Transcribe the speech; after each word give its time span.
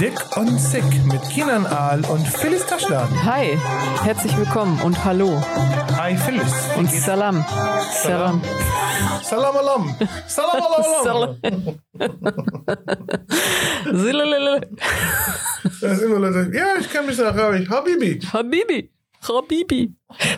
Dick 0.00 0.36
und 0.36 0.58
Sick 0.58 0.84
mit 1.06 1.22
Kinan 1.30 1.66
Aal 1.66 2.04
und 2.06 2.26
Phyllis 2.26 2.66
Taschladen. 2.66 3.24
Hi, 3.24 3.58
herzlich 4.02 4.36
willkommen 4.36 4.80
und 4.82 5.04
hallo 5.04 5.40
Hi 5.96 6.16
Phyllis. 6.16 6.52
Und? 6.76 6.90
Salam. 6.90 7.44
Salam. 8.02 8.42
Salam 9.22 9.56
alam. 9.56 9.96
Salam 10.26 10.62
alam. 10.62 11.78
Silalala. 13.92 14.60
Da 15.80 15.94
sind 15.94 16.06
immer 16.06 16.18
Leute. 16.18 16.50
Ja, 16.56 16.74
ich 16.80 16.92
kann 16.92 17.06
mich 17.06 17.18
nach 17.18 17.34
Arabisch. 17.34 17.68
Habibi. 17.68 18.20
Habibi. 18.32 18.90
Habibi. 19.28 19.94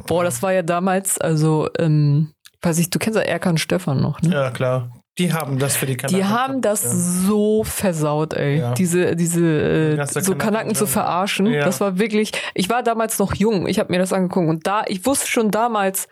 Boah, 0.06 0.24
das 0.24 0.42
war 0.42 0.52
ja 0.52 0.62
damals, 0.62 1.18
also, 1.18 1.68
ähm, 1.78 2.32
weiß 2.60 2.78
ich, 2.78 2.90
du 2.90 2.98
kennst 2.98 3.18
ja 3.18 3.24
Erkan 3.24 3.56
Stefan 3.56 4.00
noch, 4.00 4.20
ne? 4.20 4.32
Ja, 4.32 4.50
klar. 4.50 4.90
Die 5.18 5.32
haben 5.32 5.58
das 5.60 5.76
für 5.76 5.86
die 5.86 5.96
Kanaken. 5.96 6.16
Die 6.18 6.24
haben 6.24 6.60
das 6.60 6.82
Ja. 6.82 6.90
so 6.92 7.62
versaut, 7.64 8.34
ey. 8.34 8.58
Ja. 8.58 8.74
Diese, 8.74 9.14
diese, 9.14 9.96
äh, 9.96 10.06
so 10.06 10.34
Kanaken- 10.34 10.74
zu 10.74 10.86
verarschen. 10.86 11.46
Ja. 11.46 11.64
Das 11.64 11.80
war 11.80 11.98
wirklich, 11.98 12.32
ich 12.54 12.68
war 12.68 12.82
damals 12.82 13.18
noch 13.20 13.34
jung. 13.34 13.68
Ich 13.68 13.78
habe 13.78 13.92
mir 13.92 13.98
das 14.00 14.12
angeguckt 14.12 14.48
und 14.48 14.66
da, 14.66 14.82
ich 14.88 15.06
wusste 15.06 15.28
schon 15.28 15.50
damals, 15.52 16.08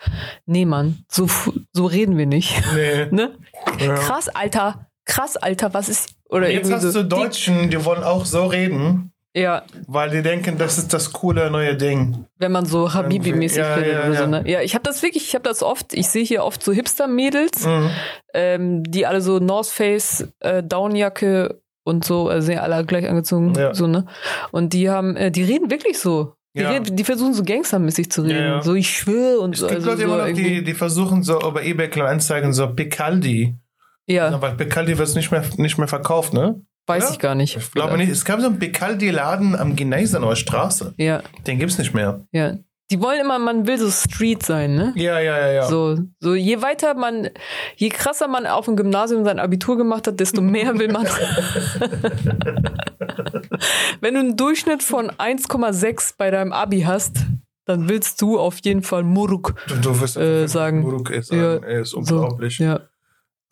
nee, 0.46 0.64
Mann, 0.64 1.04
so, 1.08 1.28
so 1.72 1.86
reden 1.86 2.16
wir 2.16 2.26
nicht. 2.26 2.62
Nee. 2.74 3.06
ne? 3.10 3.36
Krass, 3.78 4.28
Alter. 4.28 4.86
Krass, 5.04 5.36
Alter, 5.36 5.74
was 5.74 5.88
ist, 5.88 6.14
oder 6.28 6.48
Jetzt 6.48 6.72
hast 6.72 6.82
so. 6.82 7.02
du 7.02 7.08
Deutschen, 7.08 7.70
die 7.70 7.84
wollen 7.84 8.04
auch 8.04 8.24
so 8.24 8.46
reden, 8.46 8.78
Die, 8.78 9.11
ja, 9.34 9.62
weil 9.86 10.10
die 10.10 10.22
denken, 10.22 10.58
das 10.58 10.76
ist 10.78 10.92
das 10.92 11.12
coole 11.12 11.50
neue 11.50 11.76
Ding. 11.76 12.26
wenn 12.38 12.52
man 12.52 12.66
so 12.66 12.92
Habibi-mäßig 12.92 13.58
Ja, 13.58 13.74
redet 13.74 13.92
ja, 13.94 14.00
oder 14.04 14.14
so, 14.14 14.22
ja. 14.22 14.26
ne? 14.26 14.42
Ja, 14.46 14.60
ich 14.60 14.74
habe 14.74 14.84
das 14.84 15.02
wirklich, 15.02 15.24
ich 15.28 15.34
habe 15.34 15.44
das 15.48 15.62
oft, 15.62 15.94
ich 15.94 16.08
sehe 16.08 16.24
hier 16.24 16.44
oft 16.44 16.62
so 16.62 16.72
Hipster-Mädels, 16.72 17.66
Mhm. 17.66 17.90
ähm, 18.34 18.82
die 18.84 19.06
alle 19.06 19.20
so 19.22 19.38
North 19.38 19.68
Face, 19.68 20.28
äh, 20.40 20.62
Downjacke 20.62 21.60
und 21.84 22.04
so, 22.04 22.28
also 22.28 22.46
sind 22.46 22.56
ja 22.56 22.62
alle 22.62 22.84
gleich 22.84 23.08
angezogen, 23.08 23.54
so, 23.72 23.86
ne? 23.86 24.06
Und 24.50 24.72
die 24.72 24.90
haben, 24.90 25.16
äh, 25.16 25.30
die 25.30 25.42
reden 25.44 25.70
wirklich 25.70 25.98
so. 25.98 26.34
Die, 26.54 26.60
Ja. 26.60 26.70
reden, 26.70 26.94
die 26.96 27.04
versuchen 27.04 27.32
so 27.32 27.42
gangstermäßig 27.44 28.10
zu 28.12 28.20
reden. 28.22 28.36
Ja, 28.38 28.46
ja. 28.56 28.62
So, 28.62 28.74
ich 28.74 28.90
schwöre 28.90 29.40
und 29.40 29.54
Es 29.54 29.60
so. 29.60 29.66
gibt 29.68 29.76
Also, 29.78 29.88
Leute 29.90 30.02
so 30.02 30.06
immer 30.08 30.18
noch, 30.28 30.34
die, 30.34 30.62
die 30.62 30.74
versuchen 30.74 31.22
so 31.22 31.40
über 31.40 31.62
eBay 31.64 31.88
Kleinanzeigen 31.88 32.52
so 32.52 32.68
Picaldi. 32.68 33.54
ja, 34.06 34.28
Aber 34.28 34.50
Picaldi 34.50 34.98
wird 34.98 35.14
nicht 35.16 35.30
mehr, 35.30 35.42
nicht 35.56 35.78
mehr 35.78 35.88
verkauft, 35.88 36.34
ne? 36.34 36.60
Weiß 36.96 37.04
ja? 37.04 37.10
ich 37.12 37.18
gar 37.18 37.34
nicht. 37.34 37.56
Ich 37.56 37.70
glaube 37.72 37.96
nicht. 37.96 38.10
Es 38.10 38.24
gab 38.24 38.40
so 38.40 38.46
einen 38.46 38.58
Picaldi-Laden 38.58 39.56
am 39.56 39.76
Gneisenauer 39.76 40.36
Straße. 40.36 40.94
Ja, 40.96 41.22
Den 41.46 41.58
gibt's 41.58 41.78
nicht 41.78 41.94
mehr. 41.94 42.24
ja. 42.32 42.54
Die 42.90 43.00
wollen 43.00 43.20
immer, 43.22 43.38
man 43.38 43.66
will 43.66 43.78
so 43.78 43.90
Street 43.90 44.42
sein, 44.42 44.74
ne? 44.74 44.92
Ja, 44.96 45.18
ja, 45.18 45.38
ja, 45.38 45.50
ja. 45.52 45.66
So, 45.66 45.96
so 46.20 46.34
je 46.34 46.60
weiter 46.60 46.92
man, 46.92 47.30
je 47.76 47.88
krasser 47.88 48.28
man 48.28 48.46
auf 48.46 48.66
dem 48.66 48.76
Gymnasium 48.76 49.24
sein 49.24 49.38
Abitur 49.38 49.78
gemacht 49.78 50.06
hat, 50.06 50.20
desto 50.20 50.42
mehr 50.42 50.78
will 50.78 50.92
man. 50.92 51.06
Wenn 54.00 54.14
du 54.14 54.20
einen 54.20 54.36
Durchschnitt 54.36 54.82
von 54.82 55.10
1,6 55.10 56.14
bei 56.18 56.30
deinem 56.30 56.52
Abi 56.52 56.82
hast, 56.82 57.24
dann 57.64 57.88
willst 57.88 58.20
du 58.20 58.38
auf 58.38 58.58
jeden 58.62 58.82
Fall 58.82 59.04
Muruk. 59.04 59.54
Du, 59.68 59.76
du 59.76 60.00
wirst 60.00 60.16
Äh, 60.18 60.46
sagen. 60.48 60.80
Muruk 60.82 61.10
ist, 61.10 61.32
Ja, 61.32 61.54
ist 61.56 61.90
So, 61.90 61.98
unglaublich. 61.98 62.58
ja. 62.58 62.80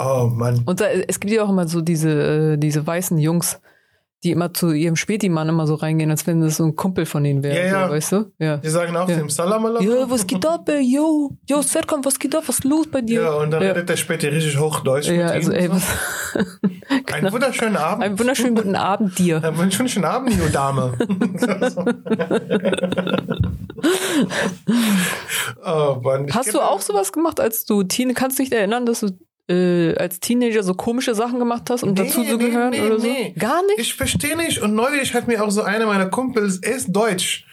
Oh 0.02 0.30
Mann. 0.32 0.62
Und 0.64 0.80
da, 0.80 0.86
es 0.86 1.20
gibt 1.20 1.32
ja 1.32 1.44
auch 1.44 1.50
immer 1.50 1.68
so 1.68 1.82
diese, 1.82 2.54
äh, 2.54 2.56
diese 2.56 2.86
weißen 2.86 3.18
Jungs, 3.18 3.60
die 4.22 4.32
immer 4.32 4.52
zu 4.52 4.72
ihrem 4.72 4.96
Spätimann 4.96 5.48
immer 5.48 5.66
so 5.66 5.74
reingehen, 5.74 6.10
als 6.10 6.26
wenn 6.26 6.40
das 6.40 6.56
so 6.56 6.64
ein 6.64 6.76
Kumpel 6.76 7.06
von 7.06 7.24
ihnen 7.24 7.42
wäre. 7.42 7.56
Ja, 7.56 7.64
ja. 7.64 7.86
So, 7.86 7.94
weißt 7.94 8.12
du? 8.12 8.32
Ja. 8.38 8.56
Die 8.58 8.68
sagen 8.68 8.96
auch 8.96 9.08
Ja. 9.08 9.16
dem 9.16 9.30
Salam 9.30 9.64
alaikum. 9.64 9.88
Ja, 9.88 10.10
was 10.10 10.26
geht 10.26 10.44
ab, 10.46 10.68
ey? 10.68 10.80
Yo, 10.80 11.36
yo, 11.46 11.62
Serkan, 11.62 12.04
was 12.04 12.18
geht 12.18 12.34
ab? 12.34 12.44
Was 12.46 12.58
ist 12.60 12.64
los 12.64 12.86
bei 12.86 13.00
dir? 13.00 13.22
Ja, 13.22 13.32
und 13.34 13.50
dann 13.50 13.62
ja. 13.62 13.68
redet 13.70 13.88
der 13.88 13.96
später 13.96 14.30
richtig 14.30 14.58
Hochdeutsch. 14.58 15.08
Ja, 15.08 15.24
mit 15.24 15.32
also, 15.32 15.52
ihm. 15.52 15.58
ey, 15.58 15.70
was. 15.70 15.84
Ein 17.12 17.32
wunderschönen 17.32 17.76
Abend. 17.76 18.04
Einen 18.04 18.18
wunderschönen 18.18 18.54
guten 18.54 18.76
Abend 18.76 19.18
dir. 19.18 19.42
Einen 19.42 19.56
wunderschönen 19.56 20.04
Abend, 20.04 20.34
junge 20.34 20.50
Dame. 20.50 20.92
oh 25.64 25.96
Mann. 26.02 26.26
Hast 26.32 26.54
du 26.54 26.60
auch 26.60 26.80
sowas 26.80 27.12
gemacht, 27.12 27.40
als 27.40 27.64
du 27.64 27.82
Teen, 27.84 28.14
kannst 28.14 28.38
du 28.38 28.42
dich 28.42 28.52
erinnern, 28.52 28.86
dass 28.86 29.00
du 29.00 29.10
äh, 29.50 29.94
als 29.96 30.20
Teenager 30.20 30.62
so 30.62 30.74
komische 30.74 31.14
Sachen 31.14 31.38
gemacht 31.38 31.68
hast, 31.70 31.82
um 31.82 31.90
Nee, 31.92 32.04
dazu 32.04 32.22
zu 32.24 32.36
nee, 32.36 32.44
gehören 32.46 32.70
nee, 32.70 32.80
oder 32.80 32.98
so? 33.00 33.06
nee. 33.06 33.34
Gar 33.38 33.62
nicht? 33.66 33.78
Ich 33.80 33.94
verstehe 33.94 34.36
nicht. 34.36 34.60
Und 34.60 34.74
neulich 34.74 35.12
hat 35.14 35.26
mir 35.26 35.42
auch 35.44 35.50
so 35.50 35.62
einer 35.62 35.86
meiner 35.86 36.06
Kumpels, 36.08 36.58
er 36.58 36.76
ist 36.76 36.88
deutsch. 36.92 37.44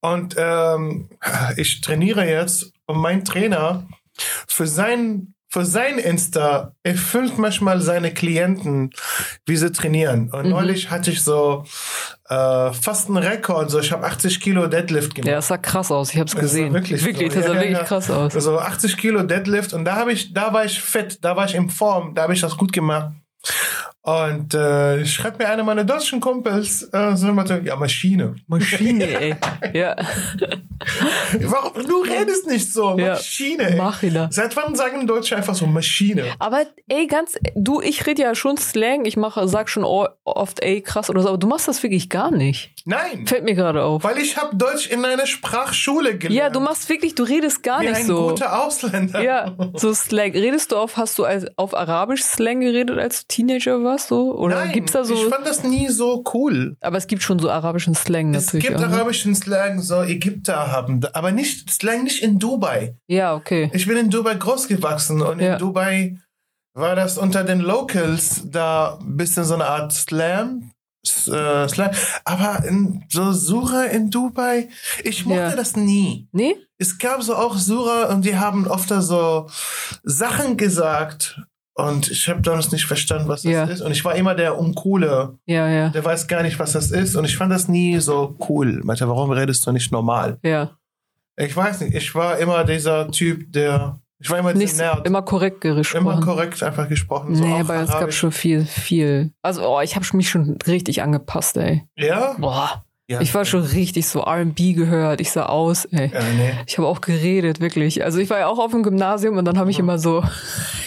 Und 0.00 0.34
ähm, 0.38 1.08
ich 1.56 1.80
trainiere 1.80 2.26
jetzt 2.28 2.72
und 2.86 2.98
mein 2.98 3.24
Trainer 3.24 3.86
für 4.48 4.66
sein, 4.66 5.34
für 5.52 5.66
sein 5.66 5.98
Insta 5.98 6.72
erfüllt 6.82 7.36
manchmal 7.36 7.82
seine 7.82 8.14
Klienten, 8.14 8.90
wie 9.44 9.56
sie 9.58 9.70
trainieren. 9.70 10.30
Und 10.32 10.44
Mhm. 10.44 10.50
neulich 10.50 10.90
hatte 10.90 11.10
ich 11.10 11.22
so 11.22 11.64
äh, 12.30 12.72
fast 12.72 13.08
einen 13.08 13.18
Rekord. 13.18 13.70
So, 13.70 13.78
ich 13.78 13.92
habe 13.92 14.06
80 14.06 14.40
Kilo 14.40 14.66
Deadlift 14.66 15.14
gemacht. 15.14 15.28
ja, 15.28 15.34
das 15.36 15.48
sah 15.48 15.58
krass 15.58 15.90
aus. 15.90 16.14
Ich 16.14 16.18
hab's 16.18 16.32
Das 16.32 16.40
gesehen. 16.40 16.72
wirklich 16.72 17.04
wirklich 17.04 17.30
so. 17.30 17.38
das 17.40 17.46
sah 17.46 17.52
Ja, 17.54 17.60
wirklich 17.60 17.78
ja. 17.78 17.84
krass 17.84 18.10
aus. 18.10 18.34
Also 18.34 18.58
80 18.58 18.96
Kilo 18.96 19.22
Deadlift 19.24 19.74
und 19.74 19.84
da 19.84 19.96
habe 19.96 20.12
ich, 20.12 20.32
da 20.32 20.54
war 20.54 20.64
ich 20.64 20.80
fit, 20.80 21.18
da 21.22 21.36
war 21.36 21.44
ich 21.44 21.54
in 21.54 21.68
Form, 21.68 22.14
da 22.14 22.22
habe 22.22 22.32
ich 22.32 22.40
das 22.40 22.56
gut 22.56 22.72
gemacht. 22.72 23.12
Und 24.04 24.52
äh, 24.52 25.06
schreibt 25.06 25.38
mir 25.38 25.48
einer 25.48 25.62
meiner 25.62 25.84
deutschen 25.84 26.18
Kumpels, 26.18 26.82
äh, 26.92 27.14
so 27.14 27.28
immer 27.28 27.46
so, 27.46 27.54
ja, 27.54 27.76
Maschine. 27.76 28.34
Maschine, 28.48 29.04
ey. 29.20 29.36
Ja, 29.72 29.94
Warum? 31.42 31.86
Du 31.86 32.02
redest 32.02 32.46
nicht 32.46 32.72
so. 32.72 32.96
Maschine. 32.96 33.70
Ey. 33.70 33.76
Machina. 33.76 34.28
Seit 34.32 34.56
wann 34.56 34.74
sagen 34.74 35.06
Deutsche 35.06 35.36
einfach 35.36 35.54
so 35.54 35.66
Maschine? 35.66 36.24
Aber 36.38 36.64
ey, 36.88 37.06
ganz, 37.06 37.38
du, 37.54 37.80
ich 37.80 38.06
rede 38.06 38.22
ja 38.22 38.34
schon 38.34 38.56
Slang, 38.56 39.04
ich 39.04 39.16
mache, 39.16 39.46
sag 39.48 39.68
schon 39.68 39.84
oft 39.84 40.60
ey, 40.62 40.80
krass 40.82 41.08
oder 41.10 41.22
so, 41.22 41.28
aber 41.28 41.38
du 41.38 41.46
machst 41.46 41.68
das 41.68 41.82
wirklich 41.82 42.08
gar 42.08 42.30
nicht. 42.30 42.72
Nein, 42.84 43.26
Fällt 43.26 43.44
mir 43.44 43.54
gerade 43.54 43.84
auf. 43.84 44.02
weil 44.02 44.18
ich 44.18 44.36
habe 44.36 44.56
Deutsch 44.56 44.88
in 44.88 45.04
einer 45.04 45.26
Sprachschule 45.26 46.18
gelernt. 46.18 46.34
Ja, 46.36 46.50
du 46.50 46.58
machst 46.60 46.88
wirklich, 46.88 47.14
du 47.14 47.22
redest 47.22 47.62
gar 47.62 47.80
wie 47.80 47.86
nicht 47.86 47.96
ein 48.00 48.06
so. 48.06 48.30
guter 48.30 48.64
Ausländer. 48.64 49.22
Ja, 49.22 49.54
so 49.74 49.94
Slang. 49.94 50.32
Redest 50.32 50.72
du 50.72 50.76
auf, 50.76 50.96
hast 50.96 51.18
du 51.18 51.24
als, 51.24 51.46
auf 51.56 51.74
Arabisch 51.76 52.22
Slang 52.22 52.60
geredet, 52.60 52.98
als 52.98 53.20
du 53.26 53.28
Teenager 53.28 53.82
warst, 53.84 53.91
so? 53.98 54.36
Oder 54.36 54.56
Nein, 54.56 54.72
gibt's 54.72 54.92
da 54.92 55.04
so? 55.04 55.14
ich 55.14 55.24
fand 55.26 55.46
das 55.46 55.62
nie 55.64 55.88
so 55.88 56.22
cool. 56.34 56.76
Aber 56.80 56.96
es 56.98 57.06
gibt 57.06 57.22
schon 57.22 57.38
so 57.38 57.50
arabischen 57.50 57.94
Slang 57.94 58.34
Es 58.34 58.46
natürlich. 58.46 58.66
gibt 58.66 58.78
auch, 58.78 58.88
ne? 58.88 58.94
arabischen 58.96 59.34
Slang, 59.34 59.80
so 59.80 60.02
Ägypter 60.02 60.70
haben, 60.72 61.00
aber 61.12 61.32
nicht 61.32 61.70
Slang 61.70 62.04
nicht 62.04 62.22
in 62.22 62.38
Dubai. 62.38 62.96
Ja, 63.06 63.34
okay. 63.34 63.70
Ich 63.74 63.86
bin 63.86 63.96
in 63.96 64.10
Dubai 64.10 64.34
groß 64.34 64.68
gewachsen 64.68 65.20
und 65.22 65.40
Ja. 65.40 65.54
in 65.54 65.58
Dubai 65.58 66.18
war 66.74 66.96
das 66.96 67.18
unter 67.18 67.44
den 67.44 67.60
Locals 67.60 68.42
da 68.46 68.98
ein 69.00 69.16
bisschen 69.16 69.44
so 69.44 69.54
eine 69.54 69.66
Art 69.66 69.92
Slam. 69.92 70.70
Äh. 71.26 71.66
Aber 72.24 72.64
in, 72.64 73.02
so 73.08 73.32
Sura 73.32 73.84
in 73.86 74.08
Dubai, 74.10 74.68
ich 75.02 75.26
mochte 75.26 75.40
Ja. 75.42 75.56
das 75.56 75.74
nie. 75.74 76.28
Nee? 76.30 76.54
Es 76.78 76.96
gab 76.98 77.22
so 77.24 77.34
auch 77.34 77.56
Sura 77.56 78.04
und 78.12 78.24
die 78.24 78.36
haben 78.36 78.68
oft 78.68 78.88
da 78.90 79.02
so 79.02 79.48
Sachen 80.04 80.56
gesagt 80.56 81.40
und 81.88 82.10
ich 82.10 82.28
habe 82.28 82.40
damals 82.42 82.72
nicht 82.72 82.86
verstanden, 82.86 83.28
was 83.28 83.42
das 83.42 83.52
Ja. 83.52 83.64
ist. 83.64 83.80
Und 83.80 83.92
ich 83.92 84.04
war 84.04 84.14
immer 84.14 84.34
der 84.34 84.58
Uncoole, 84.58 85.38
Ja, 85.46 85.68
ja. 85.68 85.88
der 85.90 86.04
weiß 86.04 86.26
gar 86.28 86.42
nicht, 86.42 86.58
was 86.58 86.72
das 86.72 86.90
ist. 86.90 87.16
Und 87.16 87.24
ich 87.24 87.36
fand 87.36 87.52
das 87.52 87.68
nie 87.68 87.98
so 87.98 88.36
cool. 88.48 88.80
Meinte, 88.84 89.08
warum 89.08 89.30
redest 89.30 89.66
du 89.66 89.72
nicht 89.72 89.92
normal? 89.92 90.38
Ja. 90.42 90.70
Ich 91.36 91.56
weiß 91.56 91.80
nicht, 91.80 91.94
ich 91.94 92.14
war 92.14 92.38
immer 92.38 92.64
dieser 92.64 93.10
Typ, 93.10 93.52
der. 93.52 93.98
Ich 94.18 94.30
war 94.30 94.38
immer 94.38 94.54
Nicht 94.54 94.76
Nerd. 94.76 95.04
immer 95.04 95.22
korrekt 95.22 95.62
gesprochen. 95.62 96.02
Immer 96.06 96.20
korrekt 96.20 96.62
einfach 96.62 96.88
gesprochen. 96.88 97.34
So 97.34 97.42
nee, 97.44 97.58
aber 97.60 97.74
es 97.80 97.88
gab 97.88 97.96
Arabisch. 97.96 98.18
schon 98.18 98.30
viel, 98.30 98.64
viel. 98.66 99.32
Also, 99.42 99.66
oh, 99.68 99.80
ich 99.80 99.96
habe 99.96 100.06
mich 100.16 100.28
schon 100.30 100.58
richtig 100.66 101.02
angepasst, 101.02 101.56
ey. 101.56 101.82
Ja? 101.96 102.36
Boah. 102.38 102.84
Ja. 103.12 103.20
Ich 103.20 103.34
war 103.34 103.44
schon 103.44 103.62
richtig 103.62 104.06
so 104.06 104.20
R&B 104.20 104.72
gehört. 104.72 105.20
Ich 105.20 105.30
sah 105.30 105.46
aus, 105.46 105.84
ey. 105.86 106.10
Ja, 106.12 106.20
nee. 106.36 106.52
Ich 106.66 106.78
habe 106.78 106.88
auch 106.88 107.00
geredet, 107.00 107.60
wirklich. 107.60 108.02
Also 108.04 108.18
ich 108.18 108.30
war 108.30 108.38
ja 108.38 108.46
auch 108.48 108.58
auf 108.58 108.70
dem 108.70 108.82
Gymnasium 108.82 109.36
und 109.36 109.44
dann 109.44 109.58
habe 109.58 109.70
ich 109.70 109.78
immer 109.78 109.98
so. 109.98 110.24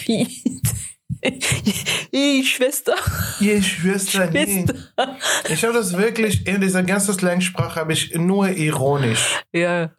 Ey, 2.12 2.44
Schwester. 2.44 2.94
Ihr 3.40 3.62
Schwester, 3.62 4.30
nee. 4.30 4.64
Schwester. 4.64 5.16
Ich 5.48 5.64
habe 5.64 5.74
das 5.74 5.96
wirklich, 5.96 6.46
in 6.46 6.60
dieser 6.60 6.82
ganzen 6.82 7.14
Slangsprache 7.14 7.80
habe 7.80 7.92
ich 7.92 8.14
nur 8.14 8.48
ironisch. 8.50 9.40
Ja, 9.52 9.90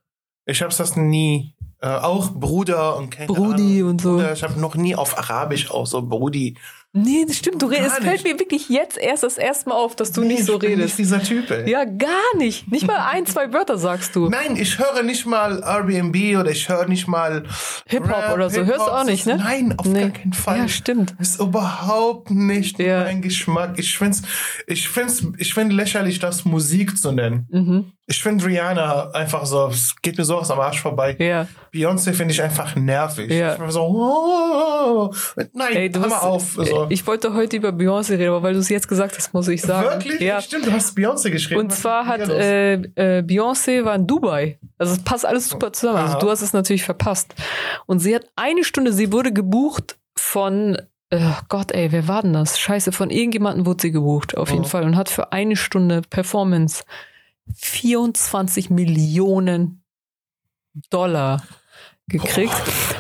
Ich 0.45 0.61
habe 0.61 0.73
das 0.75 0.95
nie. 0.95 1.53
Äh, 1.79 1.87
auch 1.87 2.31
Bruder 2.31 2.97
und 2.97 3.11
keine 3.11 3.27
Brudi 3.27 3.79
Ahnung, 3.79 3.89
und 3.91 4.01
so. 4.01 4.13
Bruder. 4.13 4.33
Ich 4.33 4.43
habe 4.43 4.59
noch 4.59 4.75
nie 4.75 4.95
auf 4.95 5.17
Arabisch 5.17 5.69
auch 5.69 5.85
so 5.85 6.01
Brudi. 6.01 6.57
Nee, 7.03 7.25
das 7.27 7.37
stimmt. 7.37 7.61
Du 7.61 7.67
redest. 7.67 7.97
Es 7.99 8.03
fällt 8.03 8.23
mir 8.23 8.39
wirklich 8.39 8.69
jetzt 8.69 8.97
erst 8.97 9.23
das 9.23 9.37
erste 9.37 9.69
Mal 9.69 9.75
auf, 9.75 9.95
dass 9.95 10.11
du 10.11 10.21
Nee, 10.21 10.33
nicht 10.35 10.45
so 10.45 10.53
ich 10.53 10.59
bin 10.59 10.69
redest. 10.71 10.97
Nicht 10.97 10.99
dieser 10.99 11.21
Typ, 11.23 11.49
ey. 11.51 11.69
Ja, 11.69 11.85
gar 11.85 12.09
nicht. 12.37 12.69
Nicht 12.71 12.85
mal 12.87 13.07
ein, 13.11 13.25
zwei 13.25 13.51
Wörter 13.53 13.77
sagst 13.77 14.15
du. 14.15 14.29
Nein, 14.29 14.55
ich 14.57 14.77
höre 14.79 15.03
nicht 15.03 15.25
mal 15.25 15.61
Airbnb 15.63 16.39
oder 16.39 16.51
ich 16.51 16.67
höre 16.69 16.87
nicht 16.87 17.07
mal 17.07 17.43
Hip-Hop 17.87 18.33
oder 18.33 18.49
so. 18.49 18.65
Hörst 18.65 18.87
du 18.87 18.91
auch 18.91 19.03
nicht, 19.05 19.25
ne? 19.25 19.37
Nein, 19.37 19.73
auf 19.77 19.85
Nee. 19.85 20.01
gar 20.01 20.09
keinen 20.11 20.33
Fall. 20.33 20.57
Ja, 20.59 20.67
stimmt. 20.67 21.15
ist 21.19 21.39
überhaupt 21.39 22.31
nicht 22.31 22.79
Ja. 22.79 23.03
mein 23.03 23.21
Geschmack. 23.21 23.77
Ich 23.77 23.97
find's, 23.97 24.21
ich 24.67 24.89
find's, 24.89 25.23
ich 25.37 25.53
find 25.53 25.71
lächerlich, 25.73 26.19
das 26.19 26.45
Musik 26.45 26.97
zu 26.97 27.11
nennen. 27.11 27.47
Mhm. 27.51 27.91
Ich 28.09 28.23
finde 28.23 28.45
Rihanna 28.45 29.11
einfach 29.11 29.45
so, 29.45 29.67
es 29.67 29.93
geht 30.01 30.17
mir 30.17 30.23
sowas 30.23 30.49
am 30.49 30.61
Arsch 30.61 30.81
vorbei. 30.81 31.17
Ja. 31.19 31.45
Beyoncé 31.73 32.13
finde 32.13 32.33
ich 32.33 32.41
einfach 32.41 32.73
nervig. 32.77 33.29
Ja. 33.29 33.51
Ich 33.51 33.59
bin 33.59 33.69
so, 33.69 33.81
oh, 33.81 35.13
nein, 35.51 35.73
Ey, 35.75 35.89
du 35.91 35.99
hör 35.99 36.07
mal 36.07 36.19
auf. 36.19 36.57
Also, 36.57 36.85
Ich 36.87 37.05
wollte 37.05 37.33
heute 37.33 37.57
über 37.57 37.69
Beyoncé 37.69 38.11
reden, 38.11 38.29
aber 38.29 38.43
weil 38.43 38.53
du 38.53 38.59
es 38.59 38.69
jetzt 38.69 38.87
gesagt 38.87 39.17
hast, 39.17 39.33
muss 39.33 39.49
ich 39.49 39.61
sagen. 39.61 39.89
wirklich? 39.89 40.21
Ja. 40.21 40.39
Stimmt, 40.41 40.67
du 40.67 40.71
hast 40.71 40.97
Beyoncé 40.97 41.31
geschrieben. 41.31 41.59
Und 41.59 41.73
zwar 41.73 42.05
hat 42.05 42.21
äh, 42.29 42.75
äh, 42.75 43.21
Beyoncé 43.23 43.83
war 43.83 43.95
in 43.95 44.07
Dubai. 44.07 44.57
Also 44.77 44.93
es 44.93 44.99
passt 45.03 45.25
alles 45.25 45.49
super 45.49 45.73
zusammen. 45.73 45.97
Also 45.99 46.13
Aha. 46.13 46.19
du 46.19 46.29
hast 46.29 46.41
es 46.41 46.53
natürlich 46.53 46.85
verpasst. 46.85 47.35
Und 47.87 47.99
sie 47.99 48.15
hat 48.15 48.25
eine 48.37 48.63
Stunde, 48.63 48.93
sie 48.93 49.11
wurde 49.11 49.33
gebucht 49.33 49.97
von 50.15 50.77
äh, 51.09 51.19
Gott, 51.49 51.73
ey, 51.73 51.91
wer 51.91 52.07
war 52.07 52.21
denn 52.21 52.31
das? 52.33 52.57
Scheiße, 52.57 52.93
von 52.93 53.09
irgendjemandem 53.09 53.65
wurde 53.65 53.81
sie 53.81 53.91
gebucht, 53.91 54.37
auf 54.37 54.49
jeden 54.49 54.63
Oh. 54.63 54.67
Fall. 54.67 54.83
Und 54.83 54.95
hat 54.95 55.09
für 55.09 55.33
eine 55.33 55.57
Stunde 55.57 56.01
Performance 56.09 56.83
24 57.55 58.69
Millionen 58.69 59.83
Dollar 60.89 61.41
gekriegt. 62.09 62.53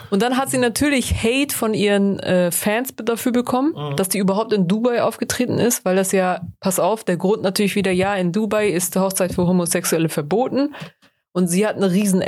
Und 0.09 0.21
dann 0.21 0.35
hat 0.37 0.49
sie 0.49 0.57
natürlich 0.57 1.23
Hate 1.23 1.55
von 1.55 1.73
ihren 1.73 2.19
äh, 2.19 2.51
Fans 2.51 2.93
dafür 2.97 3.31
bekommen, 3.31 3.73
Mhm. 3.73 3.95
dass 3.95 4.09
die 4.09 4.17
überhaupt 4.17 4.51
in 4.51 4.67
Dubai 4.67 5.01
aufgetreten 5.01 5.59
ist, 5.59 5.85
weil 5.85 5.95
das 5.95 6.11
ja, 6.11 6.41
pass 6.59 6.77
auf, 6.79 7.03
der 7.05 7.15
Grund 7.17 7.41
natürlich 7.41 7.75
wieder, 7.75 7.91
ja, 7.91 8.15
in 8.15 8.31
Dubai 8.33 8.67
ist 8.67 8.95
die 8.95 8.99
Hochzeit 8.99 9.33
für 9.33 9.47
Homosexuelle 9.47 10.09
verboten. 10.09 10.75
Und 11.31 11.47
sie 11.47 11.65
hat 11.67 11.75
eine 11.77 11.91
riesen 11.91 12.21
Ja. 12.21 12.27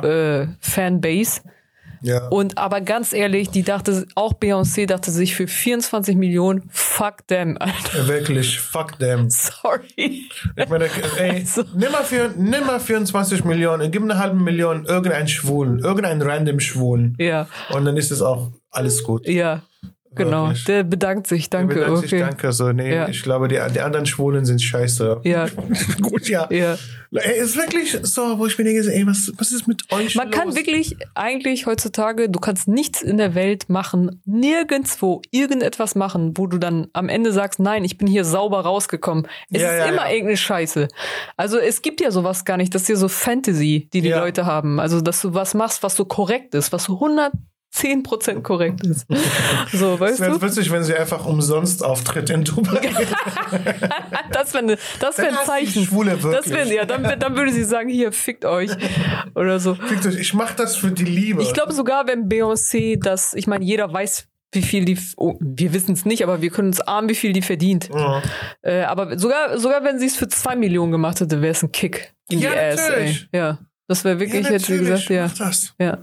LGBTQ-Fanbase. 0.00 1.42
Ja. 2.02 2.28
Und 2.28 2.58
aber 2.58 2.80
ganz 2.80 3.12
ehrlich, 3.12 3.50
die 3.50 3.62
dachte, 3.62 4.06
auch 4.14 4.34
Beyoncé 4.34 4.86
dachte 4.86 5.10
sich 5.10 5.34
für 5.34 5.46
24 5.46 6.16
Millionen, 6.16 6.68
fuck 6.70 7.26
them, 7.28 7.56
Alter. 7.58 8.08
Wirklich, 8.08 8.58
fuck 8.58 8.98
them. 8.98 9.28
Sorry. 9.30 10.28
Ich 10.56 10.68
meine, 10.68 10.88
ey, 11.18 11.44
So. 11.44 11.62
nimm, 11.74 11.92
mal 11.92 12.04
für, 12.04 12.32
nimm 12.36 12.66
mal 12.66 12.80
24 12.80 13.44
Millionen, 13.44 13.90
gib 13.90 14.02
eine 14.02 14.18
halbe 14.18 14.36
Million 14.36 14.84
irgendeinen 14.84 15.28
Schwulen, 15.28 15.78
irgendeinen 15.80 16.22
random 16.22 16.60
Schwulen. 16.60 17.16
Ja, 17.18 17.46
Und 17.72 17.84
dann 17.84 17.96
ist 17.96 18.10
es 18.10 18.22
auch 18.22 18.52
alles 18.70 19.02
gut. 19.02 19.26
ja, 19.28 19.62
Genau, 20.14 20.50
ich, 20.50 20.64
der 20.64 20.82
bedankt 20.82 21.26
sich, 21.26 21.48
danke. 21.48 21.74
Der 21.74 21.80
bedankt 21.82 21.98
okay. 21.98 22.08
sich, 22.08 22.20
danke. 22.20 22.52
So, 22.52 22.72
nee, 22.72 22.94
ja. 22.94 23.08
ich 23.08 23.22
glaube, 23.22 23.48
die, 23.48 23.58
die 23.72 23.80
anderen 23.80 24.06
Schwulen 24.06 24.44
sind 24.44 24.60
scheiße. 24.60 25.20
Ja. 25.24 25.46
Gut, 26.02 26.28
ja. 26.28 26.48
ja. 26.50 26.76
Ey, 27.12 27.40
ist 27.40 27.56
wirklich 27.56 27.98
so, 28.02 28.38
wo 28.38 28.46
ich 28.46 28.56
mir 28.58 28.64
denke, 28.64 28.92
ey, 28.92 29.06
was, 29.06 29.32
was 29.36 29.50
ist 29.50 29.66
mit 29.66 29.90
euch 29.92 30.14
Man 30.14 30.30
los? 30.30 30.36
kann 30.36 30.54
wirklich, 30.54 30.96
eigentlich 31.14 31.66
heutzutage, 31.66 32.28
du 32.28 32.38
kannst 32.38 32.68
nichts 32.68 33.02
in 33.02 33.18
der 33.18 33.34
Welt 33.34 33.68
machen, 33.68 34.20
nirgendwo 34.26 35.22
irgendetwas 35.32 35.96
machen, 35.96 36.36
wo 36.36 36.46
du 36.46 36.58
dann 36.58 36.88
am 36.92 37.08
Ende 37.08 37.32
sagst, 37.32 37.58
nein, 37.58 37.84
ich 37.84 37.98
bin 37.98 38.06
hier 38.06 38.24
sauber 38.24 38.60
rausgekommen. 38.60 39.26
Es 39.50 39.62
ja, 39.62 39.70
ist 39.70 39.78
ja, 39.78 39.84
immer 39.86 40.08
irgendeine 40.08 40.36
Scheiße. 40.36 40.88
Also 41.36 41.58
es 41.58 41.82
gibt 41.82 42.00
ja 42.00 42.10
sowas 42.10 42.44
gar 42.44 42.56
nicht, 42.56 42.74
dass 42.74 42.90
ist 42.90 43.00
so 43.00 43.08
Fantasy, 43.08 43.88
die 43.92 44.00
die 44.00 44.10
Leute 44.10 44.46
haben. 44.46 44.80
Also, 44.80 45.00
dass 45.00 45.20
du 45.22 45.34
was 45.34 45.54
machst, 45.54 45.82
was 45.82 45.96
so 45.96 46.04
korrekt 46.04 46.54
ist, 46.54 46.72
was 46.72 46.88
100 46.88 47.32
10% 47.74 48.42
korrekt 48.42 48.84
ist. 48.84 49.06
So, 49.72 50.00
weißt 50.00 50.20
das 50.20 50.26
wäre 50.26 50.42
witzig, 50.42 50.70
wenn 50.72 50.82
sie 50.82 50.94
einfach 50.94 51.24
umsonst 51.26 51.84
auftritt 51.84 52.30
in 52.30 52.42
Dubai. 52.42 52.80
das 54.32 54.52
wäre 54.52 54.64
ne, 54.64 54.78
das 54.98 55.16
wär 55.18 55.28
ein 55.28 55.46
Zeichen. 55.46 55.84
Schwule. 55.84 56.16
Das 56.16 56.50
wär, 56.50 56.66
ja, 56.66 56.84
dann, 56.84 57.02
dann, 57.18 57.36
würde 57.36 57.52
sie 57.52 57.62
sagen, 57.62 57.88
hier, 57.88 58.10
fickt 58.12 58.44
euch. 58.44 58.70
Oder 59.34 59.60
so. 59.60 59.76
Fickt 59.76 60.06
euch, 60.06 60.16
ich 60.16 60.34
mache 60.34 60.56
das 60.56 60.76
für 60.76 60.90
die 60.90 61.04
Liebe. 61.04 61.42
Ich 61.42 61.52
glaube 61.52 61.72
sogar, 61.72 62.08
wenn 62.08 62.28
Beyoncé 62.28 63.00
das, 63.00 63.34
ich 63.34 63.46
meine, 63.46 63.64
jeder 63.64 63.92
weiß, 63.92 64.26
wie 64.52 64.62
viel 64.62 64.84
die, 64.84 64.98
oh, 65.16 65.36
wir 65.40 65.72
wissen 65.72 65.92
es 65.92 66.04
nicht, 66.04 66.24
aber 66.24 66.42
wir 66.42 66.50
können 66.50 66.68
uns 66.68 66.80
ahnen, 66.80 67.08
wie 67.08 67.14
viel 67.14 67.32
die 67.32 67.42
verdient. 67.42 67.88
Mhm. 67.92 68.22
Äh, 68.62 68.82
aber 68.82 69.18
sogar, 69.18 69.58
sogar 69.58 69.84
wenn 69.84 69.98
sie 69.98 70.06
es 70.06 70.16
für 70.16 70.28
2 70.28 70.56
Millionen 70.56 70.90
gemacht 70.90 71.20
hätte, 71.20 71.40
wäre 71.40 71.52
es 71.52 71.62
ein 71.62 71.70
Kick 71.70 72.12
in 72.28 72.40
ja, 72.40 72.50
die 72.50 72.58
Ass. 72.58 72.88
Ey. 72.88 73.16
Ja, 73.32 73.58
das 73.86 74.04
wäre 74.04 74.18
wirklich, 74.18 74.44
ja, 74.44 74.50
hätte 74.50 74.64
sie 74.64 74.78
gesagt, 74.78 75.08
ja. 75.10 75.30
Das. 75.38 75.74
Ja. 75.78 75.98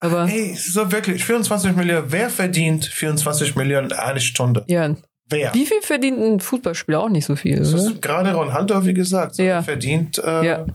Aber 0.00 0.24
Ey, 0.28 0.54
so 0.54 0.90
wirklich, 0.92 1.24
24 1.24 1.76
Millionen. 1.76 2.10
Wer 2.10 2.30
verdient 2.30 2.86
24 2.86 3.54
Millionen 3.56 3.92
eine 3.92 4.20
Stunde? 4.20 4.64
ja, 4.68 4.94
Wer? 5.28 5.54
wie 5.54 5.66
viel 5.66 5.80
verdient 5.82 6.18
ein 6.18 6.40
Fußballspieler? 6.40 7.00
Auch 7.00 7.08
nicht 7.08 7.26
so 7.26 7.36
viel, 7.36 7.58
Das 7.58 7.72
ist 7.72 8.02
gerade 8.02 8.32
Ronaldo, 8.34 8.84
wie 8.86 8.94
gesagt. 8.94 9.36
Ja. 9.36 9.44
Er 9.56 9.62
verdient, 9.62 10.18
äh, 10.18 10.44
Ja. 10.46 10.66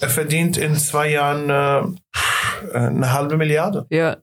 er 0.00 0.08
verdient 0.08 0.56
in 0.56 0.76
zwei 0.76 1.10
Jahren 1.10 1.50
äh, 1.50 2.76
eine 2.78 3.12
halbe 3.12 3.36
Milliarde. 3.36 3.86
Ja, 3.90 4.16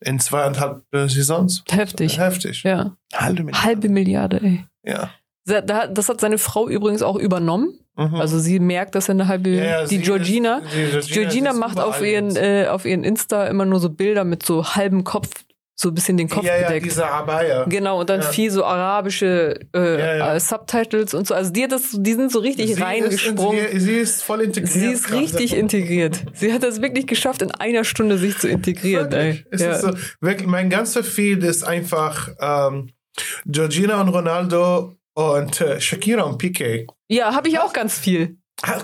In 0.00 0.18
zweieinhalb 0.18 0.82
äh, 0.92 1.06
Saisons. 1.08 1.62
heftig. 1.70 2.18
Heftig. 2.18 2.62
Ja, 2.64 2.96
Halbe 3.14 3.44
Milliarde. 3.44 3.64
halbe 3.66 3.88
Milliarde, 3.88 4.40
ey. 4.42 4.64
Ja. 4.82 5.10
Das 5.46 6.08
hat 6.08 6.20
seine 6.20 6.38
Frau 6.38 6.68
übrigens 6.68 7.02
auch 7.02 7.16
übernommen. 7.16 7.78
Mhm. 7.96 8.16
Also 8.16 8.38
sie 8.38 8.58
merkt, 8.58 8.94
dass 8.94 9.08
er 9.08 9.12
eine 9.12 9.28
halbe. 9.28 9.50
Ja, 9.50 9.64
ja, 9.64 9.84
die 9.86 9.98
Georgina. 9.98 10.58
ist- 10.58 10.72
die 10.74 10.80
Georgina, 10.90 11.00
Georgina 11.14 11.50
ist 11.50 11.56
macht 11.58 11.78
auf 11.80 12.02
ihren, 12.02 12.34
äh, 12.36 12.66
auf 12.68 12.84
ihren 12.84 13.04
Insta 13.04 13.46
immer 13.46 13.64
nur 13.64 13.78
so 13.80 13.88
Bilder 13.90 14.24
mit 14.24 14.44
so 14.44 14.64
halbem 14.74 15.04
Kopf, 15.04 15.28
so 15.76 15.88
ein 15.90 15.94
bisschen 15.94 16.16
den 16.16 16.28
Kopf 16.28 16.44
ja, 16.44 16.56
ja, 16.56 16.66
bedeckt. 16.68 16.86
diese 16.86 17.06
Abaya. 17.06 17.64
Genau, 17.68 18.00
und 18.00 18.08
dann 18.10 18.20
Ja. 18.20 18.26
viel 18.28 18.50
so 18.50 18.64
arabische 18.64 19.58
äh, 19.74 19.98
Ja, 19.98 20.16
ja. 20.16 20.34
äh, 20.34 20.40
Subtitles 20.40 21.14
und 21.14 21.26
so. 21.26 21.34
Also 21.34 21.52
die, 21.52 21.66
das, 21.68 21.90
die 21.92 22.12
sind 22.14 22.30
so 22.32 22.38
richtig 22.40 22.66
Sie 22.66 22.72
ist, 22.74 22.80
reingesprungen. 22.80 23.78
sie, 23.80 23.92
ist 23.96 24.22
voll 24.22 24.40
integriert. 24.42 24.72
Sie 24.72 24.86
ist 24.86 25.12
richtig 25.12 25.56
integriert. 25.56 26.18
Sie 26.32 26.52
hat 26.52 26.62
das 26.62 26.80
wirklich 26.82 27.06
geschafft, 27.06 27.42
in 27.42 27.50
einer 27.52 27.84
Stunde 27.84 28.18
sich 28.18 28.38
zu 28.38 28.48
integrieren. 28.48 29.10
Wirklich. 29.12 29.40
Ey. 29.40 29.46
Es 29.50 29.60
Ja. 29.62 29.70
ist 29.72 29.80
so, 29.82 29.90
wirklich, 30.20 30.48
mein 30.48 30.70
ganzer 30.70 31.02
Feed 31.04 31.42
ist 31.44 31.62
einfach 31.64 32.28
ähm, 32.40 32.90
Georgina 33.46 34.00
und 34.00 34.08
Ronaldo 34.08 34.94
und 35.14 35.60
äh, 35.60 35.80
Shakira 35.80 36.22
und 36.22 36.40
Piqué. 36.40 36.86
ja, 37.08 37.34
habe 37.34 37.48
ich 37.48 37.58
auch 37.58 37.72
ganz 37.72 37.98
viel. 37.98 38.36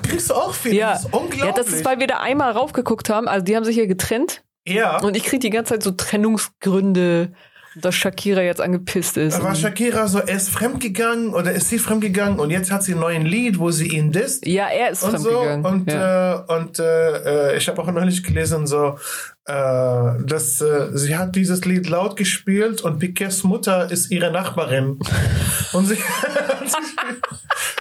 Kriegst 0.03 0.31
du 0.31 0.35
auch 0.35 0.55
viel? 0.55 0.75
Ja. 0.75 0.93
Das 0.93 1.05
ist 1.05 1.15
unglaublich. 1.15 1.41
Ja, 1.41 1.53
das 1.53 1.69
ist, 1.69 1.85
weil 1.85 2.01
wir 2.01 2.07
da 2.07 2.19
einmal 2.19 2.53
raufgeguckt 2.53 3.09
haben. 3.09 3.29
Also 3.29 3.45
die 3.45 3.57
haben 3.57 3.65
sich 3.65 3.77
ja 3.77 3.87
getrennt 3.87 4.43
ja. 4.67 5.01
und 5.01 5.17
ich 5.17 5.25
kriege 5.25 5.41
die 5.41 5.51
ganze 5.51 5.75
Zeit 5.75 5.83
so 5.83 5.93
Trennungsgründe, 5.93 7.33
dass 7.77 7.95
Shakira 7.95 8.43
jetzt 8.43 8.61
angepisst 8.61 9.17
ist. 9.17 9.43
War 9.43 9.55
Shakira 9.55 10.09
so, 10.09 10.19
er 10.19 10.37
ist 10.37 10.51
fremdgegangen 10.51 11.35
oder 11.35 11.53
ist 11.53 11.69
sie 11.69 11.79
fremdgegangen 11.79 12.41
und 12.41 12.51
jetzt 12.51 12.71
hat 12.71 12.83
sie 12.83 12.93
einen 12.93 13.01
neuen 13.01 13.25
Lied, 13.25 13.59
wo 13.59 13.71
sie 13.71 13.89
ihn 13.89 14.11
disst. 14.11 14.47
ja, 14.47 14.67
er 14.69 14.91
ist 14.91 15.05
und 15.05 15.19
so 15.19 15.31
fremdgegangen. 15.31 15.67
und 15.67 15.93
ja. 15.93 16.35
äh, 16.35 16.53
und 16.53 16.79
äh, 16.79 17.53
äh, 17.53 17.57
ich 17.57 17.69
habe 17.69 17.81
auch 17.81 17.91
neulich 17.91 18.25
gelesen 18.25 18.67
so 18.67 18.99
dass 19.47 20.61
äh, 20.61 20.89
sie 20.93 21.17
hat 21.17 21.35
dieses 21.35 21.65
Lied 21.65 21.89
laut 21.89 22.17
gespielt 22.17 22.83
und 22.83 22.99
Piquets 22.99 23.43
Mutter 23.43 23.91
ist 23.91 24.11
ihre 24.11 24.31
Nachbarin. 24.31 24.99
Und 25.73 25.87
sie 25.87 25.97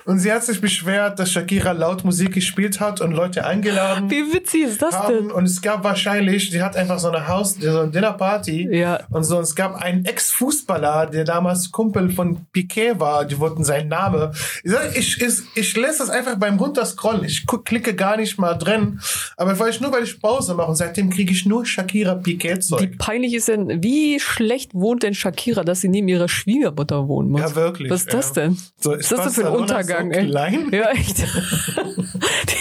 und 0.06 0.20
sie 0.20 0.32
hat 0.32 0.44
sich 0.44 0.60
beschwert 0.62 1.20
dass 1.20 1.32
Shakira 1.32 1.72
laut 1.72 2.04
Musik 2.04 2.34
gespielt 2.34 2.80
hat 2.80 3.02
und 3.02 3.12
Leute 3.12 3.46
eingeladen 3.46 4.10
Wie 4.10 4.34
witzig 4.34 4.64
ist 4.64 4.82
das 4.82 4.96
haben. 4.96 5.14
denn? 5.14 5.32
und 5.32 5.46
es 5.46 5.62
gab 5.62 5.84
wahrscheinlich 5.84 6.50
sie 6.52 6.62
hat 6.62 6.76
einfach 6.76 7.00
so 7.00 7.10
eine 7.10 7.28
Haus 7.28 7.56
so 7.56 7.80
eine 7.82 7.92
Dinnerparty. 7.92 8.70
Ja. 8.76 9.02
und 9.10 9.24
so 9.24 9.38
und 9.38 9.44
es 9.44 9.56
gab 9.56 9.76
einen 9.76 10.06
Ex-Fußballer 10.06 11.08
der 11.08 11.26
damals 11.26 11.72
Kumpel 11.72 12.12
von 12.12 12.46
Piquet 12.52 13.00
war. 13.00 13.26
Die 13.26 13.40
wurden 13.40 13.64
sein 13.64 13.88
Name 13.88 14.32
ich 14.64 15.22
ich, 15.22 15.42
ich, 15.56 15.78
lässt 15.78 16.00
das 16.00 16.10
einfach 16.10 16.36
beim 16.36 16.58
runterscrollen. 16.58 17.24
Ich 17.24 17.46
klicke 17.66 17.96
gar 17.96 18.18
nicht 18.18 18.38
mal 18.40 18.56
drin. 18.56 19.00
Aber 19.38 19.58
weil 19.60 19.70
ich 19.70 19.82
nur 19.82 19.92
weil 19.92 20.04
ich 20.04 20.20
Pause 20.20 20.56
mache 20.56 20.70
und 20.70 20.76
seitdem 20.76 21.10
kriege 21.10 21.32
ich 21.32 21.46
nur 21.50 21.66
Shakira 21.66 22.16
Piquet 22.16 22.56
Wie 22.56 22.60
Zeug 22.60 22.98
peinlich 22.98 23.34
ist 23.34 23.50
denn, 23.50 23.84
wie 23.84 24.20
schlecht 24.22 24.74
wohnt 24.74 25.04
denn 25.04 25.14
Shakira, 25.14 25.64
dass 25.66 25.82
sie 25.82 25.90
neben 25.90 26.08
ihrer 26.08 26.30
Schwiegermutter 26.30 27.08
wohnen 27.10 27.30
muss? 27.32 27.42
ja 27.42 27.56
wirklich 27.56 27.90
Was 27.92 28.02
ist 28.02 28.14
das 28.14 28.32
denn? 28.34 28.58
so, 28.80 28.92
Was 28.92 29.00
ist 29.00 29.12
das 29.12 29.24
denn 29.24 29.44
für 29.44 29.48
ein 29.52 29.56
Untergang, 29.58 30.14
so 30.14 30.20
ey? 30.20 30.28
klein? 30.28 30.70
Ja, 30.72 30.92
echt. 30.92 31.18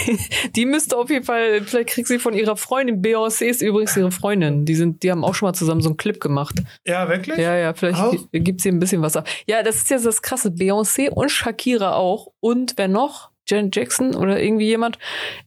die, 0.07 0.19
die 0.55 0.65
müsste 0.65 0.97
auf 0.97 1.09
jeden 1.09 1.25
Fall, 1.25 1.61
vielleicht 1.61 1.89
kriegt 1.89 2.07
sie 2.07 2.19
von 2.19 2.33
ihrer 2.33 2.57
Freundin, 2.57 3.01
Beyoncé 3.01 3.45
ist 3.45 3.61
übrigens 3.61 3.95
ihre 3.95 4.11
Freundin. 4.11 4.65
Die 4.65 4.75
sind, 4.75 5.03
die 5.03 5.11
haben 5.11 5.23
auch 5.23 5.35
schon 5.35 5.47
mal 5.47 5.53
zusammen 5.53 5.81
so 5.81 5.89
einen 5.89 5.97
Clip 5.97 6.19
gemacht. 6.19 6.55
ja 6.85 7.07
wirklich 7.07 7.37
Ja, 7.37 7.55
ja, 7.55 7.73
vielleicht 7.73 7.99
Auch? 7.99 8.11
gi- 8.11 8.39
gibt's 8.39 8.63
hier 8.63 8.71
ein 8.71 8.79
bisschen 8.79 9.01
was 9.01 9.15
ab. 9.15 9.27
Ja, 9.47 9.63
das 9.63 9.77
ist 9.77 9.89
ja 9.89 9.99
das 9.99 10.21
krasse. 10.21 10.49
Beyoncé 10.49 11.09
und 11.09 11.29
Shakira 11.31 11.93
auch. 11.95 12.27
Und 12.39 12.73
wer 12.77 12.87
noch? 12.87 13.28
Janet 13.49 13.75
Jackson 13.75 14.15
oder 14.15 14.41
irgendwie 14.41 14.67
jemand, 14.67 14.97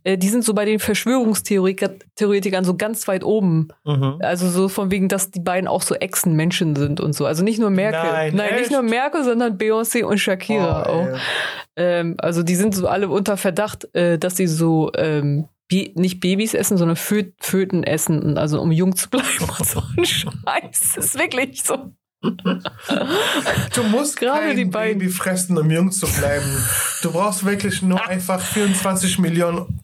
äh, 0.05 0.19
die 0.19 0.29
sind 0.29 0.45
so 0.45 0.55
bei 0.55 0.65
den 0.65 0.79
Verschwörungstheoretikern 0.79 1.99
Theoretikern 2.15 2.65
so 2.65 2.77
ganz 2.77 3.09
weit 3.09 3.25
oben. 3.25 3.69
Mhm. 3.85 4.19
Also 4.21 4.49
so 4.49 4.69
von 4.69 4.91
wegen, 4.91 5.09
dass 5.09 5.31
die 5.31 5.41
beiden 5.41 5.67
auch 5.67 5.83
so 5.83 5.95
Echsenmenschen 5.95 6.77
sind 6.77 7.01
und 7.01 7.15
so. 7.15 7.27
Also 7.27 7.43
nicht 7.43 7.59
nur 7.59 7.71
Merkel. 7.71 8.11
Nein, 8.11 8.35
nicht 8.35 8.53
echt? 8.53 8.71
nur 8.71 8.83
Merkel, 8.83 9.25
sondern 9.25 9.57
Beyoncé 9.57 10.05
und 10.05 10.19
Shakira 10.19 10.87
Oh, 10.87 10.91
auch. 10.91 11.19
Ähm, 11.77 12.17
also 12.19 12.43
die 12.43 12.55
sind 12.55 12.75
so 12.75 12.87
alle 12.87 13.09
unter 13.09 13.37
Verdacht, 13.37 13.95
äh, 13.95 14.19
dass 14.19 14.37
sie 14.37 14.47
so 14.47 14.91
ähm, 14.97 15.49
nicht 15.71 16.21
Babys 16.21 16.53
essen, 16.53 16.77
sondern 16.77 16.97
Fö 16.97 17.25
Föten 17.41 17.83
essen, 17.83 18.37
also 18.37 18.61
um 18.61 18.73
jung 18.73 18.95
zu 18.95 19.09
bleiben 19.09 19.49
und 19.59 19.67
so 19.67 19.83
ein 19.97 20.05
Scheiß. 20.05 20.93
Das 20.97 20.97
ist 20.97 21.19
wirklich 21.19 21.63
so. 21.63 21.93
Du 22.23 23.83
musst 23.85 24.17
Gerade 24.17 24.47
kein 24.47 24.57
die 24.57 24.65
beiden. 24.65 24.99
Baby 24.99 25.11
fressen, 25.11 25.59
um 25.59 25.71
jung 25.71 25.91
zu 25.91 26.07
bleiben. 26.07 26.47
Du 27.03 27.13
brauchst 27.13 27.45
wirklich 27.45 27.83
nur 27.83 28.07
einfach 28.09 28.41
24 28.41 29.19
Millionen 29.19 29.81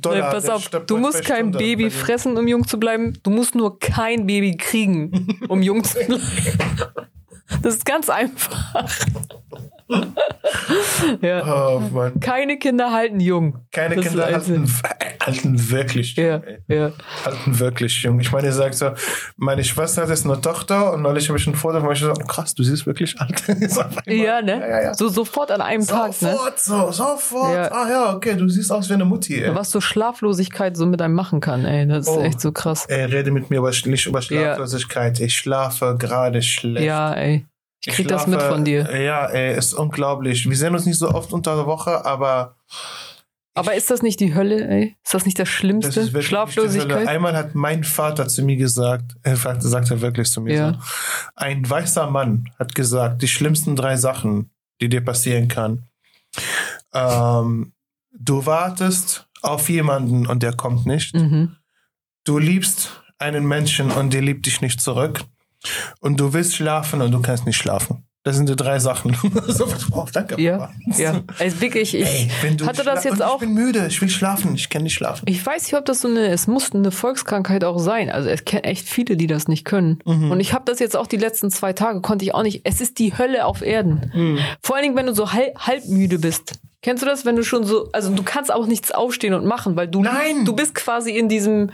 Dollar. 0.00 0.28
Nee, 0.28 0.32
pass 0.32 0.48
auf, 0.48 0.68
du 0.68 0.96
musst 0.96 1.24
kein 1.24 1.50
Stunde 1.50 1.58
Baby 1.58 1.90
fressen, 1.90 2.36
um 2.36 2.48
jung 2.48 2.66
zu 2.66 2.78
bleiben. 2.78 3.18
Du 3.22 3.30
musst 3.30 3.54
nur 3.54 3.78
kein 3.78 4.26
Baby 4.26 4.56
kriegen, 4.56 5.38
um 5.48 5.62
jung 5.62 5.84
zu 5.84 5.98
bleiben. 5.98 6.22
Das 7.62 7.76
ist 7.76 7.84
ganz 7.84 8.10
einfach. 8.10 9.06
ja. 11.22 11.44
Oh. 11.72 12.10
Keine 12.20 12.58
Kinder 12.58 12.92
halten 12.92 13.20
jung. 13.20 13.58
Keine 13.72 13.96
Das 13.96 14.06
Kinder 14.06 14.26
halten. 14.26 14.72
halten 15.24 15.70
wirklich 15.70 16.16
jung, 16.16 16.26
Ja, 16.26 16.40
ja. 16.68 16.92
Halten 17.24 17.58
wirklich 17.58 18.02
jung. 18.02 18.18
Ich 18.20 18.32
meine, 18.32 18.48
ihr 18.48 18.52
sagt 18.52 18.74
so, 18.74 18.90
meine 19.36 19.62
Schwester 19.64 20.02
hat 20.02 20.08
jetzt 20.08 20.24
eine 20.24 20.40
Tochter 20.40 20.92
und 20.92 21.02
neulich 21.02 21.28
habe 21.28 21.38
ich 21.38 21.46
ein 21.46 21.54
Foto 21.54 21.80
von 21.80 21.88
mir 21.88 21.96
so, 21.96 22.12
krass, 22.12 22.54
du 22.54 22.62
siehst 22.62 22.86
wirklich 22.86 23.18
alt. 23.20 23.42
Ja, 24.06 24.42
ne? 24.42 24.92
So 24.96 25.08
sofort 25.08 25.50
an 25.50 25.60
einem 25.60 25.86
Tag, 25.86 26.20
ne? 26.22 26.32
Sofort, 26.32 26.58
so, 26.60 26.90
sofort. 26.92 27.72
Ah 27.72 27.88
ja, 27.88 28.14
okay, 28.14 28.34
du 28.36 28.48
siehst 28.48 28.70
aus 28.72 28.88
wie 28.88 28.94
eine 28.94 29.04
Mutti. 29.04 29.40
Ey. 29.42 29.54
Was 29.54 29.70
so 29.70 29.80
Schlaflosigkeit 29.80 30.76
so 30.76 30.86
mit 30.86 31.00
einem 31.02 31.14
machen 31.14 31.40
kann, 31.40 31.64
ey. 31.64 31.86
Das 31.86 32.06
ist 32.06 32.08
Oh. 32.16 32.22
echt 32.22 32.40
so 32.40 32.52
krass. 32.52 32.86
Ey, 32.86 33.04
rede 33.04 33.30
mit 33.30 33.50
mir 33.50 33.58
über, 33.58 33.70
nicht 33.70 34.06
über 34.06 34.22
Schlaflosigkeit. 34.22 35.20
Ich 35.20 35.36
schlafe 35.36 35.96
gerade 35.98 36.42
schlecht. 36.42 36.84
Ja, 36.86 37.12
ey. 37.14 37.46
Ich 37.84 37.92
krieg 37.94 38.08
das 38.08 38.22
schlafe- 38.22 38.30
mit 38.30 38.42
von 38.42 38.64
dir. 38.64 39.00
Ja, 39.02 39.26
ey, 39.26 39.56
ist 39.56 39.74
unglaublich. 39.74 40.48
Wir 40.48 40.56
sehen 40.56 40.74
uns 40.74 40.86
nicht 40.86 40.98
so 40.98 41.10
oft 41.10 41.32
unter 41.32 41.54
der 41.56 41.66
Woche, 41.66 42.04
aber 42.04 42.56
Aber 43.54 43.74
ist 43.74 43.90
das 43.90 44.02
nicht 44.02 44.18
die 44.20 44.34
Hölle, 44.34 44.66
ey? 44.68 44.96
Ist 45.04 45.14
das 45.14 45.24
nicht 45.24 45.38
das 45.38 45.48
das 45.48 45.54
Schlimmste? 45.54 46.02
Hölle. 46.02 46.22
Schlaflosigkeit? 46.22 47.06
Einmal 47.08 47.36
hat 47.36 47.54
mein 47.54 47.84
Vater 47.84 48.28
zu 48.28 48.42
mir 48.42 48.56
gesagt, 48.56 49.14
er 49.22 49.36
sagt 49.36 49.62
sagt 49.62 49.90
er 49.90 50.00
wirklich 50.00 50.30
zu 50.30 50.40
mir 50.40 50.54
Ja. 50.54 50.72
so, 50.72 50.78
ein 51.36 51.68
weißer 51.68 52.10
Mann 52.10 52.50
hat 52.58 52.74
gesagt, 52.74 53.22
die 53.22 53.28
schlimmsten 53.28 53.76
drei 53.76 53.96
Sachen, 53.96 54.50
die 54.80 54.88
dir 54.88 55.02
passieren 55.04 55.48
kann. 55.48 55.84
Ähm, 56.92 57.72
du 58.12 58.46
wartest 58.46 59.26
auf 59.42 59.68
jemanden 59.68 60.26
und 60.26 60.42
der 60.42 60.52
kommt 60.54 60.86
nicht. 60.86 61.14
Mhm. 61.14 61.56
Du 62.24 62.38
liebst 62.38 63.02
einen 63.18 63.46
Menschen 63.46 63.90
und 63.90 64.12
der 64.12 64.22
liebt 64.22 64.46
dich 64.46 64.60
nicht 64.60 64.80
zurück. 64.80 65.22
Und 66.00 66.18
du 66.20 66.32
willst 66.32 66.56
schlafen 66.56 67.02
und 67.02 67.12
du 67.12 67.20
kannst 67.20 67.46
nicht 67.46 67.56
schlafen. 67.56 68.06
Das 68.26 68.34
sind 68.34 68.48
die 68.48 68.56
drei 68.56 68.80
Sachen. 68.80 69.16
so, 69.46 69.68
oh, 69.92 70.04
danke. 70.12 70.42
Ja, 70.42 70.70
ja. 70.98 71.22
Also 71.38 71.60
wirklich, 71.60 71.94
ich 71.94 72.04
Ey, 72.04 72.28
hatte 72.66 72.82
das 72.82 73.04
jetzt 73.04 73.22
auch. 73.22 73.34
Ich 73.34 73.40
bin 73.46 73.54
müde, 73.54 73.86
ich 73.86 74.02
will 74.02 74.08
schlafen, 74.08 74.56
ich 74.56 74.68
kann 74.68 74.82
nicht 74.82 74.94
schlafen. 74.94 75.24
Ich 75.28 75.46
weiß 75.46 75.62
nicht, 75.62 75.74
ob 75.74 75.84
das 75.84 76.00
so 76.00 76.08
eine, 76.08 76.26
es 76.26 76.48
muss 76.48 76.72
eine 76.72 76.90
Volkskrankheit 76.90 77.62
auch 77.62 77.78
sein. 77.78 78.10
Also 78.10 78.28
es 78.28 78.44
kennen 78.44 78.64
echt 78.64 78.88
viele, 78.88 79.16
die 79.16 79.28
das 79.28 79.46
nicht 79.46 79.64
können. 79.64 80.00
Mhm. 80.04 80.32
Und 80.32 80.40
ich 80.40 80.52
habe 80.52 80.64
das 80.64 80.80
jetzt 80.80 80.96
auch 80.96 81.06
die 81.06 81.18
letzten 81.18 81.52
zwei 81.52 81.72
Tage, 81.72 82.00
konnte 82.00 82.24
ich 82.24 82.34
auch 82.34 82.42
nicht. 82.42 82.62
Es 82.64 82.80
ist 82.80 82.98
die 82.98 83.16
Hölle 83.16 83.44
auf 83.44 83.62
Erden. 83.62 84.10
Mhm. 84.12 84.38
Vor 84.60 84.74
allen 84.74 84.82
Dingen, 84.82 84.96
wenn 84.96 85.06
du 85.06 85.14
so 85.14 85.32
halb, 85.32 85.56
halb 85.60 85.86
müde 85.86 86.18
bist. 86.18 86.58
Kennst 86.82 87.04
du 87.04 87.06
das, 87.06 87.24
wenn 87.24 87.36
du 87.36 87.44
schon 87.44 87.64
so, 87.64 87.90
also 87.92 88.12
du 88.12 88.24
kannst 88.24 88.52
auch 88.52 88.66
nichts 88.66 88.90
aufstehen 88.90 89.34
und 89.34 89.44
machen, 89.44 89.76
weil 89.76 89.86
du, 89.86 90.02
Nein! 90.02 90.44
du 90.44 90.52
bist 90.52 90.74
quasi 90.74 91.12
in 91.12 91.28
diesem, 91.28 91.70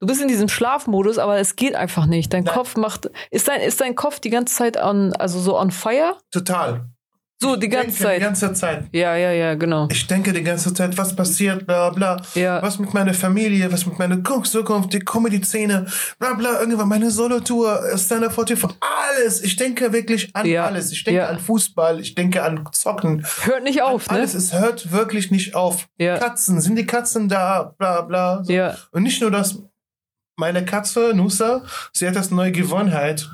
du 0.00 0.06
bist 0.06 0.20
in 0.22 0.28
diesem 0.28 0.48
Schlafmodus, 0.48 1.18
aber 1.18 1.38
es 1.38 1.56
geht 1.56 1.74
einfach 1.74 2.06
nicht. 2.06 2.32
Dein 2.32 2.44
Nein. 2.44 2.54
Kopf 2.54 2.76
macht, 2.76 3.10
ist 3.30 3.48
dein, 3.48 3.60
ist 3.60 3.80
dein 3.80 3.94
Kopf 3.94 4.20
die 4.20 4.30
ganze 4.30 4.54
Zeit 4.54 4.76
an, 4.76 5.12
also 5.14 5.38
so 5.40 5.58
on 5.58 5.70
fire? 5.70 6.16
Total. 6.30 6.86
So, 7.40 7.54
die 7.54 7.66
Ich 7.66 7.72
ganze 7.72 7.86
denke 7.90 8.02
Zeit. 8.02 8.16
Die 8.18 8.24
ganze 8.24 8.52
Zeit. 8.52 8.84
Ja, 8.90 9.14
ja, 9.14 9.30
ja, 9.30 9.54
genau. 9.54 9.86
Ich 9.92 10.04
denke 10.08 10.32
die 10.32 10.42
ganze 10.42 10.74
Zeit, 10.74 10.98
was 10.98 11.14
passiert, 11.14 11.68
bla 11.68 11.90
bla. 11.90 12.20
Ja. 12.34 12.60
Was 12.62 12.80
mit 12.80 12.92
meiner 12.92 13.14
Familie, 13.14 13.70
was 13.70 13.86
mit 13.86 13.96
meiner 13.96 14.20
Zukunft, 14.42 14.92
die 14.92 14.98
Comedy-Szene, 14.98 15.86
bla 16.18 16.34
bla, 16.34 16.58
irgendwann 16.58 16.88
meine 16.88 17.12
Solo-Tour, 17.12 17.80
Stand-Up 17.96 18.32
44, 18.32 18.76
alles. 18.80 19.40
Ich 19.44 19.54
denke 19.54 19.92
wirklich 19.92 20.34
an 20.34 20.46
Ja. 20.46 20.64
alles. 20.66 20.90
Ich 20.90 21.04
denke 21.04 21.20
Ja. 21.20 21.28
an 21.28 21.38
Fußball, 21.38 22.00
ich 22.00 22.16
denke 22.16 22.42
an 22.42 22.68
Zocken. 22.72 23.24
Hört 23.42 23.62
nicht 23.62 23.82
auf, 23.82 24.10
ne? 24.10 24.16
Alles, 24.16 24.34
es 24.34 24.52
hört 24.52 24.90
wirklich 24.90 25.30
nicht 25.30 25.54
auf. 25.54 25.86
Ja. 25.96 26.18
Katzen, 26.18 26.60
sind 26.60 26.74
die 26.74 26.86
Katzen 26.86 27.28
da, 27.28 27.72
bla 27.78 28.00
bla. 28.00 28.42
So. 28.42 28.52
Ja, 28.52 28.74
Und 28.90 29.04
nicht 29.04 29.20
nur 29.20 29.30
das, 29.30 29.62
meine 30.38 30.64
Katze, 30.64 31.12
Nusa, 31.14 31.64
sie 31.92 32.06
hat 32.06 32.16
das 32.16 32.30
neue 32.30 32.52
Gewohnheit. 32.52 33.28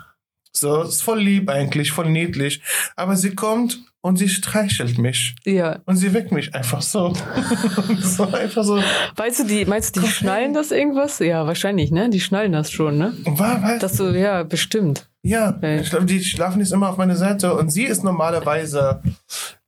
So, 0.53 0.83
ist 0.83 1.03
voll 1.03 1.21
lieb 1.21 1.51
eigentlich, 1.51 1.93
voll 1.93 2.11
niedlich. 2.11 2.63
Aber 2.97 3.17
sie 3.17 3.35
kommt 3.35 3.81
und 4.01 4.17
sie 4.17 4.29
streichelt 4.29 4.99
mich. 4.99 5.35
ja. 5.45 5.81
Und 5.85 5.97
sie 5.97 6.15
weckt 6.15 6.31
mich 6.33 6.55
einfach 6.55 6.83
so. 6.83 7.15
so 8.01 8.25
einfach 8.25 8.65
so. 8.65 8.83
Weißt 9.17 9.41
du, 9.41 9.45
die, 9.45 9.65
meinst 9.65 9.97
du, 9.97 10.01
die 10.01 10.09
schnallen 10.09 10.55
das 10.55 10.71
irgendwas? 10.71 11.19
Ja, 11.19 11.47
wahrscheinlich, 11.47 11.91
ne? 11.91 12.09
Die 12.09 12.21
schnallen 12.21 12.53
das 12.53 12.71
schon, 12.71 12.99
ne? 12.99 13.15
War, 13.25 13.63
was? 13.63 13.81
Dass 13.81 13.97
du, 13.97 14.17
ja, 14.19 14.43
bestimmt. 14.43 15.09
Ja, 15.25 15.55
Okay. 15.57 15.81
ich 15.81 15.91
glaube, 15.91 16.05
die 16.07 16.23
schlafen 16.23 16.61
jetzt 16.61 16.73
immer 16.73 16.91
auf 16.91 16.97
meiner 16.99 17.17
Seite 17.17 17.55
und 17.57 17.71
sie 17.71 17.85
ist 17.85 18.05
normalerweise, 18.05 19.01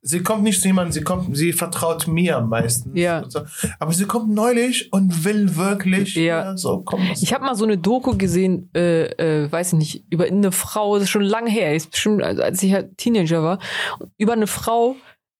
sie 0.01 0.21
kommt 0.23 0.43
nicht 0.43 0.61
zu 0.61 0.67
jemandem, 0.67 0.91
sie 0.93 1.01
kommt, 1.03 1.35
sie 1.35 1.51
vertraut 1.53 2.07
mir 2.07 2.39
meistens. 2.41 2.91
Ja. 2.97 3.19
Und 3.21 3.31
so. 3.31 3.41
Aber 3.79 3.91
sie 3.91 4.05
kommt 4.05 4.29
neulich 4.29 4.91
und 4.93 5.25
will 5.25 5.55
wirklich, 5.55 6.15
Ja. 6.15 6.55
so, 6.55 6.81
komm. 6.85 7.01
Ich 7.21 7.33
habe 7.33 7.43
mal 7.43 7.55
so 7.55 7.65
eine 7.65 7.77
Doku 7.77 8.15
gesehen, 8.17 8.69
äh, 8.75 9.05
äh, 9.45 9.51
weiß 9.51 9.73
ich 9.73 9.79
nicht, 9.79 10.05
über 10.11 10.25
eine 10.25 10.51
Frau, 10.51 10.95
das 10.95 11.03
ist 11.05 11.09
schon 11.09 11.23
lange 11.23 11.49
her, 11.49 11.75
ist 11.75 11.91
bestimmt, 11.91 12.23
also 12.23 12.41
als 12.43 12.61
ich 12.63 12.73
halt 12.73 12.97
Teenager 12.97 13.43
war, 13.43 13.59
über 14.17 14.33
eine 14.33 14.47
Frau, 14.47 14.95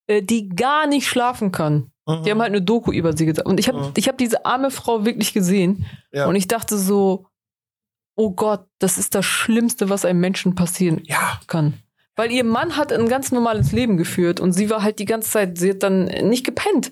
äh, 0.08 0.22
die 0.24 0.50
gar 0.50 0.88
nicht 0.88 1.08
schlafen 1.08 1.52
kann. 1.52 1.92
Mhm. 2.08 2.24
Die 2.24 2.32
haben 2.32 2.40
halt 2.42 2.52
eine 2.52 2.62
Doku 2.62 2.92
über 2.92 3.16
sie 3.16 3.26
gesagt. 3.26 3.48
Und 3.48 3.60
ich 3.60 3.68
habe 3.68 3.80
Mhm. 3.80 3.92
ich 3.96 4.08
hab 4.08 4.18
diese 4.18 4.46
arme 4.46 4.72
Frau 4.72 5.06
wirklich 5.06 5.34
gesehen. 5.34 5.86
Ja. 6.12 6.26
Und 6.28 6.36
ich 6.36 6.48
dachte 6.48 6.78
so, 6.78 7.26
oh 8.18 8.32
Gott, 8.32 8.66
das 8.80 8.98
ist 8.98 9.16
das 9.16 9.26
Schlimmste, 9.26 9.90
was 9.90 10.04
einem 10.04 10.20
Menschen 10.20 10.56
passieren 10.56 11.02
ja, 11.06 11.40
kann. 11.48 11.76
Weil 12.16 12.32
ihr 12.32 12.44
Mann 12.44 12.76
hat 12.76 12.92
ein 12.92 13.08
ganz 13.08 13.32
normales 13.32 13.72
Leben 13.72 13.96
geführt 13.96 14.40
und 14.40 14.52
sie 14.52 14.70
war 14.70 14.82
halt 14.84 15.00
die 15.00 15.06
ganze 15.06 15.30
Zeit, 15.30 15.58
sie 15.58 15.70
hat 15.70 15.84
dann 15.84 16.06
nicht 16.06 16.44
gepennt. 16.46 16.92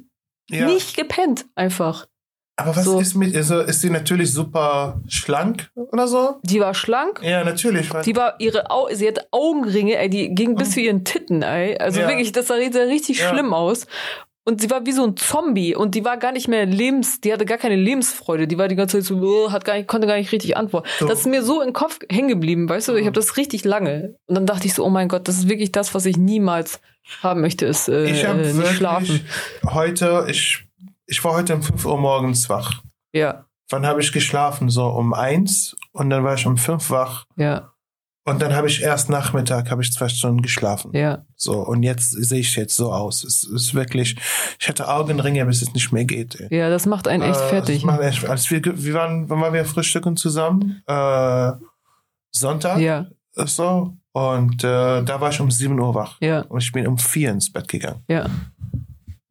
ja. 0.49 0.65
Nicht 0.67 0.95
gepennt, 0.95 1.45
einfach. 1.55 2.05
Aber 2.57 2.73
was 2.75 2.85
So. 2.85 2.99
ist 3.01 3.15
mit, 3.15 3.35
also 3.35 3.59
ist 3.59 3.81
sie 3.81 3.89
natürlich 3.89 4.31
super 4.31 5.01
schlank 5.09 5.69
oder 5.75 6.07
so? 6.07 6.35
Die 6.43 6.61
war 6.61 6.73
schlank, 6.73 7.19
Ja, 7.21 7.43
natürlich. 7.43 7.89
Die 8.05 8.15
war 8.15 8.35
ihre 8.39 8.69
Au 8.71 8.87
sie 8.93 9.07
hat 9.09 9.27
Augenringe, 9.31 9.97
ey, 9.97 10.09
die 10.09 10.33
gingen 10.33 10.55
bis 10.55 10.71
zu 10.71 10.79
ihren 10.79 11.03
Titten, 11.03 11.41
ey. 11.41 11.77
Also 11.77 11.99
Ja. 11.99 12.07
wirklich, 12.07 12.31
das 12.31 12.47
sah 12.47 12.55
sah 12.71 12.79
richtig 12.83 13.19
Ja. 13.19 13.29
schlimm 13.29 13.53
aus. 13.53 13.87
Und 14.47 14.61
sie 14.61 14.69
war 14.69 14.85
wie 14.85 14.91
so 14.91 15.03
ein 15.03 15.17
Zombie 15.17 15.75
und 15.75 15.95
die 15.95 16.05
war 16.05 16.17
gar 16.17 16.31
nicht 16.31 16.47
mehr 16.47 16.65
lebens, 16.67 17.19
die 17.19 17.33
hatte 17.33 17.45
gar 17.45 17.57
keine 17.57 17.75
Lebensfreude. 17.75 18.47
Die 18.47 18.57
war 18.59 18.67
die 18.67 18.75
ganze 18.75 18.99
Zeit 18.99 19.05
so, 19.07 19.51
hat 19.51 19.65
gar 19.65 19.75
nicht, 19.75 19.87
konnte 19.87 20.05
gar 20.07 20.17
nicht 20.17 20.31
richtig 20.31 20.55
antworten. 20.55 20.87
So. 20.99 21.07
Das 21.07 21.19
ist 21.21 21.25
mir 21.25 21.41
so 21.43 21.61
im 21.63 21.73
Kopf 21.73 21.99
hängen 22.11 22.27
geblieben, 22.29 22.69
weißt 22.69 22.87
du? 22.89 22.93
Ich 22.95 23.01
Mhm. 23.01 23.05
habe 23.07 23.15
das 23.15 23.37
richtig 23.37 23.65
lange. 23.65 24.15
Und 24.27 24.35
dann 24.35 24.45
dachte 24.45 24.67
ich 24.67 24.73
so, 24.75 24.85
oh 24.85 24.89
mein 24.89 25.07
Gott, 25.09 25.27
das 25.27 25.37
ist 25.39 25.49
wirklich 25.49 25.71
das, 25.71 25.93
was 25.95 26.05
ich 26.05 26.17
niemals 26.17 26.79
haben 27.23 27.41
möchte, 27.41 27.65
ist 27.65 27.89
äh, 27.89 28.05
ich 28.05 28.25
habe 28.25 28.41
äh, 28.43 28.53
nicht 28.53 28.67
schlafen. 28.73 29.21
heute, 29.65 30.25
ich, 30.29 30.63
ich 31.07 31.23
war 31.23 31.33
heute 31.33 31.55
um 31.55 31.61
5 31.63 31.83
Uhr 31.85 31.97
morgens 31.97 32.47
wach. 32.49 32.81
Ja, 33.13 33.45
Wann 33.69 33.83
habe 33.87 33.99
ich 33.99 34.11
geschlafen? 34.11 34.69
So 34.69 34.85
um 34.85 35.13
eins 35.15 35.75
und 35.91 36.11
dann 36.11 36.23
war 36.23 36.35
ich 36.35 36.45
um 36.45 36.55
fünf 36.55 36.91
wach 36.91 37.25
ja, 37.35 37.71
und 38.25 38.41
dann 38.41 38.53
habe 38.53 38.67
ich 38.67 38.81
erst 38.81 39.09
Nachmittag, 39.09 39.71
habe 39.71 39.81
ich 39.83 39.91
zwei 39.93 40.09
Stunden 40.09 40.41
geschlafen. 40.41 40.91
ja. 40.93 41.23
So 41.35 41.59
und 41.65 41.83
jetzt 41.83 42.11
sehe 42.11 42.39
ich 42.39 42.55
jetzt 42.55 42.75
so 42.75 42.91
aus. 42.91 43.23
Es 43.23 43.43
ist 43.43 43.73
wirklich, 43.75 44.15
ich 44.59 44.67
hatte 44.67 44.87
Augenringe, 44.87 45.45
bis 45.45 45.61
es 45.61 45.73
nicht 45.73 45.91
mehr 45.91 46.05
geht. 46.05 46.39
Ey. 46.39 46.57
Ja, 46.57 46.69
das 46.69 46.85
macht 46.85 47.07
einen 47.07 47.23
echt 47.23 47.39
Äh, 47.39 47.49
fertig. 47.49 47.83
macht 47.83 48.01
echt, 48.01 48.25
als 48.27 48.49
wir, 48.51 48.61
wir 48.63 48.93
waren, 48.93 49.29
wann 49.29 49.41
waren 49.41 49.53
wir 49.53 49.63
frühstücken 49.65 50.17
zusammen? 50.17 50.81
Äh, 50.87 51.51
Sonntag. 52.31 52.79
Ja, 52.79 53.07
So. 53.33 53.93
Und 54.13 54.63
äh, 54.63 55.03
da 55.03 55.19
war 55.19 55.29
ich 55.29 55.41
um 55.41 55.51
7 55.51 55.77
Uhr 55.77 55.93
wach. 55.93 56.15
ja, 56.21 56.41
Und 56.43 56.63
ich 56.63 56.71
bin 56.71 56.87
um 56.87 56.97
4 56.97 57.31
ins 57.31 57.51
Bett 57.51 57.67
gegangen. 57.67 58.01
ja. 58.07 58.25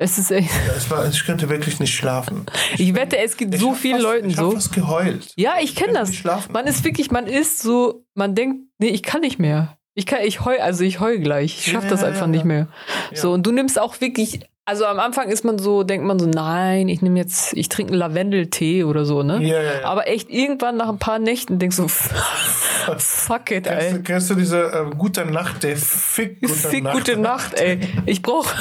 Es 0.04 0.18
ist 0.18 0.30
echt. 0.30 0.50
Es 0.76 0.90
war, 0.90 1.08
ich 1.08 1.25
könnte 1.25 1.49
wirklich 1.49 1.80
nicht 1.80 1.94
schlafen. 1.94 2.44
Ich 2.76 2.94
wette, 2.94 3.16
es 3.16 3.40
Ich 3.40 3.58
so 3.58 3.73
vielen 3.73 3.94
fast, 3.94 4.02
Leuten 4.04 4.28
ich 4.28 4.37
so. 4.37 4.50
fast 4.50 4.75
geheult. 4.75 5.32
Ja, 5.37 5.54
ich 5.62 5.75
kenne 5.75 5.94
das. 5.94 6.12
Man 6.50 6.66
ist 6.66 6.84
wirklich, 6.84 7.11
man 7.11 7.26
ist 7.26 7.61
so, 7.61 8.04
man 8.12 8.34
denkt, 8.34 8.66
nee, 8.78 8.88
ich 8.88 9.02
kann 9.02 9.23
nicht 9.23 9.38
mehr. 9.38 9.78
Ich 9.94 10.04
kann, 10.04 10.20
ich 10.23 10.44
heul, 10.44 10.58
also 10.58 10.84
ich 10.84 11.00
heul 11.00 11.20
gleich. 11.20 11.56
Ich 11.58 11.73
schaff 11.73 11.84
Ja, 11.84 11.88
das 11.90 12.04
einfach 12.04 12.23
ja, 12.23 12.26
nicht 12.26 12.44
mehr. 12.44 12.68
So, 13.14 13.32
und 13.32 13.46
du 13.46 13.52
nimmst 13.52 13.78
auch 13.78 13.99
wirklich, 14.02 14.40
also 14.66 14.87
am 14.87 14.99
Anfang 14.99 15.28
ist 15.28 15.44
man 15.44 15.59
so, 15.59 15.83
denkt 15.83 16.06
man 16.06 16.18
so, 16.18 16.26
nein, 16.26 16.88
ich 16.88 17.02
nehme 17.02 17.18
jetzt, 17.18 17.52
ich 17.54 17.68
trinke 17.68 17.92
einen 17.92 17.99
Lavendeltee 17.99 18.85
oder 18.85 19.04
so, 19.04 19.23
ne? 19.23 19.42
Ja, 19.42 19.61
ja, 19.61 19.80
ja. 19.80 19.85
Aber 19.87 20.09
echt 20.09 20.30
irgendwann 20.30 20.76
nach 20.78 20.88
ein 20.88 20.99
paar 20.99 21.18
Nächten 21.18 21.59
denkst 21.59 21.76
du, 21.76 21.87
fuck 22.99 23.50
it, 23.50 23.64
Kennst, 23.64 23.87
ey. 23.87 23.92
du- 23.92 24.02
kennst 24.02 24.30
du 24.30 24.35
diese 24.35 24.62
äh, 24.73 24.85
Gute 24.97 25.26
Nacht, 25.26 25.62
der 25.64 25.76
Fick 25.76 26.40
Gute 26.40 26.52
Fick 26.54 26.85
Nacht? 26.85 26.94
gute 26.97 27.16
Nacht, 27.18 27.61
ey. 27.61 27.80
Ich 28.06 28.23
brauch, 28.23 28.47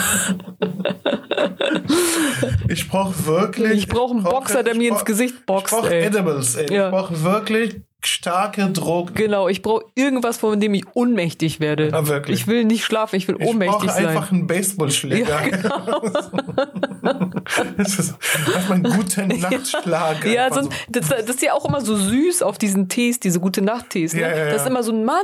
Ich 2.67 2.89
brauche 2.89 3.25
wirklich. 3.25 3.71
ich 3.73 3.87
brauch 3.87 4.11
einen 4.11 4.23
Boxer, 4.23 4.63
der 4.63 4.75
mir 4.75 4.89
ins 4.89 4.99
brauch- 4.99 5.05
Gesicht 5.05 5.45
boxt, 5.45 5.73
Ich 5.73 5.79
brauche 5.79 5.93
ey. 5.95 6.05
Edibles, 6.05 6.55
ey. 6.55 6.63
Ich 6.65 6.89
brauche 6.91 7.23
wirklich 7.23 7.81
starke 8.07 8.69
Drogen. 8.71 9.13
Genau, 9.15 9.47
ich 9.47 9.61
brauche 9.61 9.85
irgendwas, 9.95 10.37
von 10.37 10.59
dem 10.59 10.73
ich 10.73 10.83
ohnmächtig 10.93 11.59
werde. 11.59 11.89
Ja, 11.89 12.07
wirklich. 12.07 12.41
Ich 12.41 12.47
will 12.47 12.65
nicht 12.65 12.83
schlafen, 12.85 13.15
ich 13.15 13.27
will 13.27 13.37
Ich 13.39 13.47
ohnmächtig 13.47 13.77
brauche 13.79 13.91
sein. 13.91 14.05
einfach 14.07 14.31
einen 14.31 14.47
Baseballschläger. 14.47 15.29
Ja, 15.29 15.39
genau. 15.49 16.01
das 17.77 17.99
ist 17.99 18.15
einfach 18.55 18.71
einen 18.71 18.83
guten 18.83 19.27
Nachtschlag. 19.39 20.25
Ja, 20.25 20.45
Einfach 20.45 20.63
sonst, 20.63 20.73
das, 20.89 21.09
das 21.09 21.29
ist 21.29 21.41
ja 21.41 21.53
auch 21.53 21.65
immer 21.65 21.81
so 21.81 21.95
süß 21.95 22.41
auf 22.43 22.57
diesen 22.57 22.89
Tees, 22.89 23.19
diese 23.19 23.39
gute 23.39 23.61
Nacht-Tees. 23.61 24.13
Ne? 24.13 24.21
Ja, 24.21 24.29
ja, 24.29 24.37
ja. 24.37 24.51
Das 24.51 24.61
ist 24.63 24.67
immer 24.67 24.83
so 24.83 24.91
ein 24.91 25.05
Mann 25.05 25.15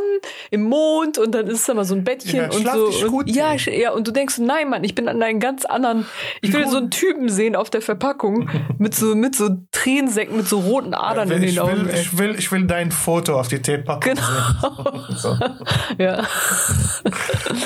im 0.51 0.63
Mond 0.63 1.17
und 1.17 1.33
dann 1.33 1.48
ist 1.48 1.67
da 1.67 1.74
mal 1.74 1.86
so 1.86 1.95
ein 1.95 2.03
Bettchen 2.03 2.36
Ja, 2.39 2.45
und 2.51 2.67
so. 2.67 3.05
und, 3.05 3.12
gut, 3.12 3.29
ja, 3.29 3.53
ja, 3.53 3.91
und 3.91 4.07
du 4.07 4.12
denkst, 4.12 4.38
nein, 4.39 4.69
Mann, 4.69 4.83
ich 4.83 4.95
bin 4.95 5.07
an 5.07 5.21
einem 5.21 5.39
ganz 5.39 5.65
anderen. 5.65 6.05
Ich 6.41 6.53
will 6.53 6.67
so 6.67 6.77
einen 6.77 6.91
Typen 6.91 7.29
sehen 7.29 7.55
auf 7.55 7.69
der 7.69 7.81
Verpackung 7.81 8.50
mit 8.77 8.95
so 8.95 9.15
mit 9.15 9.36
so 9.36 9.50
Tränensäcken, 9.71 10.38
mit 10.38 10.48
so 10.48 10.59
roten 10.59 10.93
Adern 10.93 11.31
in 11.31 11.43
ich, 11.43 11.55
den 11.55 11.59
Augen. 11.59 11.86
will, 11.88 11.93
ich, 11.93 12.17
will, 12.17 12.36
ich 12.38 12.51
will 12.51 12.65
dein 12.69 12.91
Foto 12.91 13.39
auf 13.39 13.47
die 13.49 13.61
Teepackung 13.61 14.13
Genau. 14.15 15.01
sehen. 15.09 15.15
So. 15.17 15.38
Ja, 15.97 16.23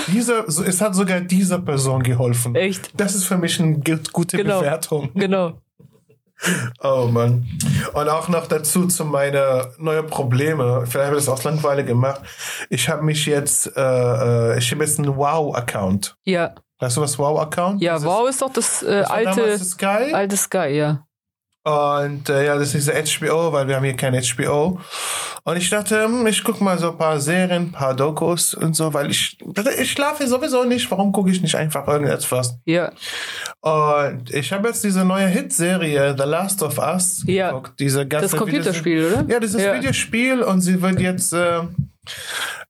Dieser, 0.08 0.50
so, 0.50 0.64
es 0.64 0.82
hat 0.82 0.96
sogar 0.96 1.22
dieser 1.22 1.60
Person 1.60 2.02
geholfen. 2.04 2.56
echt. 2.56 2.92
Das 3.00 3.16
ist 3.16 3.26
für 3.26 3.38
mich 3.38 3.60
eine 3.60 3.80
gu- 3.80 3.98
gute 4.12 4.38
Genau. 4.38 4.60
Bewertung. 4.60 5.12
Genau. 5.14 5.54
Oh 6.82 7.08
Mann. 7.10 7.46
Und 7.94 8.10
auch 8.10 8.28
noch 8.28 8.48
dazu 8.48 8.88
zu 8.88 9.06
meine 9.06 9.72
neuen 9.78 10.08
Probleme. 10.08 10.86
Vielleicht 10.86 11.08
habe 11.08 11.18
ich 11.18 11.26
das 11.26 11.30
auch 11.30 11.44
langweilig 11.44 11.86
gemacht. 11.88 12.22
Ich 12.70 12.90
habe 12.90 13.02
mich 13.04 13.26
jetzt, 13.26 13.68
äh, 13.78 13.82
äh, 14.54 14.58
ich 14.58 14.72
habe 14.72 14.84
jetzt 14.84 15.00
einen 15.00 15.16
Wow-Account. 15.16 16.18
Ja, 16.26 16.54
Weißt 16.80 16.98
du 16.98 17.02
was 17.02 17.18
Wow-Account? 17.18 17.82
ja, 17.82 17.94
Das 17.94 18.04
wow 18.04 18.28
ist 18.28 18.42
doch 18.42 18.52
das, 18.52 18.84
äh, 18.84 19.02
das 19.02 19.10
alte, 19.12 19.60
Sky. 19.60 20.14
alte 20.14 20.36
Sky, 20.36 20.68
ja. 20.76 21.06
Und 21.66 22.28
äh, 22.30 22.46
ja, 22.46 22.58
das 22.58 22.76
ist 22.76 22.90
HBO, 22.92 23.54
weil 23.54 23.68
wir 23.70 23.78
haben 23.78 23.86
hier 23.86 23.96
kein 23.96 24.14
HBO. 24.22 24.82
Und 25.46 25.58
ich 25.58 25.70
dachte, 25.70 26.04
hm, 26.04 26.28
ich 26.28 26.44
guck 26.44 26.60
mal 26.60 26.78
so 26.78 26.92
ein 26.92 26.98
paar 26.98 27.22
Serien, 27.22 27.64
ein 27.68 27.72
paar 27.72 27.94
Dokus 27.96 28.54
und 28.54 28.76
so, 28.76 28.94
weil 28.94 29.10
ich, 29.12 29.38
ich 29.80 29.92
schlafe 29.92 30.28
sowieso 30.28 30.66
nicht. 30.66 30.92
Warum 30.92 31.14
gucke 31.14 31.32
ich 31.32 31.42
nicht 31.42 31.56
einfach 31.56 31.88
irgendetwas? 31.88 32.58
Ja, 32.66 32.92
Und 33.62 34.34
ich 34.34 34.52
habe 34.52 34.68
jetzt 34.68 34.84
diese 34.84 35.06
neue 35.06 35.28
Hitserie 35.28 36.16
The 36.18 36.26
Last 36.26 36.62
of 36.64 36.78
Us 36.78 37.24
Ja. 37.28 37.50
geguckt. 37.52 37.80
Diese 37.80 38.06
ganze 38.08 38.30
das 38.32 38.38
Computerspiel, 38.38 39.06
oder? 39.06 39.26
Ja, 39.30 39.40
das 39.40 39.54
ist 39.54 39.64
Ja. 39.64 39.74
Videospiel 39.74 40.42
und 40.42 40.60
sie 40.60 40.82
wird 40.82 41.00
jetzt 41.00 41.32
äh, 41.34 41.62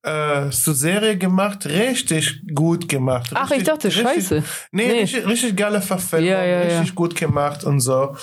äh, 0.04 0.50
zur 0.50 0.76
Serie 0.76 1.18
gemacht, 1.18 1.66
richtig 1.66 2.42
gut 2.54 2.88
gemacht. 2.90 3.32
Ach, 3.34 3.46
ich 3.46 3.52
richtig, 3.52 3.68
dachte, 3.68 3.88
richtig, 3.88 4.04
scheiße. 4.04 4.44
Nee, 4.72 4.88
Nee. 4.88 5.00
Richtig, 5.02 5.26
richtig 5.28 5.56
geile 5.56 5.82
Verfilmung, 5.82 6.30
Ja, 6.30 6.44
ja, 6.44 6.64
ja. 6.64 6.78
richtig 6.80 6.96
gut 6.96 7.16
gemacht 7.16 7.64
und 7.64 7.80
so. 7.80 8.16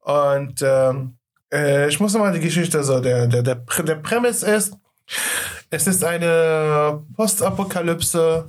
Und 0.00 0.62
ähm, 0.62 1.16
äh, 1.52 1.88
ich 1.88 2.00
muss 2.00 2.12
nochmal 2.14 2.32
die 2.32 2.40
Geschichte 2.40 2.82
so, 2.82 3.00
der, 3.00 3.26
der, 3.26 3.42
der, 3.42 3.54
der 3.56 3.94
Premise 3.96 4.46
ist, 4.46 4.74
es 5.70 5.86
ist 5.86 6.02
eine 6.04 7.02
Postapokalypse, 7.14 8.46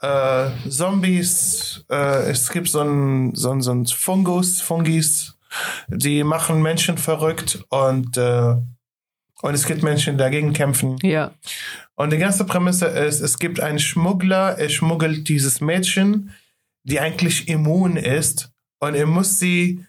äh, 0.00 0.50
Zombies, 0.68 1.84
äh, 1.90 2.30
es 2.30 2.50
gibt 2.50 2.68
so 2.68 2.80
ein, 2.80 3.34
so 3.34 3.50
ein, 3.50 3.60
so 3.62 3.72
ein 3.72 3.86
Fungus, 3.86 4.60
Fungis, 4.60 5.36
die 5.88 6.24
machen 6.24 6.60
Menschen 6.62 6.98
verrückt 6.98 7.64
und, 7.68 8.16
äh, 8.16 8.54
und 9.42 9.54
es 9.54 9.66
gibt 9.66 9.82
Menschen, 9.82 10.14
die 10.14 10.18
dagegen 10.18 10.52
kämpfen. 10.52 10.96
Ja, 11.02 11.32
Und 12.02 12.10
die 12.10 12.18
ganze 12.18 12.44
Prämisse 12.44 12.86
ist, 12.86 13.20
es 13.20 13.38
gibt 13.38 13.60
einen 13.60 13.78
Schmuggler, 13.78 14.58
er 14.58 14.68
schmuggelt 14.70 15.28
dieses 15.28 15.60
Mädchen, 15.60 16.32
die 16.82 16.98
eigentlich 16.98 17.46
immun 17.46 17.96
ist 17.96 18.50
und 18.80 18.96
er 18.96 19.06
muss 19.06 19.38
sie 19.38 19.86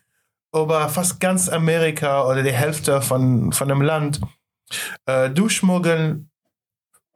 über 0.54 0.90
fast 0.90 1.20
ganz 1.20 1.50
Amerika 1.50 2.28
oder 2.28 2.44
die 2.44 2.54
Hälfte 2.54 3.02
von, 3.02 3.52
von 3.52 3.68
dem 3.68 3.82
Land 3.82 4.22
äh, 5.08 5.32
durchschmuggeln 5.32 6.30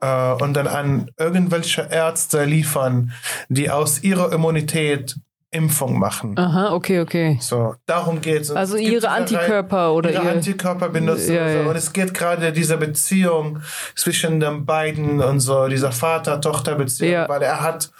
äh, 0.01 0.31
und 0.31 0.55
dann 0.55 0.65
an 0.65 1.11
irgendwelche 1.15 1.87
Ärzte 1.91 2.45
liefern, 2.45 3.11
die 3.49 3.69
aus 3.69 4.01
ihrer 4.01 4.33
Immunität 4.33 5.15
Impfung 5.51 5.97
machen. 5.97 6.37
aha, 6.37 6.73
okay, 6.73 6.99
okay. 6.99 7.37
So, 7.41 7.75
darum 7.85 8.19
geht's. 8.19 8.49
Und 8.49 8.57
Also 8.57 8.75
es 8.75 8.81
gibt 8.81 8.91
ihre 8.93 9.09
Antikörper 9.09 9.93
oder 9.93 10.11
ihre 10.11 10.23
ihr. 10.25 10.31
Antikörper 10.31 10.89
benutzen 10.89 11.33
Ja, 11.35 11.45
und, 11.45 11.51
so. 11.51 11.57
ja. 11.59 11.69
und 11.69 11.75
es 11.77 11.93
geht 11.93 12.13
gerade 12.13 12.51
diese 12.51 12.75
Beziehung 12.77 13.59
zwischen 13.95 14.41
den 14.41 14.65
beiden 14.65 15.21
und 15.21 15.39
so, 15.39 15.67
dieser 15.69 15.93
Vater-Tochter-Beziehung, 15.93 17.11
Ja. 17.13 17.29
weil 17.29 17.41
er 17.43 17.61
hat 17.61 17.91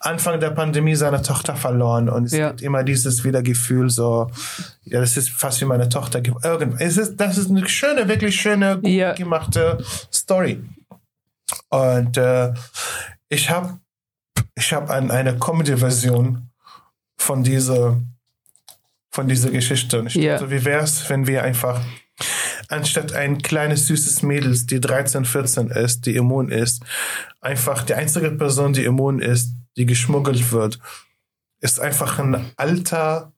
Anfang 0.00 0.40
der 0.40 0.50
Pandemie 0.50 0.96
seine 0.96 1.22
Tochter 1.22 1.54
verloren 1.54 2.08
und 2.08 2.24
es 2.24 2.32
Ja. 2.32 2.48
gibt 2.48 2.62
immer 2.62 2.82
dieses 2.82 3.22
wieder 3.22 3.40
Gefühl 3.42 3.88
so, 3.88 4.28
ja, 4.82 4.98
das 5.00 5.16
ist 5.16 5.30
fast 5.30 5.60
wie 5.60 5.64
meine 5.66 5.88
Tochter. 5.88 6.20
es 6.80 6.96
ist, 6.96 7.16
das 7.20 7.38
ist 7.38 7.50
eine 7.50 7.68
schöne, 7.68 8.08
wirklich 8.08 8.40
schöne, 8.40 8.76
gut 8.80 8.90
Ja. 8.90 9.12
gemachte 9.12 9.78
Story. 10.12 10.60
Und 11.68 12.16
äh, 12.16 12.52
ich 13.28 13.48
habe 13.48 13.78
ich 14.56 14.72
hab 14.72 14.90
an 14.90 15.12
eine 15.12 15.38
Comedy-Version 15.38 16.50
von 17.16 17.42
dieser 17.42 18.00
von 19.10 19.28
dieser 19.28 19.50
Geschichte. 19.50 20.00
Und 20.00 20.08
ich 20.08 20.14
Ja. 20.16 20.34
dachte, 20.34 20.50
wie 20.50 20.64
wär's, 20.66 21.08
wenn 21.08 21.26
wir 21.26 21.42
einfach 21.42 21.80
anstatt 22.68 23.14
ein 23.14 23.38
kleines 23.38 23.86
süßes 23.86 24.22
Mädels, 24.22 24.66
die 24.66 24.80
13, 24.80 25.24
14 25.24 25.68
ist, 25.70 26.04
die 26.04 26.16
immun 26.16 26.50
ist, 26.50 26.82
einfach 27.40 27.82
die 27.82 27.94
einzige 27.94 28.30
Person, 28.32 28.74
die 28.74 28.84
immun 28.84 29.20
ist, 29.20 29.54
die 29.76 29.86
geschmuggelt 29.86 30.52
wird, 30.52 30.78
ist 31.60 31.80
einfach 31.80 32.18
ein 32.18 32.52
alter, 32.56 33.32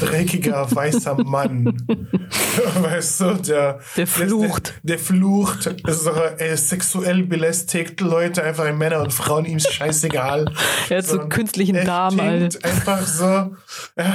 dreckiger, 0.00 0.66
weißer 0.74 1.22
Mann. 1.24 1.76
weißt 2.80 3.20
du, 3.20 3.34
der, 3.34 3.80
Der 3.96 4.06
flucht. 4.06 4.74
Der, 4.82 4.96
der 4.96 4.98
flucht, 4.98 5.70
so, 5.88 6.10
er 6.10 6.52
ist 6.52 6.68
sexuell 6.68 7.24
belästigt, 7.24 8.00
Leute, 8.00 8.42
einfach 8.42 8.72
Männer 8.72 9.00
und 9.00 9.12
Frauen, 9.12 9.44
ihm 9.44 9.58
ist 9.58 9.72
scheißegal. 9.72 10.52
Er 10.88 10.98
hat 10.98 11.06
so 11.06 11.20
ein 11.20 11.28
künstlichen 11.28 11.84
Darm, 11.84 12.14
stinkt 12.14 12.64
Alter. 12.64 12.68
Einfach 12.68 13.06
so. 13.06 13.56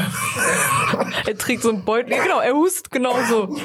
Er 1.26 1.38
trägt 1.38 1.64
so 1.64 1.70
einen 1.70 1.84
Beutel. 1.84 2.14
Ja, 2.14 2.24
genau, 2.24 2.40
er 2.40 2.54
hust 2.54 2.92
genauso. 2.92 3.56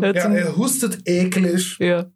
Er 0.00 0.14
ja, 0.14 0.22
so 0.22 0.28
einen, 0.28 0.36
er 0.36 0.56
hustet 0.56 1.06
eklig. 1.06 1.76
ja, 1.78 2.06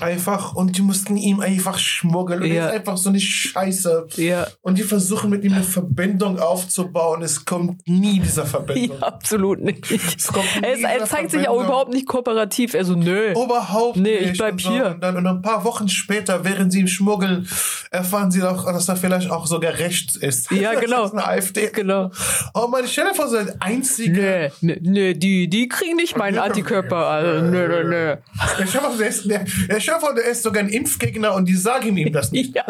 Einfach 0.00 0.54
und 0.54 0.76
die 0.76 0.82
mussten 0.82 1.16
ihm 1.16 1.40
einfach 1.40 1.78
schmuggeln 1.78 2.42
und 2.42 2.48
Ja. 2.48 2.64
er 2.64 2.68
ist 2.68 2.74
einfach 2.74 2.96
so 2.96 3.08
eine 3.08 3.20
Scheiße. 3.20 4.06
ja, 4.16 4.46
Und 4.60 4.76
die 4.78 4.82
versuchen 4.82 5.30
mit 5.30 5.44
ihm 5.44 5.54
eine 5.54 5.62
Verbindung 5.62 6.38
aufzubauen. 6.38 7.22
Es 7.22 7.44
kommt 7.44 7.86
nie 7.88 8.20
dieser 8.20 8.44
Verbindung. 8.44 8.98
ja, 9.00 9.06
absolut 9.06 9.60
nicht. 9.60 9.90
Es 9.90 10.26
kommt 10.28 10.46
nie 10.60 10.66
Er, 10.82 10.98
er 11.00 11.06
zeigt 11.06 11.30
sich 11.30 11.40
auch 11.40 11.44
Verbindung. 11.54 11.64
überhaupt 11.66 11.92
nicht 11.94 12.06
kooperativ. 12.06 12.74
Er 12.74 12.84
so, 12.84 12.94
nö. 12.96 13.32
Überhaupt 13.32 13.96
Nee, 13.96 14.18
nicht. 14.20 14.32
ich 14.32 14.38
bleib 14.38 14.52
und 14.54 14.60
so. 14.60 14.70
hier. 14.70 14.86
Und 14.88 15.00
dann 15.02 15.16
und 15.16 15.26
ein 15.26 15.42
paar 15.42 15.64
Wochen 15.64 15.88
später, 15.88 16.44
während 16.44 16.72
sie 16.72 16.80
ihm 16.80 16.88
schmuggeln, 16.88 17.48
erfahren 17.90 18.30
sie 18.30 18.42
auch, 18.42 18.64
dass 18.66 18.88
er 18.88 18.96
vielleicht 18.96 19.30
auch 19.30 19.46
sogar 19.46 19.78
rechts 19.78 20.16
ist. 20.16 20.50
Ja, 20.50 20.74
genau. 20.80 21.02
Das 21.02 21.12
ist 21.12 21.18
eine 21.18 21.26
AfD. 21.26 21.70
Genau. 21.72 22.10
Oh 22.54 22.66
man, 22.68 22.86
stell 22.86 23.06
dir 23.08 23.14
vor, 23.14 23.28
so 23.28 23.36
ein 23.36 23.52
einziger. 23.60 24.50
Nö, 24.60 24.74
nö, 24.74 24.76
nö, 24.82 25.14
die, 25.14 25.48
die 25.48 25.68
kriegen 25.68 25.96
nicht 25.96 26.16
meinen 26.16 26.38
Antikörper. 26.38 27.06
Also, 27.06 27.44
nö, 27.46 27.68
nö, 27.68 27.84
nö. 27.84 28.08
Ja, 28.10 28.18
stell 28.66 28.66
dir 28.66 28.88
vor, 28.88 28.92
der 28.98 29.67
der, 29.68 30.14
der 30.14 30.24
ist 30.24 30.42
sogar 30.42 30.62
ein 30.62 30.68
Impfgegner 30.68 31.34
und 31.34 31.46
die 31.46 31.54
sagen 31.54 31.96
ihm 31.96 32.12
das 32.12 32.32
nicht. 32.32 32.54
Ja. 32.58 32.64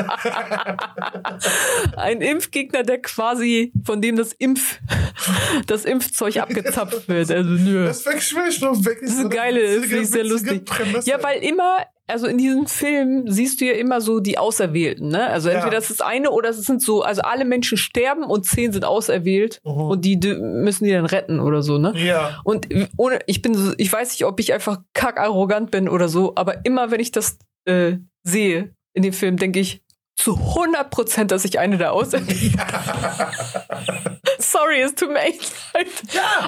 Ein 1.96 2.20
Impfgegner, 2.20 2.82
der 2.82 3.00
quasi, 3.00 3.72
von 3.84 4.02
dem 4.02 4.16
das 4.16 4.32
Impf, 4.32 4.80
das 5.66 5.84
Impfzeug 5.84 6.36
abgezapft 6.36 7.08
wird. 7.08 7.30
Also, 7.30 7.48
nö. 7.48 7.86
Das 7.86 8.04
ich 8.48 8.60
noch 8.60 8.84
wirklich 8.84 9.08
Das 9.08 9.18
ist 9.18 9.20
eine 9.20 9.28
geile, 9.28 9.80
das 9.80 9.90
ist 9.90 10.12
sehr 10.12 10.24
lustig. 10.24 10.64
Prämisse. 10.64 11.08
Ja, 11.08 11.22
weil 11.22 11.42
immer, 11.42 11.86
also 12.08 12.26
in 12.26 12.38
diesen 12.38 12.66
Filmen 12.66 13.30
siehst 13.30 13.60
du 13.60 13.66
ja 13.66 13.74
immer 13.74 14.00
so 14.00 14.18
die 14.20 14.38
Auserwählten, 14.38 15.08
ne? 15.08 15.26
Also 15.28 15.48
entweder 15.50 15.74
Ja. 15.74 15.78
das 15.80 15.90
ist 15.90 16.02
eine 16.02 16.30
oder 16.30 16.48
es 16.48 16.56
sind 16.62 16.82
so, 16.82 17.02
also 17.02 17.22
alle 17.22 17.44
Menschen 17.44 17.76
sterben 17.78 18.24
und 18.24 18.44
zehn 18.46 18.72
sind 18.72 18.84
auserwählt 18.84 19.60
Mhm. 19.64 19.70
und 19.72 20.04
die 20.04 20.16
müssen 20.16 20.84
die 20.84 20.90
dann 20.92 21.06
retten 21.06 21.38
oder 21.40 21.62
so, 21.62 21.78
ne? 21.78 21.92
Ja. 21.96 22.40
Und 22.44 22.66
ohne, 22.96 23.18
ich 23.26 23.42
bin 23.42 23.54
so, 23.54 23.72
ich 23.76 23.92
weiß 23.92 24.10
nicht, 24.12 24.24
ob 24.24 24.40
ich 24.40 24.52
einfach 24.52 24.78
kackarrogant 24.94 25.70
bin 25.70 25.88
oder 25.88 26.08
so, 26.08 26.32
aber 26.34 26.64
immer 26.64 26.90
wenn 26.90 27.00
ich 27.00 27.12
das 27.12 27.38
äh, 27.66 27.96
sehe 28.24 28.74
in 28.94 29.02
dem 29.02 29.12
Film, 29.12 29.36
denke 29.36 29.60
ich 29.60 29.82
zu 30.18 30.34
100 30.34 30.90
Prozent, 30.90 31.30
dass 31.30 31.44
ich 31.44 31.60
eine 31.60 31.78
der 31.78 31.92
auserwählt. 31.92 32.52
Sorry, 34.40 34.80
es 34.80 34.96
tut 34.96 35.10
mir 35.10 35.20
echt 35.20 35.52
leid. 35.72 35.86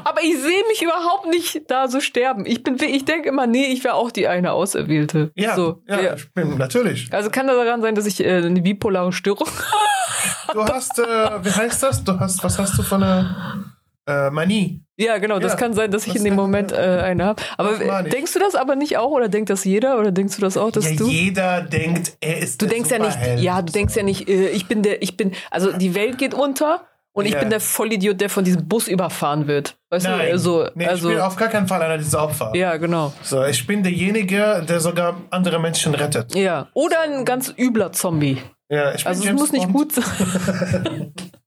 Aber 0.03 0.23
ich 0.23 0.41
sehe 0.41 0.65
mich 0.69 0.83
überhaupt 0.83 1.29
nicht 1.29 1.71
da 1.71 1.87
so 1.87 2.01
sterben. 2.01 2.47
Ich 2.47 2.65
bin, 2.65 2.77
ich 2.83 3.05
denke 3.05 3.29
immer, 3.29 3.47
nee, 3.47 3.67
ich 3.67 3.85
wäre 3.85 3.95
auch 3.95 4.11
die 4.11 4.27
eine 4.27 4.53
Auserwählte. 4.53 5.31
Ja, 5.37 5.55
so, 5.55 5.83
ja, 5.87 6.01
ja. 6.01 6.17
bin 6.35 6.59
natürlich. 6.59 7.13
Also 7.13 7.31
kann 7.31 7.47
das 7.47 7.57
daran 7.57 7.81
sein, 7.81 7.95
dass 7.95 8.07
ich 8.07 8.25
äh, 8.25 8.39
eine 8.39 8.61
bipolare 8.61 9.13
Störung 9.13 9.49
Du 10.53 10.65
hast, 10.65 10.99
äh, 10.99 11.03
wie 11.45 11.51
heißt 11.53 11.85
das? 11.85 12.03
Du 12.03 12.19
hast, 12.19 12.43
was 12.43 12.59
hast 12.59 12.77
du 12.77 12.83
von 12.83 13.05
einer 13.05 13.73
äh, 14.09 14.31
Manie? 14.31 14.85
Ja, 15.01 15.19
genau, 15.19 15.39
das 15.39 15.53
Ja, 15.53 15.59
kann 15.59 15.73
sein, 15.73 15.91
dass 15.91 16.07
ich 16.07 16.13
das 16.13 16.19
in 16.21 16.25
dem 16.25 16.35
Moment 16.35 16.73
äh, 16.73 16.77
eine 16.77 17.25
habe. 17.25 17.43
Aber 17.57 17.71
Das 17.79 17.81
ich. 18.07 18.13
denkst 18.13 18.33
du 18.35 18.39
das 18.39 18.55
aber 18.55 18.77
nicht 18.77 18.99
auch 18.99 19.11
oder 19.11 19.29
denkt 19.29 19.49
das 19.51 19.65
jeder 19.65 19.99
oder 19.99 20.13
denkst 20.13 20.37
du 20.37 20.43
das 20.43 20.57
auch, 20.57 20.71
dass 20.71 20.91
Ja, 20.91 20.97
du 20.97 21.09
jeder 21.09 21.63
denkt, 21.63 22.13
er 22.21 22.39
ist 22.39 22.61
Du 22.61 22.67
der 22.67 22.75
denkst 22.75 22.91
ja 22.91 22.99
nicht, 22.99 23.19
ja, 23.43 23.63
du 23.63 23.73
denkst 23.73 23.97
ja 23.97 24.03
nicht, 24.03 24.29
äh, 24.29 24.49
ich 24.51 24.69
bin 24.69 24.83
der, 24.83 25.03
ich 25.03 25.17
bin, 25.17 25.33
also 25.51 25.73
die 25.73 25.95
Welt 25.95 26.19
geht 26.19 26.35
unter 26.35 26.83
und 27.13 27.27
ich 27.27 27.37
bin 27.39 27.51
der 27.51 27.61
Vollidiot, 27.61 28.21
der 28.21 28.31
von 28.31 28.45
diesem 28.45 28.69
Bus 28.69 28.89
überfahren 28.89 29.47
wird. 29.47 29.77
Weißt 29.91 30.07
Nein, 30.07 30.27
du, 30.27 30.33
also, 30.33 30.69
nee, 30.75 30.87
also, 30.87 31.09
ich 31.11 31.15
bin 31.17 31.23
auf 31.25 31.37
gar 31.37 31.49
keinen 31.49 31.67
Fall 31.67 31.83
einer 31.83 31.99
dieser 31.99 32.23
Opfer. 32.23 32.53
ja, 32.55 32.77
genau. 32.77 33.13
So, 33.23 33.45
ich 33.45 33.67
bin 33.67 33.83
derjenige, 33.83 34.65
der 34.69 34.81
sogar 34.81 35.17
andere 35.31 35.59
Menschen 35.59 35.95
rettet. 35.95 36.35
Ja. 36.35 36.69
Oder 36.75 37.01
ein 37.03 37.25
ganz 37.25 37.53
übler 37.59 37.93
Zombie. 37.93 38.39
Ja, 38.69 38.95
ich 38.95 38.99
bin 39.03 39.09
Also 39.09 39.21
es 39.23 39.27
James 39.27 39.41
muss 39.41 39.53
nicht 39.53 39.73
Bond. 39.73 39.75
gut 39.75 39.93
sein. 39.93 41.13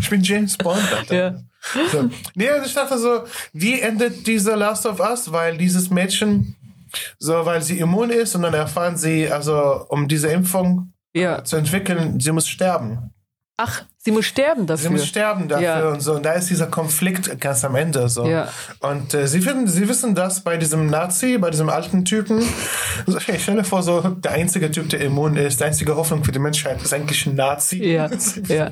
Ich 0.00 0.10
bin 0.10 0.22
James 0.22 0.56
Bond. 0.58 0.80
Alter. 0.92 1.14
Ja. 1.14 1.34
So. 1.90 2.08
Nee, 2.34 2.48
also 2.48 2.66
ich 2.66 2.74
dachte 2.74 2.98
so, 2.98 3.24
wie 3.52 3.80
endet 3.80 4.26
diese 4.26 4.54
Last 4.54 4.86
of 4.86 5.00
Us? 5.00 5.30
Weil 5.32 5.58
dieses 5.58 5.90
Mädchen, 5.90 6.56
so, 7.18 7.44
weil 7.46 7.62
sie 7.62 7.78
immun 7.78 8.10
ist 8.10 8.34
und 8.34 8.42
dann 8.42 8.54
erfahren 8.54 8.96
sie, 8.96 9.30
also, 9.30 9.84
um 9.88 10.08
diese 10.08 10.28
Impfung 10.28 10.92
Ja. 11.14 11.44
zu 11.44 11.56
entwickeln, 11.56 12.18
sie 12.20 12.32
muss 12.32 12.48
sterben. 12.48 13.10
Ach, 13.62 13.82
sie 13.98 14.10
muss 14.10 14.24
sterben 14.24 14.66
dafür. 14.66 14.84
Sie 14.84 14.88
muss 14.88 15.06
sterben 15.06 15.46
dafür 15.48 15.64
Ja. 15.66 15.88
und 15.90 16.00
so. 16.00 16.14
Und 16.14 16.24
da 16.24 16.32
ist 16.32 16.48
dieser 16.48 16.66
Konflikt 16.66 17.38
ganz 17.40 17.62
am 17.62 17.74
Ende 17.74 18.08
so. 18.08 18.24
Ja. 18.26 18.48
Und 18.80 19.12
äh, 19.12 19.28
sie, 19.28 19.42
finden, 19.42 19.68
sie 19.68 19.86
wissen 19.86 20.14
das 20.14 20.40
bei 20.40 20.56
diesem 20.56 20.86
Nazi, 20.86 21.36
bei 21.36 21.50
diesem 21.50 21.68
alten 21.68 22.06
Typen. 22.06 22.42
Also, 23.06 23.18
hey, 23.20 23.38
stell 23.38 23.56
dir 23.56 23.64
vor, 23.64 23.82
so 23.82 24.00
der 24.00 24.32
einzige 24.32 24.70
Typ, 24.70 24.88
der 24.88 25.00
immun 25.02 25.36
ist, 25.36 25.60
die 25.60 25.64
einzige 25.64 25.94
Hoffnung 25.96 26.24
für 26.24 26.32
die 26.32 26.38
Menschheit 26.38 26.80
ist 26.82 26.94
eigentlich 26.94 27.26
ein 27.26 27.34
Nazi. 27.34 27.84
Ja. 27.84 28.08
Ja. 28.48 28.70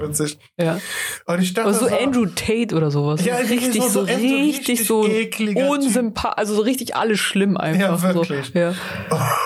ja. 0.59 0.79
Und 1.27 1.42
ich 1.42 1.53
dachte 1.53 1.74
so 1.74 1.87
so, 1.88 1.94
Andrew 1.96 2.27
Tate 2.27 2.74
oder 2.74 2.90
sowas. 2.90 3.22
Ja, 3.24 3.37
richtig, 3.37 3.74
so- 3.83 3.88
so, 3.88 3.88
so 4.07 4.12
richtig, 4.12 4.87
so 4.87 5.07
ekliger 5.07 5.61
Typ. 5.62 5.70
unsympath, 5.70 6.38
also 6.38 6.55
so 6.55 6.62
richtig 6.62 6.96
alles 6.96 7.20
schlimm 7.20 7.57
einfach. 7.59 7.81
Ja, 7.81 8.03
wirklich. 8.14 8.46
So. 8.55 8.59
Ja. 8.59 8.74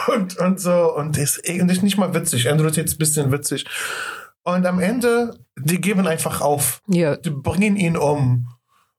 Und, 0.06 0.38
und 0.38 0.60
so, 0.60 0.94
und 0.94 1.18
ist, 1.18 1.38
und 1.48 1.68
ist 1.70 1.82
nicht 1.82 1.96
mal 1.98 2.14
witzig. 2.14 2.48
Andrew 2.48 2.68
Tate 2.68 2.82
ist 2.82 2.94
ein 2.94 2.98
bisschen 2.98 3.32
witzig. 3.32 3.64
Und 4.44 4.66
am 4.66 4.80
Ende, 4.80 5.38
die 5.58 5.80
geben 5.80 6.06
einfach 6.06 6.40
auf. 6.40 6.80
ja. 6.88 7.16
Die 7.16 7.30
bringen 7.30 7.76
ihn 7.76 7.96
um. 7.96 8.48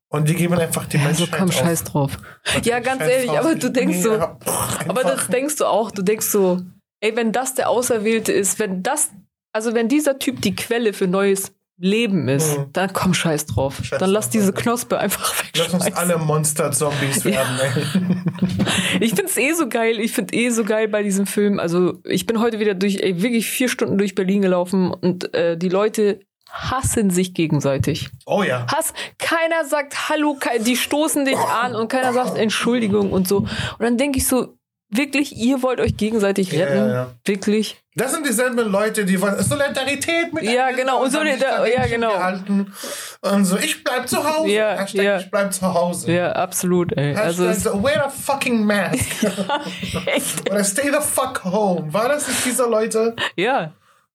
Und 0.08 0.28
die 0.28 0.34
geben 0.34 0.54
einfach 0.54 0.86
die 0.86 0.98
Also 0.98 1.24
Menschheit 1.24 1.38
komm, 1.40 1.48
auf. 1.48 1.54
scheiß 1.54 1.84
drauf. 1.84 2.18
Ja, 2.62 2.78
ganz 2.78 3.02
ehrlich, 3.02 3.26
drauf. 3.30 3.38
aber 3.38 3.54
du 3.56 3.70
denkst 3.70 3.96
Nee, 3.96 4.02
so, 4.02 4.12
ja, 4.14 4.38
aber 4.86 5.02
das 5.02 5.26
denkst 5.26 5.56
du 5.56 5.64
auch, 5.66 5.90
du 5.90 6.02
denkst 6.02 6.26
so, 6.26 6.60
ey, 7.00 7.16
wenn 7.16 7.32
das 7.32 7.54
der 7.54 7.68
Auserwählte 7.68 8.30
ist, 8.32 8.58
wenn 8.60 8.82
das, 8.84 9.10
also 9.52 9.74
wenn 9.74 9.88
dieser 9.88 10.18
Typ 10.20 10.40
die 10.40 10.54
Quelle 10.54 10.92
für 10.92 11.08
neues 11.08 11.52
Leben 11.76 12.28
ist, 12.28 12.56
Mhm. 12.58 12.66
dann 12.72 12.92
komm, 12.92 13.14
scheiß 13.14 13.46
drauf. 13.46 13.80
Scheiß 13.82 13.98
dann 13.98 14.10
lass 14.10 14.30
diese. 14.30 14.52
Knospe 14.52 14.98
einfach 14.98 15.34
Lass 15.56 15.74
uns 15.74 15.92
alle 15.94 16.18
Monster-Zombies 16.18 17.24
werden, 17.24 17.58
ey. 17.60 19.00
Ich 19.00 19.14
find's 19.14 19.36
eh 19.36 19.52
so 19.54 19.68
geil. 19.68 19.98
Ich 19.98 20.12
find 20.12 20.32
eh 20.32 20.50
so 20.50 20.64
geil 20.64 20.88
bei 20.88 21.02
diesem 21.02 21.26
Film. 21.26 21.58
Also 21.58 21.98
ich 22.04 22.26
bin 22.26 22.40
heute 22.40 22.60
wieder 22.60 22.74
durch, 22.74 22.98
ey, 23.02 23.20
wirklich 23.22 23.48
vier 23.50 23.68
Stunden 23.68 23.98
durch 23.98 24.14
Berlin 24.14 24.42
gelaufen 24.42 24.92
und 24.92 25.34
äh, 25.34 25.56
die 25.56 25.68
Leute 25.68 26.20
hassen 26.48 27.10
sich 27.10 27.34
gegenseitig. 27.34 28.10
Oh 28.26 28.44
ja. 28.44 28.66
Hass. 28.72 28.94
Keiner 29.18 29.64
sagt 29.68 30.08
Hallo, 30.08 30.38
die 30.64 30.76
stoßen 30.76 31.24
dich 31.24 31.36
an 31.36 31.74
und 31.74 31.88
keiner 31.88 32.12
sagt 32.12 32.38
Entschuldigung 32.38 33.10
und 33.10 33.26
so. 33.26 33.38
Und 33.38 33.48
dann 33.80 33.98
denke 33.98 34.18
ich 34.18 34.28
so, 34.28 34.56
wirklich, 34.90 35.36
ihr 35.36 35.62
wollt 35.62 35.80
euch 35.80 35.96
gegenseitig 35.96 36.52
retten? 36.52 36.76
ja, 36.76 36.92
ja. 36.92 37.06
Wirklich? 37.24 37.80
Das 37.96 38.12
sind 38.12 38.26
dieselben 38.26 38.58
Leute, 38.58 39.04
die 39.04 39.20
wollen 39.20 39.40
Solidarität 39.40 40.32
mit 40.32 40.42
Ja, 40.42 40.72
genau, 40.72 41.02
und 41.04 41.14
haben 41.14 41.26
sich 41.26 41.40
Solidar- 41.40 41.58
dagegen 41.58 41.80
ja, 41.80 41.86
genau. 41.86 42.12
gehalten. 42.12 42.72
Und 43.20 43.44
so, 43.44 43.56
ich 43.56 43.84
bleib 43.84 44.08
zu 44.08 44.24
Hause. 44.24 44.50
Ja, 44.50 44.76
Hashtag, 44.78 45.04
ja. 45.04 45.18
ich 45.18 45.30
bleib 45.30 45.52
zu 45.54 45.72
Hause. 45.72 46.10
Ja, 46.12 46.32
absolut, 46.32 46.92
ey. 46.96 47.14
Also 47.14 47.46
Hashtag, 47.46 47.56
es, 47.56 47.72
so, 47.72 47.82
wear 47.84 48.04
a 48.06 48.08
fucking 48.08 48.64
mask. 48.64 49.24
Oder 50.50 50.64
stay 50.64 50.90
the 50.90 50.98
fuck 51.00 51.44
home. 51.44 51.92
War 51.92 52.08
das 52.08 52.26
nicht 52.26 52.44
dieser 52.44 52.68
Leute? 52.68 53.14
Ja. 53.36 53.72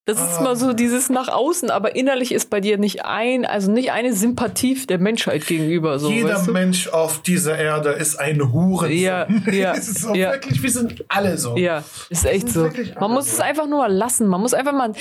Das 0.09 0.19
ist 0.19 0.39
Ah. 0.39 0.41
mal 0.43 0.55
so 0.55 0.73
dieses 0.73 1.09
nach 1.09 1.27
außen, 1.27 1.69
aber 1.69 1.95
innerlich 1.95 2.31
ist 2.31 2.49
bei 2.49 2.59
dir 2.61 2.77
nicht 2.77 3.05
ein, 3.05 3.45
also 3.45 3.71
nicht 3.71 3.91
eine 3.91 4.13
Sympathie 4.13 4.73
der 4.87 4.97
Menschheit 4.97 5.45
gegenüber. 5.45 5.99
So, 5.99 6.09
Jeder 6.09 6.35
weißt 6.35 6.47
du? 6.47 6.51
Mensch 6.51 6.87
auf 6.87 7.21
dieser 7.21 7.57
Erde 7.57 7.89
ist 7.91 8.19
ein 8.19 8.51
Hurensohn. 8.51 8.97
Ja, 8.97 9.27
ja, 9.51 9.73
es 9.77 9.87
ist 9.87 10.01
so 10.01 10.15
ja. 10.15 10.31
wirklich, 10.31 10.61
wir 10.63 10.71
sind 10.71 11.05
alle 11.09 11.37
so. 11.37 11.55
Ja, 11.57 11.83
ist 12.09 12.25
echt 12.25 12.49
so. 12.49 12.69
Man 12.99 13.11
muss 13.11 13.25
so. 13.27 13.33
es 13.33 13.39
einfach 13.39 13.67
nur 13.67 13.79
mal 13.79 13.93
lassen. 13.93 14.27
Man 14.27 14.41
muss 14.41 14.53
einfach 14.53 14.73
mal 14.73 14.93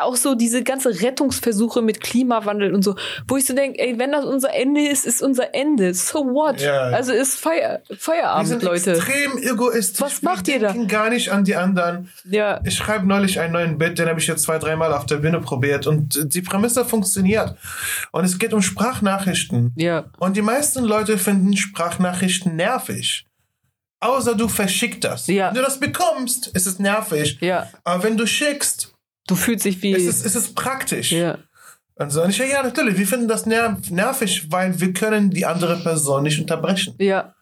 auch 0.00 0.16
so 0.16 0.34
diese 0.34 0.62
ganze 0.64 1.00
Rettungsversuche 1.00 1.82
mit 1.82 2.00
Klimawandel 2.00 2.74
und 2.74 2.82
so, 2.82 2.96
wo 3.28 3.36
ich 3.36 3.46
so 3.46 3.54
denke, 3.54 3.78
ey, 3.78 3.98
wenn 3.98 4.12
das 4.12 4.24
unser 4.24 4.52
Ende 4.54 4.86
ist, 4.88 5.06
ist 5.06 5.22
unser 5.22 5.54
Ende. 5.54 5.94
So 5.94 6.20
what? 6.26 6.60
Ja. 6.60 6.80
Also 6.88 7.12
ist 7.12 7.38
Feier, 7.38 7.80
Wir 7.88 7.96
Feierabend, 7.96 8.48
sind 8.48 8.62
Leute. 8.62 8.92
extrem 8.92 9.38
egoistisch. 9.38 10.00
Was 10.00 10.22
macht 10.22 10.48
ihr 10.48 10.54
wir 10.54 10.60
da? 10.68 10.72
denken 10.72 10.88
gar 10.88 11.10
nicht 11.10 11.30
an 11.30 11.44
die 11.44 11.54
anderen. 11.56 12.10
Ja, 12.24 12.60
Ich 12.64 12.74
schreibe 12.74 13.06
neulich 13.06 13.38
einen 13.40 13.52
neuen 13.52 13.78
Bit, 13.78 13.98
den 13.98 14.08
habe 14.08 14.18
ich 14.18 14.26
jetzt 14.26 14.42
zwei, 14.42 14.55
dreimal 14.58 14.92
auf 14.92 15.06
der 15.06 15.16
Bühne 15.16 15.40
probiert 15.40 15.86
und 15.86 16.32
die 16.34 16.42
Prämisse 16.42 16.84
funktioniert. 16.84 17.56
Und 18.12 18.24
es 18.24 18.38
geht 18.38 18.52
um 18.52 18.62
Sprachnachrichten. 18.62 19.72
ja, 19.76 20.04
Und 20.18 20.36
die 20.36 20.42
meisten 20.42 20.84
Leute 20.84 21.18
finden 21.18 21.56
Sprachnachrichten 21.56 22.56
nervig. 22.56 23.26
Außer 24.00 24.34
du 24.34 24.48
verschickst 24.48 25.04
das. 25.04 25.26
Ja. 25.26 25.48
Wenn 25.48 25.54
du 25.56 25.62
das 25.62 25.80
bekommst, 25.80 26.48
ist 26.48 26.66
es 26.66 26.78
nervig. 26.78 27.38
ja. 27.40 27.68
Aber 27.84 28.02
wenn 28.02 28.16
du 28.16 28.26
schickst, 28.26 28.92
Du 29.28 29.34
fühlst 29.34 29.64
dich 29.64 29.82
wie. 29.82 29.92
ist 29.92 30.06
es, 30.06 30.22
ist 30.22 30.34
es 30.36 30.54
praktisch. 30.54 31.10
ja, 31.12 31.38
Und 31.96 32.10
so, 32.10 32.22
und 32.22 32.30
ich, 32.30 32.38
ja, 32.38 32.62
natürlich, 32.62 32.96
wir 32.98 33.06
finden 33.06 33.26
das 33.26 33.44
ner 33.46 33.76
nervig, 33.90 34.46
weil 34.52 34.78
wir 34.80 34.92
können 34.92 35.30
die 35.30 35.46
andere 35.46 35.76
Person 35.82 36.22
nicht 36.22 36.38
unterbrechen. 36.40 36.94
ja, 36.98 37.34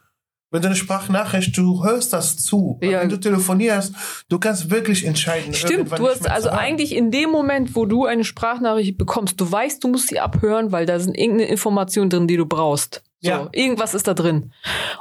Wenn 0.55 0.63
du 0.63 0.69
eine 0.69 0.77
Sprachnachricht, 0.77 1.57
du 1.59 1.83
hörst 1.83 2.13
das 2.13 2.37
zu. 2.37 2.79
Ja. 2.81 3.01
Wenn 3.01 3.09
du 3.09 3.19
telefonierst, 3.19 3.93
du 4.29 4.39
kannst 4.39 4.71
wirklich 4.71 5.05
entscheiden. 5.05 5.53
Stimmt, 5.53 5.99
du 5.99 6.09
hast 6.09 6.31
also 6.31 6.49
eigentlich 6.51 6.95
in 6.95 7.11
dem 7.11 7.31
Moment, 7.31 7.75
wo 7.75 7.87
du 7.87 8.05
eine 8.05 8.23
Sprachnachricht 8.23 8.97
bekommst, 8.97 9.41
du 9.41 9.51
weißt, 9.51 9.83
du 9.83 9.89
musst 9.89 10.11
sie 10.11 10.21
abhören, 10.21 10.71
weil 10.71 10.87
da 10.87 11.01
sind 11.01 11.19
irgendeine 11.19 11.51
Information 11.51 12.09
drin, 12.09 12.29
die 12.29 12.37
du 12.37 12.47
brauchst. 12.47 13.03
So, 13.21 13.31
Ja. 13.31 13.49
irgendwas 13.51 13.95
ist 13.95 14.07
da 14.07 14.15
drin. 14.15 14.53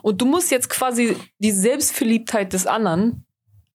Und 0.02 0.20
du 0.22 0.26
musst 0.26 0.50
jetzt 0.50 0.72
quasi 0.72 1.16
die 1.38 1.52
Selbstverliebtheit 1.52 2.52
des 2.54 2.66
anderen, 2.66 3.24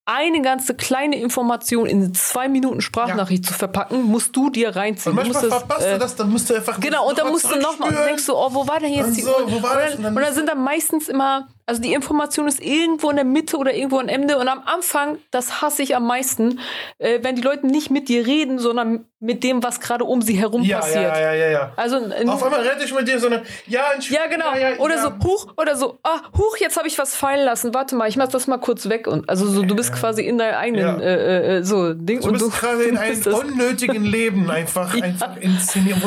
eine 0.04 0.42
ganze 0.42 0.74
kleine 0.74 1.20
Information 1.20 1.86
in 1.86 2.02
eine 2.02 2.12
zwei 2.12 2.48
Minuten 2.48 2.80
Sprachnachricht 2.80 3.44
zu 3.44 3.52
verpacken, 3.54 4.02
musst 4.02 4.34
du 4.34 4.50
dir 4.50 4.74
reinziehen. 4.74 5.16
Und 5.16 5.24
Du 5.24 5.30
manchmal 5.30 5.48
das, 5.50 5.58
verpasst 5.60 5.86
äh, 5.86 5.92
du 5.92 5.98
das, 6.00 6.16
dann 6.16 6.30
musst 6.30 6.50
du 6.50 6.54
einfach. 6.54 6.80
Genau, 6.80 7.08
und 7.08 7.18
dann 7.18 7.28
musst 7.28 7.48
du 7.48 7.56
nochmal, 7.56 7.94
denkst 8.08 8.26
du, 8.26 8.34
oh, 8.34 8.48
wo 8.52 8.66
war 8.66 8.80
denn 8.80 8.92
jetzt 8.94 9.08
Und 9.08 9.16
die 9.16 9.22
so, 9.22 9.36
und, 9.36 9.52
das? 9.52 9.62
dann, 9.62 9.96
Und 9.98 10.02
dann 10.02 10.16
und 10.16 10.22
dann 10.22 10.34
sind 10.34 10.48
da 10.48 10.54
meistens 10.56 11.08
immer, 11.08 11.46
also 11.68 11.82
die 11.82 11.92
Information 11.92 12.48
ist 12.48 12.62
irgendwo 12.62 13.10
in 13.10 13.16
der 13.16 13.26
Mitte 13.26 13.58
oder 13.58 13.74
irgendwo 13.74 13.98
am 13.98 14.08
Ende 14.08 14.38
und 14.38 14.48
am 14.48 14.62
Anfang, 14.64 15.18
das 15.30 15.60
hasse 15.60 15.82
ich 15.82 15.94
am 15.94 16.06
meisten, 16.06 16.60
äh, 16.96 17.18
wenn 17.22 17.36
die 17.36 17.42
Leute 17.42 17.66
nicht 17.66 17.90
mit 17.90 18.08
dir 18.08 18.26
reden, 18.26 18.58
sondern 18.58 19.04
mit 19.20 19.44
dem, 19.44 19.62
was 19.62 19.80
gerade 19.80 20.04
um 20.04 20.22
sie 20.22 20.34
herum 20.38 20.62
Ja, 20.62 20.78
passiert. 20.78 21.02
ja, 21.02 21.20
ja, 21.20 21.34
ja, 21.34 21.48
ja. 21.50 21.72
Also 21.76 21.96
Auf 21.96 22.42
einmal 22.42 22.60
rede 22.60 22.82
ich 22.84 22.94
mit 22.94 23.06
dir, 23.06 23.18
sondern 23.20 23.42
ja, 23.66 23.82
ja, 23.98 24.26
genau. 24.28 24.52
Ja, 24.54 24.70
ja, 24.70 24.78
oder 24.78 24.98
so, 24.98 25.10
huch, 25.22 25.48
oder 25.58 25.76
so, 25.76 25.98
ah, 26.04 26.20
huch, 26.38 26.56
jetzt 26.56 26.78
habe 26.78 26.88
ich 26.88 26.96
was 26.98 27.14
fallen 27.14 27.44
lassen. 27.44 27.74
Warte 27.74 27.96
mal, 27.96 28.08
ich 28.08 28.16
mach 28.16 28.28
das 28.28 28.46
mal 28.46 28.58
kurz 28.58 28.88
weg. 28.88 29.06
Und 29.06 29.28
also 29.28 29.46
so, 29.46 29.62
du 29.62 29.76
bist 29.76 29.92
quasi 29.92 30.22
in 30.22 30.38
deinem 30.38 30.54
eigenen 30.54 31.00
Ja. 31.00 31.04
äh, 31.04 31.58
äh, 31.58 31.62
so 31.64 31.92
Ding. 31.92 32.20
Du 32.20 32.28
und 32.28 32.32
bist 32.34 32.46
du, 32.46 32.50
gerade 32.50 32.84
in 32.84 32.96
einem 32.96 33.20
unnötigen 33.34 34.04
Leben 34.04 34.50
einfach, 34.50 34.94
einfach 35.02 35.36
inszeniert. 35.36 35.98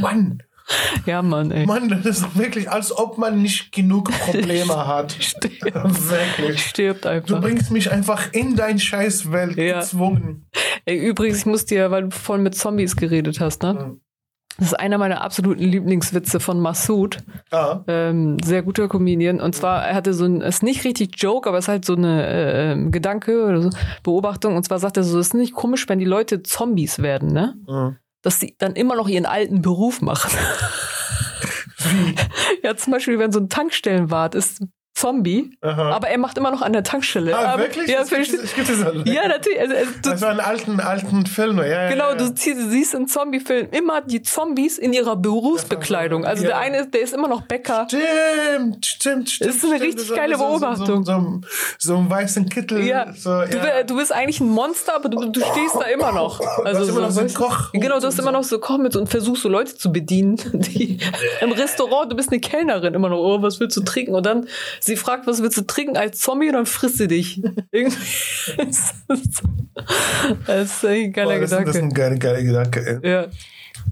Mann, 0.00 0.42
Ja, 1.06 1.22
Mann, 1.22 1.50
ey. 1.52 1.64
Mann, 1.66 1.88
das 1.88 2.04
ist 2.04 2.36
wirklich, 2.38 2.70
als 2.70 2.96
ob 2.96 3.18
man 3.18 3.40
nicht 3.40 3.70
genug 3.72 4.10
Probleme 4.10 4.74
hat. 4.86 5.16
wirklich. 5.18 6.60
Stirbt 6.66 7.04
Du 7.04 7.08
einfach. 7.10 7.40
bringst 7.40 7.70
mich 7.70 7.90
einfach 7.92 8.32
in 8.32 8.56
dein 8.56 8.78
Scheißwelt 8.78 9.56
Ja. 9.56 9.80
gezwungen. 9.80 10.46
Ey, 10.84 10.96
übrigens, 10.98 11.38
ich 11.38 11.46
muss 11.46 11.64
dir, 11.66 11.90
weil 11.90 12.04
du 12.04 12.10
voll 12.10 12.38
mit 12.38 12.54
Zombies 12.56 12.96
geredet 12.96 13.40
hast, 13.40 13.62
ne? 13.62 13.74
Mhm. 13.74 14.00
Das 14.58 14.68
ist 14.68 14.74
einer 14.74 14.96
meiner 14.96 15.20
absoluten 15.20 15.62
Lieblingswitze 15.62 16.40
von 16.40 16.58
Massoud. 16.60 17.18
Ja. 17.52 17.84
Ähm, 17.88 18.38
sehr 18.42 18.62
guter 18.62 18.88
Comedian. 18.88 19.38
Und 19.38 19.54
zwar, 19.54 19.86
er 19.86 19.94
hatte 19.94 20.14
so 20.14 20.24
ein, 20.24 20.40
ist 20.40 20.62
nicht 20.62 20.82
richtig 20.84 21.10
Joke, 21.20 21.46
aber 21.46 21.58
es 21.58 21.66
ist 21.66 21.68
halt 21.68 21.84
so 21.84 21.94
eine 21.94 22.74
äh, 22.86 22.90
Gedanke 22.90 23.44
oder 23.44 23.60
so, 23.60 23.70
Beobachtung. 24.02 24.56
Und 24.56 24.62
zwar 24.64 24.78
sagt 24.78 24.96
er 24.96 25.02
so, 25.02 25.18
es 25.18 25.26
ist 25.28 25.34
nicht 25.34 25.52
komisch, 25.52 25.86
wenn 25.90 25.98
die 25.98 26.06
Leute 26.06 26.42
Zombies 26.42 27.00
werden, 27.02 27.28
ne? 27.32 27.54
Mhm. 27.68 27.96
Dass 28.26 28.40
sie 28.40 28.56
dann 28.58 28.74
immer 28.74 28.96
noch 28.96 29.06
ihren 29.06 29.24
alten 29.24 29.62
Beruf 29.62 30.02
machen. 30.02 30.32
Ja, 32.64 32.76
zum 32.76 32.94
Beispiel, 32.94 33.20
wenn 33.20 33.30
so 33.30 33.38
ein 33.38 33.48
Tankstellenwart 33.48 34.34
ist 34.34 34.60
Zombie, 34.96 35.50
Aha. 35.60 35.90
aber 35.92 36.08
er 36.08 36.16
macht 36.16 36.38
immer 36.38 36.50
noch 36.50 36.62
an 36.62 36.72
der 36.72 36.82
Tankstelle. 36.82 37.36
ah, 37.36 37.52
aber, 37.52 37.64
wirklich? 37.64 37.86
Ja, 37.90 38.00
Es 38.00 38.08
gibt 38.08 38.32
es 38.32 38.54
gibt 38.54 38.66
ja 39.06 39.28
natürlich. 39.28 39.60
Also, 39.60 39.74
also, 39.74 39.90
du, 40.02 40.10
Das 40.10 40.22
war 40.22 40.30
ein 40.30 40.40
alten, 40.40 40.80
alten 40.80 41.26
Film. 41.26 41.58
Ja, 41.58 41.66
ja, 41.66 41.88
Genau, 41.90 42.08
ja. 42.10 42.14
du 42.14 42.32
siehst 42.34 42.94
in 42.94 43.06
Zombie-Filmen 43.06 43.68
immer 43.72 44.00
die 44.00 44.22
Zombies 44.22 44.78
in 44.78 44.94
ihrer 44.94 45.14
Berufsbekleidung. 45.16 46.24
Also 46.24 46.44
der 46.44 46.56
eine, 46.58 46.78
ist- 46.78 46.94
der 46.94 47.02
ist 47.02 47.12
immer 47.12 47.28
noch 47.28 47.42
Bäcker. 47.42 47.86
Stimmt, 47.90 48.86
stimmt, 48.86 49.28
stimmt. 49.30 49.50
Das 49.50 49.56
ist 49.56 49.64
eine 49.64 49.76
stimmt. 49.76 49.82
richtig 49.92 50.08
So- 50.08 50.14
geile 50.14 50.38
so- 50.38 50.44
Beobachtung. 50.46 51.04
So, 51.04 51.12
so, 51.12 51.40
so, 51.78 51.96
einen 51.98 52.08
weißen 52.10 52.48
Kittel. 52.48 52.82
Ja, 52.86 53.04
du, 53.04 53.84
du 53.86 53.96
bist 53.96 54.12
eigentlich 54.12 54.40
ein 54.40 54.48
Monster, 54.48 54.94
aber 54.96 55.10
du, 55.10 55.28
du 55.30 55.40
stehst 55.40 55.74
da 55.78 55.82
immer 55.88 56.12
noch. 56.12 56.40
Also 56.64 56.80
hast 56.80 56.88
immer 56.88 57.00
noch 57.02 57.10
so 57.10 57.20
einen 57.20 57.28
du? 57.28 57.34
Koch- 57.34 57.70
Genau, 57.74 58.00
du 58.00 58.06
hast 58.06 58.18
immer 58.18 58.32
noch 58.32 58.44
so 58.44 58.58
Koch 58.58 58.78
mit 58.78 58.96
und 58.96 59.08
versuchst 59.08 59.42
so 59.42 59.50
Leute 59.50 59.76
zu 59.76 59.92
bedienen. 59.92 60.36
Die, 60.54 60.98
Im 61.42 61.52
Restaurant, 61.52 62.10
du 62.10 62.16
bist 62.16 62.30
eine 62.30 62.40
Kellnerin 62.40 62.94
immer 62.94 63.10
noch. 63.10 63.18
Oh, 63.18 63.42
was 63.42 63.60
willst 63.60 63.76
du 63.76 63.82
trinken? 63.82 64.14
Und 64.14 64.24
dann 64.24 64.46
sie 64.86 64.96
fragt, 64.96 65.26
was 65.26 65.42
willst 65.42 65.56
du 65.58 65.62
trinken 65.62 65.96
als 65.96 66.18
Zombie 66.20 66.48
und 66.48 66.54
dann 66.54 66.66
frisst 66.66 66.98
sie 66.98 67.08
dich. 67.08 67.42
Irgendwie- 67.72 67.96
das 70.46 70.70
ist 70.72 70.84
ein 70.84 71.12
geiler 71.12 71.34
Boah, 71.34 71.40
das, 71.40 71.52
ist- 71.52 71.58
das 71.66 71.76
ist 71.76 71.82
Gedanke. 71.82 71.84
ein 72.06 72.18
geiler, 72.18 72.42
geiler 72.42 72.42
Gedanke. 72.42 73.00
Ey. 73.02 73.10
Ja. 73.10 73.26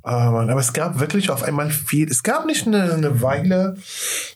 Ah, 0.03 0.31
Mann, 0.31 0.51
aber 0.51 0.61
es 0.61 0.73
gab 0.73 0.99
wirklich 1.01 1.31
auf 1.31 1.43
einmal 1.43 1.71
viel. 1.71 2.11
Es 2.11 2.23
gab 2.23 2.47
nicht 2.47 2.67
eine, 2.67 2.93
eine 2.95 3.23
Weile, 3.23 3.77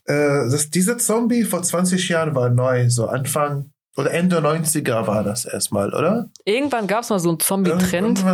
äh, 0.05 0.15
dass 0.51 0.71
dieser 0.71 0.99
Zombie 0.99 1.45
vor 1.45 1.63
20 1.63 2.09
Jahren 2.09 2.35
war 2.35 2.49
neu, 2.51 2.89
so 2.91 3.07
Anfang 3.07 3.71
oder 3.99 4.13
Ende 4.13 4.39
90er 4.39 5.09
war 5.09 5.25
das 5.25 5.45
erstmal, 5.45 5.93
oder? 5.93 6.29
Irgendwann 6.45 6.87
gab 6.87 7.03
es 7.03 7.11
mal 7.11 7.19
so 7.19 7.31
einen 7.31 7.41
Zombie-Trend. 7.41 8.25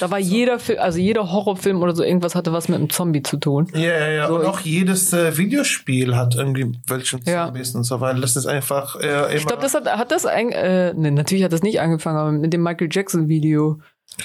Da 0.00 0.10
war 0.12 0.18
jeder 0.20 0.60
Film, 0.60 0.78
also 0.78 1.00
jeder 1.00 1.32
Horrorfilm 1.32 1.82
oder 1.82 1.94
so 1.96 2.04
irgendwas 2.04 2.36
hatte 2.36 2.52
was 2.52 2.68
mit 2.68 2.78
einem 2.78 2.88
Zombie 2.88 3.24
zu 3.24 3.36
tun. 3.36 3.66
Ja, 3.74 3.80
ja, 3.80 4.08
ja. 4.10 4.28
So, 4.28 4.36
und 4.36 4.46
auch 4.46 4.60
jedes 4.60 5.12
äh, 5.12 5.36
Videospiel 5.36 6.16
hat 6.16 6.36
irgendwie 6.36 6.78
welchen 6.86 7.20
Ja. 7.24 7.46
Zombies 7.46 7.74
und 7.74 7.82
so 7.82 8.00
weiter. 8.00 8.20
Das 8.20 8.36
ist 8.36 8.46
einfach 8.46 8.94
äh, 8.94 9.08
immer. 9.08 9.30
Ich 9.34 9.44
glaube, 9.44 9.60
das 9.60 9.74
hat, 9.74 9.86
hat 9.88 10.12
das 10.12 10.24
ein, 10.24 10.52
äh, 10.52 10.94
ne, 10.94 11.10
natürlich 11.10 11.42
hat 11.42 11.52
das 11.52 11.62
nicht 11.62 11.80
angefangen, 11.80 12.16
aber 12.16 12.30
mit 12.30 12.52
dem 12.52 12.62
Michael 12.62 12.88
Jackson 12.88 13.26
Video 13.26 13.80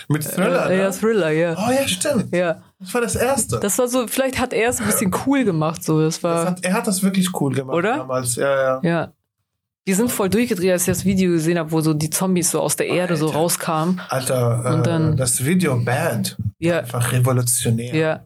Mit 0.09 0.23
Thriller, 0.23 0.69
Äh, 0.69 0.77
ja, 0.77 0.89
ne? 0.89 0.91
Thriller, 0.95 1.29
ja. 1.31 1.55
Oh 1.57 1.71
ja, 1.71 1.87
stimmt. 1.87 2.35
Ja. 2.35 2.61
Das 2.79 2.93
war 2.93 3.01
das 3.01 3.15
erste. 3.15 3.59
Das 3.59 3.79
war 3.79 3.87
so, 3.87 4.05
vielleicht 4.07 4.39
hat 4.39 4.53
er 4.53 4.69
es 4.69 4.79
ein 4.79 4.85
bisschen 4.85 5.11
cool 5.25 5.43
gemacht, 5.43 5.83
so. 5.83 5.99
Das 6.01 6.15
Das 6.21 6.23
war, 6.23 6.45
hat, 6.45 6.63
er 6.63 6.73
hat 6.73 6.85
das 6.85 7.01
wirklich 7.01 7.29
cool 7.41 7.55
gemacht 7.55 7.75
Oder? 7.75 7.97
damals. 7.97 8.35
Ja, 8.35 8.55
ja. 8.55 8.81
ja. 8.83 9.13
Die 9.85 9.93
sind 9.93 10.09
voll 10.09 10.29
durchgedreht, 10.29 10.71
als 10.71 10.83
ich 10.83 10.87
das 10.93 11.03
Video 11.03 11.31
gesehen 11.33 11.59
habe, 11.59 11.69
wo 11.71 11.81
so 11.81 11.93
die 11.93 12.09
Zombies 12.09 12.51
so 12.51 12.61
aus 12.61 12.77
der 12.77 12.87
Erde 12.87 13.17
so 13.17 13.27
rauskamen. 13.27 13.99
Alter, 14.07 14.63
äh, 14.65 14.73
Und 14.75 14.87
dann- 14.87 15.17
das 15.17 15.43
Video 15.43 15.75
Band. 15.77 16.37
Ja, 16.59 16.79
Einfach 16.79 17.11
revolutionär. 17.11 17.93
ja, 17.93 18.25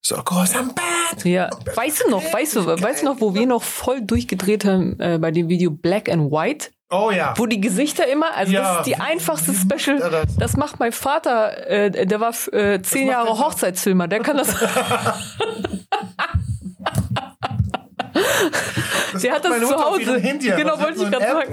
So 0.00 0.16
groß 0.16 0.56
am 0.56 0.68
Band. 0.74 1.24
ja. 1.24 1.50
Weißt 1.74 2.04
du 2.06 2.10
noch, 2.10 2.22
weißt 2.32 2.56
du, 2.56 2.64
weißt 2.66 3.02
du 3.02 3.06
noch, 3.06 3.20
wo 3.20 3.34
wir 3.34 3.46
noch 3.46 3.62
voll 3.62 4.00
durchgedreht 4.00 4.64
haben 4.64 4.98
äh, 4.98 5.18
bei 5.18 5.30
dem 5.30 5.48
Video 5.50 5.70
Black 5.70 6.08
and 6.08 6.32
White? 6.32 6.70
Oh 6.90 7.10
ja. 7.10 7.34
Wo 7.36 7.44
die 7.44 7.60
Gesichter 7.60 8.06
immer, 8.10 8.34
also 8.34 8.50
Ja. 8.50 8.62
das 8.62 8.76
ist 8.78 8.86
die 8.86 8.96
einfachste 8.96 9.52
Special. 9.52 10.00
er 10.00 10.08
das? 10.10 10.36
Das 10.36 10.56
macht 10.56 10.80
mein 10.80 10.92
Vater, 10.92 11.68
äh, 11.68 12.06
der 12.06 12.18
war 12.20 12.32
äh, 12.54 12.80
zehn 12.80 13.08
Jahre 13.08 13.28
er? 13.28 13.38
Hochzeitsfilmer, 13.38 14.08
der 14.08 14.20
kann 14.20 14.38
das. 14.38 14.48
Das 19.12 19.22
der 19.22 19.32
hat 19.32 19.44
das 19.44 19.58
zu 19.60 19.74
Hause. 19.74 20.20
Genau, 20.56 20.78
wollte 20.78 20.98
sie 20.98 21.04
ich 21.06 21.10
gerade 21.10 21.24
sagen. 21.24 21.52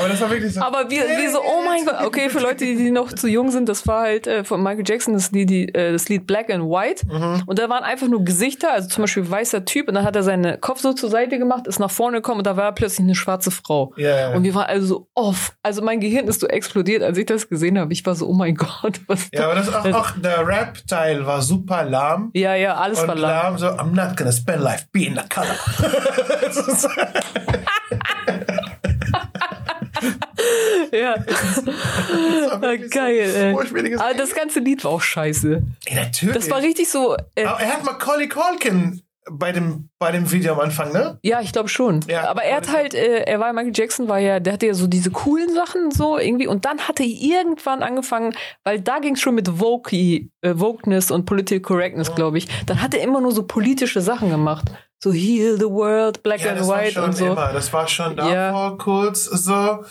Aber 0.00 0.08
das 0.08 0.20
war 0.20 0.30
wirklich 0.30 0.54
so. 0.54 0.60
Aber 0.60 0.90
wir, 0.90 1.02
wir 1.02 1.30
so, 1.30 1.40
oh 1.40 1.62
mein 1.64 1.84
Gott, 1.84 2.04
okay, 2.04 2.30
für 2.30 2.40
Leute, 2.40 2.64
die 2.64 2.90
noch 2.90 3.12
zu 3.12 3.28
jung 3.28 3.50
sind, 3.50 3.68
das 3.68 3.86
war 3.86 4.02
halt 4.02 4.26
äh, 4.26 4.44
von 4.44 4.62
Michael 4.62 4.84
Jackson 4.86 5.14
das 5.14 5.30
Lied, 5.32 5.50
die, 5.50 5.68
äh, 5.74 5.92
das 5.92 6.08
Lied 6.08 6.26
Black 6.26 6.50
and 6.50 6.64
White. 6.64 7.06
Mhm. 7.06 7.42
Und 7.46 7.58
da 7.58 7.68
waren 7.68 7.84
einfach 7.84 8.08
nur 8.08 8.24
Gesichter, 8.24 8.72
also 8.72 8.88
zum 8.88 9.02
Beispiel 9.02 9.30
weißer 9.30 9.64
Typ, 9.64 9.88
und 9.88 9.94
dann 9.94 10.04
hat 10.04 10.16
er 10.16 10.22
seinen 10.22 10.60
Kopf 10.60 10.80
so 10.80 10.92
zur 10.92 11.10
Seite 11.10 11.38
gemacht, 11.38 11.66
ist 11.66 11.78
nach 11.78 11.90
vorne 11.90 12.18
gekommen 12.18 12.38
und 12.38 12.46
da 12.46 12.56
war 12.56 12.72
plötzlich 12.72 13.04
eine 13.06 13.14
schwarze 13.14 13.50
Frau. 13.50 13.92
Ja. 13.96 14.32
Und 14.34 14.44
wir 14.44 14.54
waren 14.54 14.66
also 14.66 14.86
so 14.86 15.08
off. 15.14 15.52
Also 15.62 15.82
mein 15.82 16.00
Gehirn 16.00 16.26
ist 16.28 16.40
so 16.40 16.46
explodiert, 16.46 17.02
als 17.02 17.18
ich 17.18 17.26
das 17.26 17.48
gesehen 17.48 17.78
habe. 17.78 17.92
Ich 17.92 18.04
war 18.06 18.14
so, 18.14 18.26
oh 18.26 18.32
mein 18.32 18.54
Gott, 18.54 19.00
was 19.06 19.28
Ja, 19.32 19.44
aber 19.44 19.54
das 19.56 19.72
auch, 19.72 19.84
auch 19.92 20.10
der 20.16 20.46
Rap-Teil 20.46 21.26
war 21.26 21.42
super 21.42 21.84
lahm. 21.84 22.30
Ja, 22.34 22.54
ja, 22.54 22.76
alles 22.76 23.00
Und 23.00 23.08
war 23.08 23.14
lahm. 23.14 23.58
lahm 23.58 23.58
so, 23.58 23.66
I'm 23.66 23.94
not 23.94 24.16
gonna 24.16 24.32
spend 24.32 24.62
life 24.62 24.86
being 24.92 25.18
a 25.18 25.24
color. 25.28 25.56
Das 30.00 31.00
Ja. 31.00 31.14
war 31.16 32.62
wirklich 32.62 32.92
so 32.92 32.98
Geil, 32.98 33.30
ey. 33.36 33.52
furchtbares 33.52 34.00
Aber 34.00 34.14
das 34.14 34.34
ganze 34.34 34.60
Lied 34.60 34.84
war 34.84 34.92
auch 34.92 35.02
scheiße. 35.02 35.62
Ja, 35.88 35.94
natürlich. 36.04 36.34
Das 36.34 36.50
war 36.50 36.62
richtig 36.62 36.88
so. 36.88 37.16
Äh, 37.34 37.44
Aber 37.44 37.60
er 37.60 37.74
hat 37.74 37.84
Macaulay 37.84 38.28
Culkin 38.28 39.02
bei 39.30 39.52
dem, 39.52 39.90
bei 39.98 40.10
dem 40.10 40.32
Video 40.32 40.54
am 40.54 40.60
Anfang, 40.60 40.92
ne? 40.92 41.18
Ja, 41.22 41.40
ich 41.40 41.52
glaube 41.52 41.68
schon. 41.68 42.00
Ja, 42.08 42.28
aber 42.28 42.42
er 42.42 42.56
hat 42.56 42.72
halt, 42.72 42.94
äh, 42.94 43.20
er 43.24 43.38
war 43.38 43.52
Michael 43.52 43.72
Jackson, 43.74 44.08
war 44.08 44.18
ja, 44.18 44.40
der 44.40 44.54
hatte 44.54 44.66
ja 44.66 44.74
so 44.74 44.86
diese 44.88 45.10
coolen 45.10 45.52
Sachen 45.54 45.90
so 45.92 46.18
irgendwie 46.18 46.46
und 46.48 46.64
dann 46.64 46.80
hatte 46.88 47.02
er 47.04 47.08
irgendwann 47.08 47.82
angefangen, 47.82 48.34
weil 48.64 48.80
da 48.80 48.98
ging 48.98 49.14
es 49.14 49.20
schon 49.20 49.34
mit 49.36 49.46
Vogue, 49.48 49.92
äh, 49.92 50.18
Wokeness 50.42 51.10
und 51.10 51.26
Political 51.26 51.60
Correctness, 51.60 52.14
glaube 52.14 52.38
ich. 52.38 52.48
Dann 52.66 52.82
hat 52.82 52.94
er 52.94 53.02
immer 53.02 53.20
nur 53.20 53.32
so 53.32 53.44
politische 53.44 54.00
Sachen 54.00 54.30
gemacht. 54.30 54.64
So 55.02 55.12
Heal 55.12 55.56
the 55.58 55.64
World, 55.64 56.22
Black 56.22 56.42
Ja, 56.44 56.52
and 56.52 56.60
White 56.68 57.02
und 57.02 57.16
so. 57.16 57.28
immer. 57.28 57.52
Das 57.54 57.72
war 57.72 57.88
schon 57.88 58.16
davor 58.16 58.32
Ja. 58.34 58.74
kurz 58.78 59.24
so. 59.24 59.82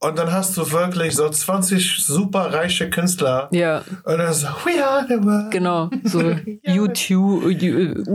Und 0.00 0.18
dann 0.18 0.32
hast 0.32 0.56
du 0.56 0.70
wirklich 0.72 1.14
so 1.14 1.28
20 1.28 2.04
super 2.04 2.52
reiche 2.52 2.90
Künstler. 2.90 3.48
Ja, 3.52 3.84
Und 4.02 4.18
dann 4.18 4.32
so, 4.34 4.48
we 4.64 4.84
are 4.84 5.06
the 5.08 5.22
world. 5.22 5.50
genau. 5.52 5.88
So 6.02 6.20
YouTube, 6.62 7.44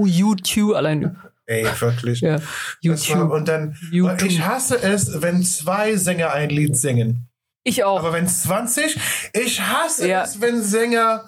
YouTube 0.06 0.76
allein. 0.76 1.16
Ey, 1.46 1.66
wirklich. 1.80 2.20
Ja, 2.22 2.34
Das 2.36 2.44
war, 2.44 2.52
YouTube. 2.82 3.32
und 3.32 3.48
dann, 3.48 3.76
YouTube. 3.92 4.24
ich 4.30 4.42
hasse 4.46 4.82
es, 4.82 5.22
wenn 5.22 5.44
zwei 5.44 5.96
Sänger 5.96 6.32
ein 6.34 6.50
Lied 6.50 6.76
singen. 6.78 7.28
Ich 7.66 7.86
auch. 7.86 8.00
Aber 8.00 8.12
wenn 8.12 8.28
20, 8.28 8.98
ich 9.34 9.62
hasse 9.62 10.08
Ja. 10.10 10.24
es, 10.24 10.42
wenn 10.42 10.62
Sänger 10.62 11.24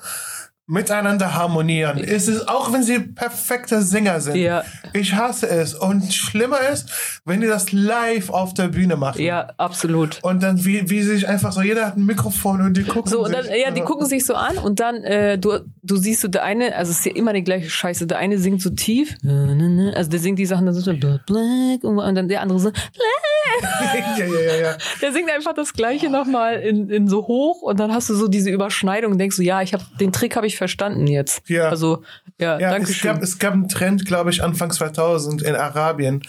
miteinander 0.67 1.36
harmonieren. 1.36 1.99
Es 1.99 2.28
ist 2.28 2.49
auch, 2.49 2.73
wenn 2.73 2.82
sie 2.82 2.99
perfekte 2.99 3.82
Sänger 3.84 4.19
sind. 4.19 4.38
Ja. 4.38 4.63
Ich 4.93 5.13
hasse 5.13 5.47
es. 5.47 5.75
Und 5.75 6.12
schlimmer 6.12 6.60
ist, 6.71 6.89
wenn 7.23 7.41
die 7.41 7.47
das 7.47 7.71
live 7.71 8.32
auf 8.32 8.56
der 8.56 8.69
Bühne 8.69 8.95
machen. 8.95 9.21
Ja, 9.21 9.51
absolut. 9.58 10.19
Und 10.23 10.41
dann, 10.41 10.65
wie, 10.65 10.89
wie 10.89 11.04
sich 11.04 11.28
einfach 11.28 11.51
so, 11.51 11.62
jeder 11.62 11.86
hat 11.86 11.97
ein 11.97 12.06
Mikrofon 12.06 12.62
und 12.62 12.78
die 12.78 12.84
gucken 12.84 13.12
So, 13.12 13.23
und 13.23 13.28
sich. 13.28 13.36
dann, 13.36 13.60
ja, 13.60 13.69
die 13.69 13.82
gucken 13.82 14.08
sich 14.08 14.25
so 14.25 14.34
an 14.34 14.58
und 14.58 14.80
dann, 14.80 15.04
äh, 15.04 15.38
du, 15.38 15.60
du 15.84 15.97
siehst 15.97 16.21
so, 16.21 16.28
der 16.28 16.43
eine, 16.43 16.75
also 16.75 16.91
es 16.91 16.99
ist 16.99 17.06
ja 17.06 17.12
immer 17.13 17.34
die 17.34 17.43
gleiche 17.43 17.69
Scheiße, 17.69 18.08
der 18.08 18.17
eine 18.17 18.39
singt 18.39 18.62
so 18.62 18.71
tief, 18.71 19.15
also 19.23 20.10
der 20.10 20.19
singt 20.19 20.39
die 20.39 20.45
Sachen 20.47 20.65
dann 20.65 20.73
so, 20.73 20.91
black, 20.93 21.84
und 21.84 22.15
dann 22.15 22.28
der 22.28 22.41
andere 22.41 22.60
so, 22.60 22.69
ja, 23.62 24.17
ja, 24.17 24.25
ja, 24.25 24.56
ja. 24.56 24.78
der 25.01 25.12
singt 25.13 25.30
einfach 25.32 25.54
das 25.54 25.73
Gleiche 25.73 26.10
nochmal 26.10 26.60
in, 26.60 26.89
in 26.89 27.08
so 27.08 27.28
hoch 27.28 27.62
und 27.62 27.80
dann 27.80 27.93
hast 27.93 28.10
du 28.10 28.15
so 28.15 28.28
diese 28.28 28.49
Überschneidung 28.49 29.12
und 29.12 29.17
denkst 29.19 29.36
so, 29.36 29.43
ja, 29.43 29.62
ich 29.62 29.73
habe 29.73 29.84
den 29.99 30.12
Trick 30.12 30.36
habe 30.36 30.47
ich 30.47 30.54
verstanden 30.57 31.07
jetzt. 31.07 31.47
Ja. 31.49 31.69
Also, 31.69 32.03
ja, 32.39 32.59
Ja, 32.59 32.71
danke 32.71 32.91
es 32.91 32.97
schön. 32.97 33.13
gab, 33.13 33.21
es 33.23 33.39
gab 33.39 33.53
einen 33.53 33.69
Trend, 33.69 34.05
glaube 34.05 34.29
ich, 34.29 34.43
Anfang 34.43 34.71
2000 34.71 35.41
in 35.41 35.55
Arabien, 35.55 36.21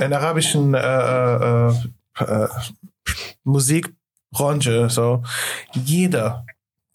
in 0.00 0.12
arabischen 0.12 0.74
äh, 0.74 0.78
äh, 1.68 1.72
äh, 2.18 2.48
Musikbranche. 3.44 4.88
So, 4.90 5.22
jeder, 5.72 6.46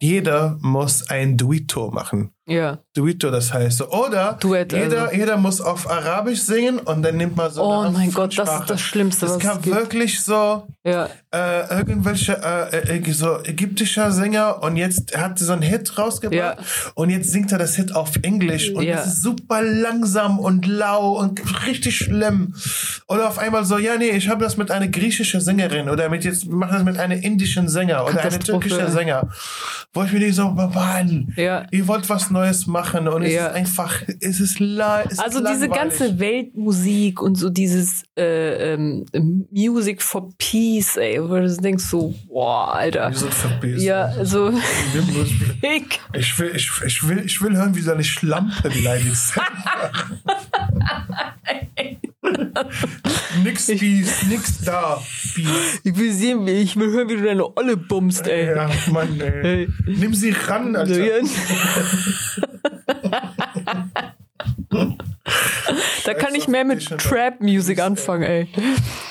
jeder 0.02 0.58
muss 0.62 1.10
ein 1.10 1.38
Duetto 1.38 1.92
machen. 1.92 2.32
Ja. 2.50 2.80
Duetto, 2.96 3.30
das 3.32 3.54
heißt. 3.54 3.82
Oder 3.94 4.34
Duett, 4.40 4.74
jeder, 4.74 5.04
also. 5.04 5.16
jeder 5.16 5.38
muss 5.38 5.62
auf 5.62 5.90
Arabisch 5.90 6.42
singen 6.42 6.80
und 6.80 7.04
dann 7.04 7.16
nimmt 7.18 7.38
man 7.38 7.52
so 7.52 7.62
Oh 7.64 7.82
eine 7.82 7.92
mein 7.92 8.12
Gott, 8.12 8.38
das 8.38 8.50
ist 8.62 8.70
das 8.70 8.82
Schlimmste, 8.82 9.28
Es 9.28 9.32
was 9.34 9.38
es 9.38 9.44
gab 9.44 9.62
gibt. 9.62 9.76
wirklich 9.76 10.22
so 10.22 10.68
Ja. 10.84 11.08
äh, 11.32 11.78
irgendwelche 11.78 12.34
äh, 12.44 12.98
äh, 12.98 13.12
so 13.14 13.38
ägyptischer 13.44 14.12
Sänger 14.12 14.64
und 14.64 14.76
jetzt 14.78 15.16
hat 15.16 15.38
so 15.38 15.54
einen 15.54 15.62
Hit 15.62 15.98
rausgebracht 15.98 16.34
Ja. 16.60 16.92
und 16.96 17.12
jetzt 17.12 17.30
singt 17.32 17.52
er 17.52 17.60
das 17.60 17.76
Hit 17.76 17.96
auf 17.96 18.12
Englisch 18.24 18.72
und 18.72 18.84
Ja. 18.84 19.00
es 19.00 19.06
ist 19.08 19.22
super 19.22 19.62
langsam 19.62 20.40
und 20.40 20.66
lau 20.66 21.20
und 21.20 21.40
richtig 21.68 21.98
schlimm. 21.98 22.56
Oder 23.08 23.28
auf 23.28 23.38
einmal 23.38 23.64
so, 23.64 23.78
ja 23.78 23.96
nee, 23.98 24.10
ich 24.10 24.28
habe 24.28 24.44
das 24.44 24.58
mit 24.58 24.72
einer 24.72 24.88
griechischen 24.88 25.40
Sängerin 25.40 25.88
oder 25.90 26.10
mit 26.10 26.24
jetzt 26.24 26.48
wir 26.48 26.56
machen 26.56 26.74
das 26.74 26.84
mit 26.84 26.98
einem 26.98 27.22
indischen 27.22 27.70
Sänger 27.70 28.06
oder 28.06 28.22
einem 28.24 28.40
türkischen 28.40 28.92
Sänger. 28.92 29.28
Wo 29.94 30.04
ich 30.04 30.12
mir 30.12 30.20
denke 30.20 30.34
so, 30.34 30.50
Mann, 30.50 31.32
Ja. 31.36 31.66
ihr 31.72 31.88
wollt 31.88 32.10
was 32.10 32.30
Neues 32.32 32.39
machen 32.68 33.08
und 33.08 33.24
es 33.24 33.34
Ja. 33.34 33.48
ist 33.48 33.56
einfach, 33.56 34.02
es 34.22 34.40
ist, 34.40 34.60
la, 34.60 35.02
es 35.04 35.20
Also 35.20 35.40
ist 35.44 35.50
diese 35.54 35.70
ganze 35.70 36.20
Weltmusik 36.20 37.22
und 37.22 37.36
so 37.36 37.50
dieses 37.50 38.04
äh, 38.18 38.74
ähm, 38.74 39.06
Music 39.52 40.02
for 40.02 40.30
Peace, 40.38 40.98
ey, 40.98 41.22
wo 41.22 41.36
du 41.36 41.56
denkst 41.58 41.86
so, 41.86 42.14
boah, 42.28 42.74
Alter. 42.76 43.10
Wir 43.10 43.18
sind 43.18 43.34
verbissen. 43.34 43.86
Ja, 43.86 44.06
also 44.06 44.52
ich, 44.52 45.90
Ich 46.14 46.40
will, 46.40 46.52
ich, 46.56 46.70
ich, 46.86 47.08
will, 47.08 47.26
ich 47.26 47.42
will 47.42 47.56
hören, 47.56 47.76
wie 47.76 47.82
so 47.82 47.92
eine 47.92 48.04
Schlampe 48.04 48.70
beleidigt 48.70 49.16
nix 53.44 53.68
Peace, 53.68 54.24
nix 54.28 54.64
da. 54.66 55.02
Peace. 55.36 55.82
ich 55.84 55.98
will 55.98 56.12
sehen, 56.12 56.48
ich 56.48 56.76
will 56.76 56.92
hören, 56.92 57.10
wie 57.10 57.16
du 57.16 57.24
deine 57.24 57.58
Olle 57.58 57.78
bummst, 57.78 58.28
ey. 58.28 58.48
Ja, 58.56 58.70
Mann, 58.92 59.20
ey. 59.22 59.44
Ey. 59.44 59.68
Nimm 59.86 60.14
sie 60.14 60.32
ran, 60.32 60.76
Alter. 60.76 61.22
Da 66.06 66.14
kann 66.14 66.34
ich 66.34 66.48
mehr 66.48 66.66
mit 66.66 66.88
Trap-Music 66.88 67.80
anfangen, 67.80 68.24
ey. 68.24 68.48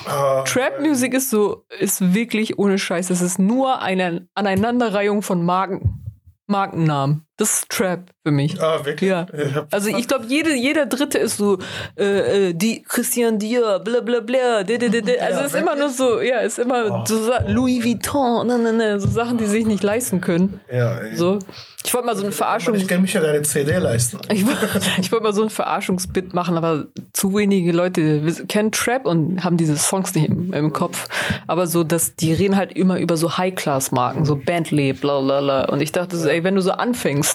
Ah, 0.05 0.43
Trap-Music 0.43 1.13
ist 1.13 1.29
so, 1.29 1.65
ist 1.79 2.13
wirklich 2.13 2.57
ohne 2.57 2.77
Scheiß. 2.77 3.09
Es 3.09 3.21
ist 3.21 3.39
nur 3.39 3.81
eine 3.81 4.27
Aneinanderreihung 4.33 5.21
von 5.21 5.45
Marken, 5.45 6.03
Markennamen. 6.47 7.25
Das 7.39 7.53
ist 7.53 7.69
Trap 7.69 8.01
für 8.25 8.31
mich. 8.31 8.61
ah, 8.61 8.85
wirklich? 8.85 9.09
Ja. 9.09 9.25
Also 9.71 9.89
ich 9.89 10.07
glaube, 10.07 10.25
jede, 10.27 10.53
jeder 10.53 10.85
dritte 10.85 11.17
ist 11.17 11.37
so, 11.37 11.57
äh, 11.97 12.49
äh, 12.49 12.53
die 12.53 12.83
Christian 12.83 13.39
Dior, 13.39 13.79
bla 13.79 14.01
bla 14.01 14.19
bla, 14.19 14.63
di, 14.63 14.77
di, 14.77 14.89
di. 14.89 15.17
also 15.17 15.39
Ja, 15.39 15.45
ist 15.45 15.55
immer 15.55 15.75
nur 15.75 15.89
so, 15.89 16.19
ja, 16.21 16.39
ist 16.39 16.59
immer 16.59 16.85
Oh. 16.91 17.05
so 17.07 17.31
Louis 17.47 17.83
Vuitton, 17.83 18.45
ne, 18.45 18.59
ne, 18.59 18.73
ne, 18.73 18.99
so 18.99 19.07
Sachen, 19.07 19.37
die 19.37 19.45
sich 19.45 19.65
nicht 19.65 19.81
leisten 19.83 20.19
können. 20.21 20.59
ja, 20.71 20.97
ey. 20.99 21.15
So. 21.15 21.39
Ich 21.85 21.93
wollte 21.93 22.07
mal 22.07 22.15
so 22.17 22.23
eine 22.23 22.33
Verarschung, 22.33 22.75
Ich 22.75 22.89
kann 22.89 23.01
mich 23.01 23.13
ja 23.13 23.21
deine 23.21 23.41
CD 23.41 23.77
leisten. 23.77 24.19
ich, 24.33 24.45
wollte- 24.45 24.67
ich 24.99 25.09
wollte 25.13 25.23
mal 25.23 25.33
so 25.33 25.43
ein 25.43 25.49
Verarschungsbit 25.49 26.33
machen, 26.33 26.57
aber 26.57 26.87
zu 27.13 27.33
wenige 27.33 27.71
Leute 27.71 28.21
kennen 28.49 28.73
Trap 28.73 29.05
und 29.05 29.45
haben 29.45 29.55
diese 29.55 29.77
Songs 29.77 30.13
nicht 30.13 30.27
im, 30.27 30.51
im 30.53 30.73
Kopf. 30.73 31.07
Aber 31.47 31.67
so, 31.67 31.85
dass 31.85 32.15
die 32.17 32.33
reden 32.33 32.57
halt 32.57 32.73
immer 32.73 32.99
über 32.99 33.15
so 33.15 33.37
High-Class-Marken, 33.37 34.25
so 34.25 34.35
Bentley, 34.35 34.91
bla 34.91 35.21
bla 35.21 35.39
bla. 35.39 35.65
Und 35.69 35.79
ich 35.81 35.93
dachte 35.93 36.17
so, 36.17 36.27
ey, 36.27 36.43
wenn 36.43 36.55
du 36.55 36.61
so 36.61 36.71
anfängst, 36.71 37.28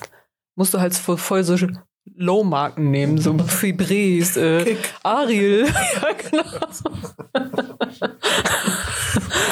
musst 0.54 0.74
du 0.74 0.80
halt 0.80 0.94
voll, 0.94 1.18
voll 1.18 1.44
so 1.44 1.56
Low-Marken 2.16 2.90
nehmen, 2.90 3.18
so 3.18 3.36
Fibres, 3.38 4.36
äh. 4.36 4.76
Ariel. 5.02 5.66
ja, 5.94 6.12
genau. 6.12 6.44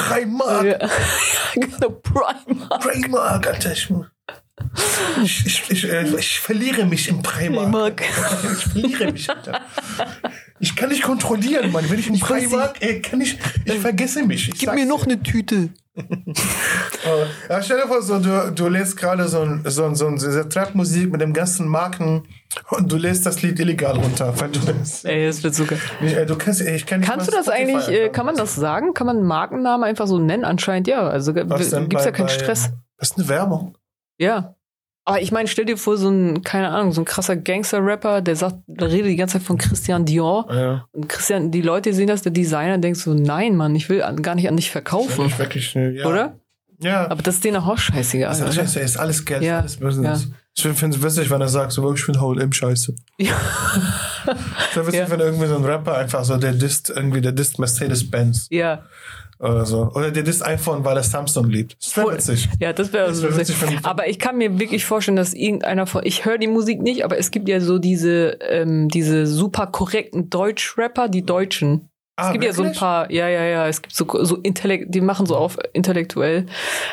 Primark, 0.08 0.64
Ja, 0.82 0.88
genau, 1.54 1.90
Primark. 1.90 2.82
Primark, 2.82 3.46
Alter. 3.46 3.72
Ich, 3.72 3.90
ich, 5.22 5.46
ich, 5.46 5.70
ich, 5.70 5.90
äh, 5.90 6.06
ich 6.18 6.38
verliere 6.38 6.84
mich 6.84 7.08
im 7.08 7.22
Primark. 7.22 7.96
Primark. 7.96 8.02
Ich 8.52 8.64
verliere 8.64 9.12
mich, 9.12 9.30
Alter. 9.30 9.60
Ich 10.60 10.76
kann 10.76 10.90
nicht 10.90 11.02
kontrollieren, 11.02 11.72
Mann. 11.72 11.88
Wenn 11.90 11.98
ich 11.98 12.08
im 12.08 12.20
weiß 12.20 12.28
Primark, 12.28 12.76
ey, 12.80 13.00
kann 13.00 13.20
ich, 13.20 13.38
ich 13.64 13.78
vergesse 13.78 14.24
mich. 14.24 14.50
Ich 14.50 14.60
Gib 14.60 14.74
mir 14.74 14.86
noch 14.86 15.04
eine 15.04 15.22
Tüte. 15.22 15.70
Oh, 17.04 17.24
ja, 17.48 17.60
stell 17.62 17.80
dir 17.80 17.88
vor, 17.88 18.00
so, 18.00 18.18
du, 18.20 18.52
du 18.52 18.68
lässt 18.68 18.96
gerade 18.96 19.26
so 19.26 19.40
ein, 19.40 19.62
so 19.66 19.84
ein, 19.84 19.96
so 19.96 20.06
ein, 20.06 20.14
diese 20.14 20.48
Trap-Musik 20.48 21.10
mit 21.10 21.20
dem 21.20 21.32
ganzen 21.32 21.66
Marken 21.66 22.22
und 22.70 22.90
du 22.92 22.96
lässt 22.96 23.26
das 23.26 23.42
Lied 23.42 23.58
illegal 23.58 23.96
runter. 23.96 24.32
Weil 24.40 24.50
du, 24.50 24.60
Ey, 25.08 25.26
das 25.26 25.42
wird 25.42 25.54
sogar. 25.54 25.78
ich, 26.00 26.14
ey, 26.16 26.24
du 26.24 26.36
kannst, 26.36 26.60
ey, 26.60 26.76
ich 26.76 26.86
kenn 26.86 27.00
Kannst 27.00 27.26
du 27.26 27.32
das 27.32 27.46
Spotify 27.46 27.62
eigentlich, 27.74 27.88
äh, 27.88 28.08
kann 28.10 28.26
man 28.26 28.36
das 28.36 28.54
sagen? 28.54 28.94
Kann 28.94 29.08
man 29.08 29.16
einen 29.18 29.26
Markennamen 29.26 29.84
einfach 29.84 30.06
so 30.06 30.18
nennen? 30.18 30.44
Anscheinend 30.44 30.86
ja. 30.86 31.08
Also 31.08 31.34
gibt 31.34 31.50
es 31.52 31.70
ja 31.72 31.80
keinen 31.80 32.26
bei- 32.26 32.28
Stress. 32.28 32.70
Das 32.98 33.10
ist 33.10 33.18
eine 33.18 33.28
Werbung. 33.28 33.76
Ja. 34.18 34.54
Aber 35.04 35.20
ich 35.20 35.32
meine, 35.32 35.48
stell 35.48 35.64
dir 35.64 35.76
vor, 35.76 35.96
so 35.96 36.08
ein, 36.08 36.42
keine 36.42 36.68
Ahnung, 36.68 36.92
so 36.92 37.00
ein 37.00 37.04
krasser 37.04 37.36
Gangster-Rapper, 37.36 38.20
der 38.20 38.36
sagt, 38.36 38.56
der 38.66 38.90
redet 38.90 39.10
die 39.10 39.16
ganze 39.16 39.38
Zeit 39.38 39.42
von 39.46 39.58
Christian 39.58 40.04
Dior. 40.04 40.46
Ja. 40.52 40.86
Und 40.92 41.08
Christian, 41.08 41.50
die 41.50 41.62
Leute 41.62 41.92
sehen 41.92 42.06
das, 42.06 42.22
der 42.22 42.30
Designer 42.30 42.78
denkt 42.78 42.98
so, 42.98 43.12
nein, 43.12 43.56
Mann, 43.56 43.74
ich 43.74 43.88
will 43.88 44.02
an, 44.02 44.22
gar 44.22 44.36
nicht 44.36 44.48
an 44.48 44.56
dich 44.56 44.70
verkaufen. 44.70 45.30
Wirklich, 45.38 45.74
wirklich, 45.74 45.98
ja. 45.98 46.06
Oder? 46.06 46.38
Ja. 46.78 47.10
Aber 47.10 47.22
das 47.22 47.36
ist 47.36 47.44
denen 47.44 47.56
auch 47.56 47.78
scheißegal. 47.78 48.28
Das 48.30 48.40
ist, 48.40 48.58
alles, 48.58 48.76
ist 48.76 48.96
alles 48.96 49.24
Geld, 49.24 49.42
Ja, 49.42 49.60
alles 49.60 49.76
Business. 49.76 50.28
Ich 50.54 50.62
finde 50.62 50.96
es 50.96 51.02
witzig, 51.02 51.30
wenn 51.30 51.40
er 51.40 51.48
sagt, 51.48 51.72
so, 51.72 51.92
ich 51.94 52.04
finde 52.04 52.20
Hold-Im 52.20 52.52
scheiße. 52.52 52.94
Ja. 53.18 53.34
Ich 54.26 54.64
finde 54.68 54.86
witzig, 54.88 55.00
Ja. 55.00 55.10
wenn 55.10 55.20
irgendwie 55.20 55.46
so 55.46 55.56
ein 55.56 55.64
Rapper 55.64 55.96
einfach 55.96 56.24
so, 56.24 56.36
der 56.36 56.52
disst 56.52 56.90
irgendwie, 56.90 57.20
der 57.20 57.32
disst 57.32 57.58
Mercedes-Benz 57.58 58.48
ja. 58.50 58.82
Oder 59.42 59.66
so. 59.66 59.90
Oder 59.94 60.10
der 60.10 60.22
disst 60.22 60.44
iPhone, 60.46 60.84
weil 60.84 60.96
er 60.96 61.02
Samsung 61.02 61.48
liebt. 61.50 61.76
Das 61.80 61.96
wäre 61.96 62.14
witzig. 62.14 62.48
Ja, 62.60 62.72
das 62.72 62.92
wäre 62.92 63.08
wär 63.22 63.36
witzig. 63.36 63.60
witzig, 63.60 63.78
Aber 63.82 64.08
ich 64.08 64.18
kann 64.18 64.38
mir 64.38 64.58
wirklich 64.58 64.84
vorstellen, 64.84 65.16
dass 65.16 65.34
irgendeiner 65.34 65.86
von, 65.86 66.02
ich 66.04 66.24
höre 66.24 66.38
die 66.38 66.46
Musik 66.46 66.80
nicht, 66.80 67.04
aber 67.04 67.18
es 67.18 67.30
gibt 67.30 67.48
ja 67.48 67.60
so 67.60 67.78
diese, 67.78 68.38
ähm, 68.48 68.88
diese 68.88 69.26
super 69.26 69.66
korrekten 69.66 70.30
Deutsch-Rapper, 70.30 71.08
die 71.08 71.24
Deutschen. 71.24 71.88
Es 72.14 72.26
Ah, 72.26 72.32
gibt 72.32 72.44
ja 72.44 72.52
so 72.52 72.60
ein 72.62 72.66
wirklich? 72.66 72.78
paar, 72.78 73.10
ja, 73.10 73.26
ja, 73.26 73.42
ja, 73.44 73.66
es 73.68 73.80
gibt 73.80 73.94
so, 73.96 74.06
so 74.22 74.36
Intellekt, 74.36 74.94
die 74.94 75.00
machen 75.00 75.24
so 75.24 75.34
auf 75.34 75.56
intellektuell. 75.72 76.44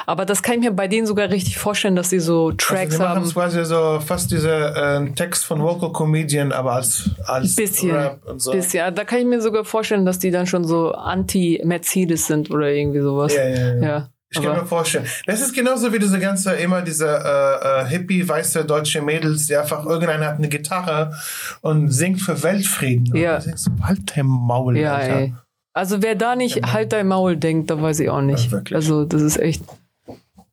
Aber 0.06 0.26
das 0.26 0.42
kann 0.42 0.56
ich 0.56 0.62
mir 0.62 0.72
bei 0.72 0.88
denen 0.88 1.06
sogar 1.06 1.30
richtig 1.30 1.58
vorstellen, 1.58 1.98
dass 1.98 2.10
sie 2.10 2.20
so 2.22 2.52
Tracks 2.54 2.94
also 2.94 2.98
die 2.98 3.04
machen 3.04 3.16
haben. 3.24 3.30
quasi 3.34 3.66
so 3.66 4.00
fast 4.00 4.32
diese 4.32 4.50
äh, 4.50 5.12
Text 5.16 5.44
von 5.44 5.62
Vocal 5.62 5.92
Comedian, 5.92 6.54
aber 6.54 6.72
als, 6.72 7.10
als 7.26 7.54
Bisschen, 7.56 7.92
Rap 7.96 8.26
und 8.28 8.42
so. 8.42 8.52
bisschen. 8.54 8.96
Da 8.96 9.04
kann 9.04 9.20
ich 9.20 9.26
mir 9.26 9.42
sogar 9.42 9.66
vorstellen, 9.66 10.06
dass 10.06 10.20
die 10.20 10.32
dann 10.32 10.48
schon 10.48 10.64
so 10.64 10.94
anti-Mercedes 10.94 12.26
sind 12.28 12.50
oder 12.50 12.70
irgendwie 12.70 13.02
sowas. 13.02 13.36
Ja, 13.36 13.48
ja, 13.48 13.58
ja. 13.76 13.82
ja. 13.88 14.10
Ich 14.32 14.42
kann 14.42 14.56
mir 14.58 14.66
vorstellen. 14.66 15.08
Das 15.26 15.42
ist 15.42 15.54
genauso 15.56 15.92
wie 15.92 15.98
diese 15.98 16.20
ganze, 16.20 16.54
immer 16.54 16.84
diese 16.84 17.08
äh, 17.08 17.82
äh, 17.82 17.86
hippie, 17.88 18.28
weiße 18.28 18.64
deutsche 18.64 19.02
Mädels, 19.02 19.48
die 19.48 19.56
einfach, 19.56 19.86
irgendeiner 19.86 20.28
hat 20.28 20.38
eine 20.38 20.50
Gitarre 20.50 21.16
und 21.62 21.90
singt 21.92 22.22
für 22.22 22.44
Weltfrieden. 22.44 23.16
Ja. 23.16 23.36
Und 23.38 23.42
du 23.44 23.48
denkst, 23.48 23.64
halt 23.82 24.00
dein 24.16 24.26
Maul, 24.28 24.78
Ja, 24.78 24.96
Alter. 24.96 25.16
ey. 25.16 25.34
Also 25.74 26.02
wer 26.04 26.16
da 26.16 26.36
nicht 26.36 26.64
halt 26.72 26.94
dein 26.94 27.08
Maul 27.08 27.38
denkt, 27.38 27.72
da 27.72 27.82
weiß 27.82 28.02
ich 28.02 28.10
auch 28.10 28.22
nicht. 28.22 28.52
Ja, 28.52 28.62
also 28.72 29.06
das 29.06 29.22
ist 29.22 29.38
echt, 29.38 29.64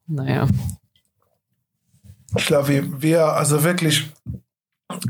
naja. 0.06 0.46
Ich 2.36 2.46
glaube, 2.46 2.82
wir, 3.02 3.24
also 3.26 3.62
wirklich, 3.62 4.10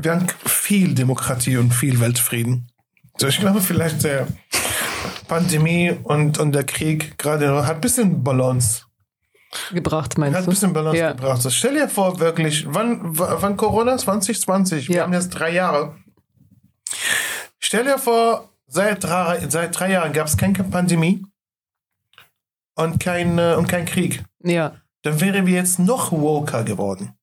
wir 0.00 0.12
haben 0.12 0.26
viel 0.44 0.94
Demokratie 0.94 1.56
und 1.56 1.72
viel 1.72 2.00
Weltfrieden. 2.00 2.68
So, 3.18 3.26
ich 3.26 3.38
glaube, 3.38 3.60
vielleicht 3.60 4.04
der 4.04 4.26
Pandemie 5.28 5.92
und, 6.02 6.38
und 6.38 6.52
der 6.52 6.64
Krieg 6.64 7.18
gerade 7.18 7.66
hat 7.66 7.76
ein 7.76 7.80
bisschen 7.80 8.22
Balance. 8.22 8.82
Gebracht, 9.72 10.12
Hat 10.12 10.18
meinst 10.18 10.38
ein 10.38 10.44
du? 10.44 10.50
bisschen 10.50 10.72
Balance 10.72 10.98
Ja. 10.98 11.12
gebracht. 11.12 11.40
So, 11.42 11.50
stell 11.50 11.74
dir 11.74 11.88
vor, 11.88 12.20
wirklich, 12.20 12.66
wann, 12.68 13.00
wann 13.02 13.56
Corona? 13.56 13.96
2020. 13.96 14.88
Wir 14.88 14.96
Ja. 14.96 15.02
haben 15.04 15.12
jetzt 15.12 15.30
drei 15.30 15.50
Jahre. 15.52 15.96
Stell 17.58 17.84
dir 17.84 17.98
vor, 17.98 18.50
seit 18.66 19.02
drei, 19.04 19.46
seit 19.48 19.78
drei 19.78 19.92
Jahren 19.92 20.12
gab 20.12 20.26
es 20.26 20.36
keine 20.36 20.62
Pandemie 20.64 21.24
und 22.74 23.00
kein, 23.00 23.38
äh, 23.38 23.54
und 23.56 23.66
kein 23.68 23.86
Krieg. 23.86 24.24
Ja. 24.42 24.76
Dann 25.02 25.20
wären 25.20 25.46
wir 25.46 25.54
jetzt 25.54 25.78
noch 25.78 26.12
woker 26.12 26.64
geworden. 26.64 27.15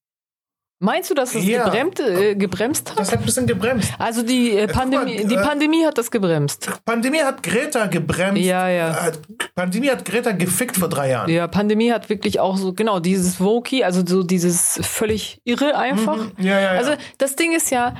Meinst 0.83 1.09
du, 1.09 1.13
dass 1.13 1.33
es 1.33 1.45
Ja. 1.45 1.63
gebremst, 1.63 2.01
äh, 2.01 2.35
gebremst 2.35 2.91
hat? 2.91 2.99
Das 2.99 3.13
hat 3.13 3.19
ein 3.19 3.25
bisschen 3.25 3.47
gebremst. 3.47 3.93
Also 3.97 4.21
die, 4.21 4.51
äh, 4.51 4.67
mal, 4.67 4.73
Pandemie, 4.73 5.25
die 5.25 5.35
äh, 5.35 5.41
Pandemie 5.41 5.85
hat 5.85 5.97
das 5.97 6.11
gebremst. 6.11 6.69
Pandemie 6.83 7.21
hat 7.21 7.41
Greta 7.41 7.85
gebremst. 7.85 8.41
Ja, 8.41 8.67
ja. 8.67 9.07
Äh, 9.07 9.11
Pandemie 9.55 9.89
hat 9.89 10.03
Greta 10.03 10.33
gefickt 10.33 10.75
vor 10.75 10.89
drei 10.89 11.11
Jahren. 11.11 11.29
Ja, 11.29 11.47
Pandemie 11.47 11.93
hat 11.93 12.09
wirklich 12.09 12.41
auch 12.41 12.57
so, 12.57 12.73
genau, 12.73 12.99
dieses 12.99 13.39
Woki, 13.39 13.85
also 13.85 14.05
so 14.05 14.23
dieses 14.23 14.77
völlig 14.83 15.39
irre 15.45 15.77
einfach. 15.77 16.17
Mhm. 16.17 16.31
Ja, 16.39 16.59
ja, 16.59 16.73
ja. 16.73 16.79
Also 16.79 16.95
das 17.17 17.37
Ding 17.37 17.53
ist 17.55 17.71
ja, 17.71 17.95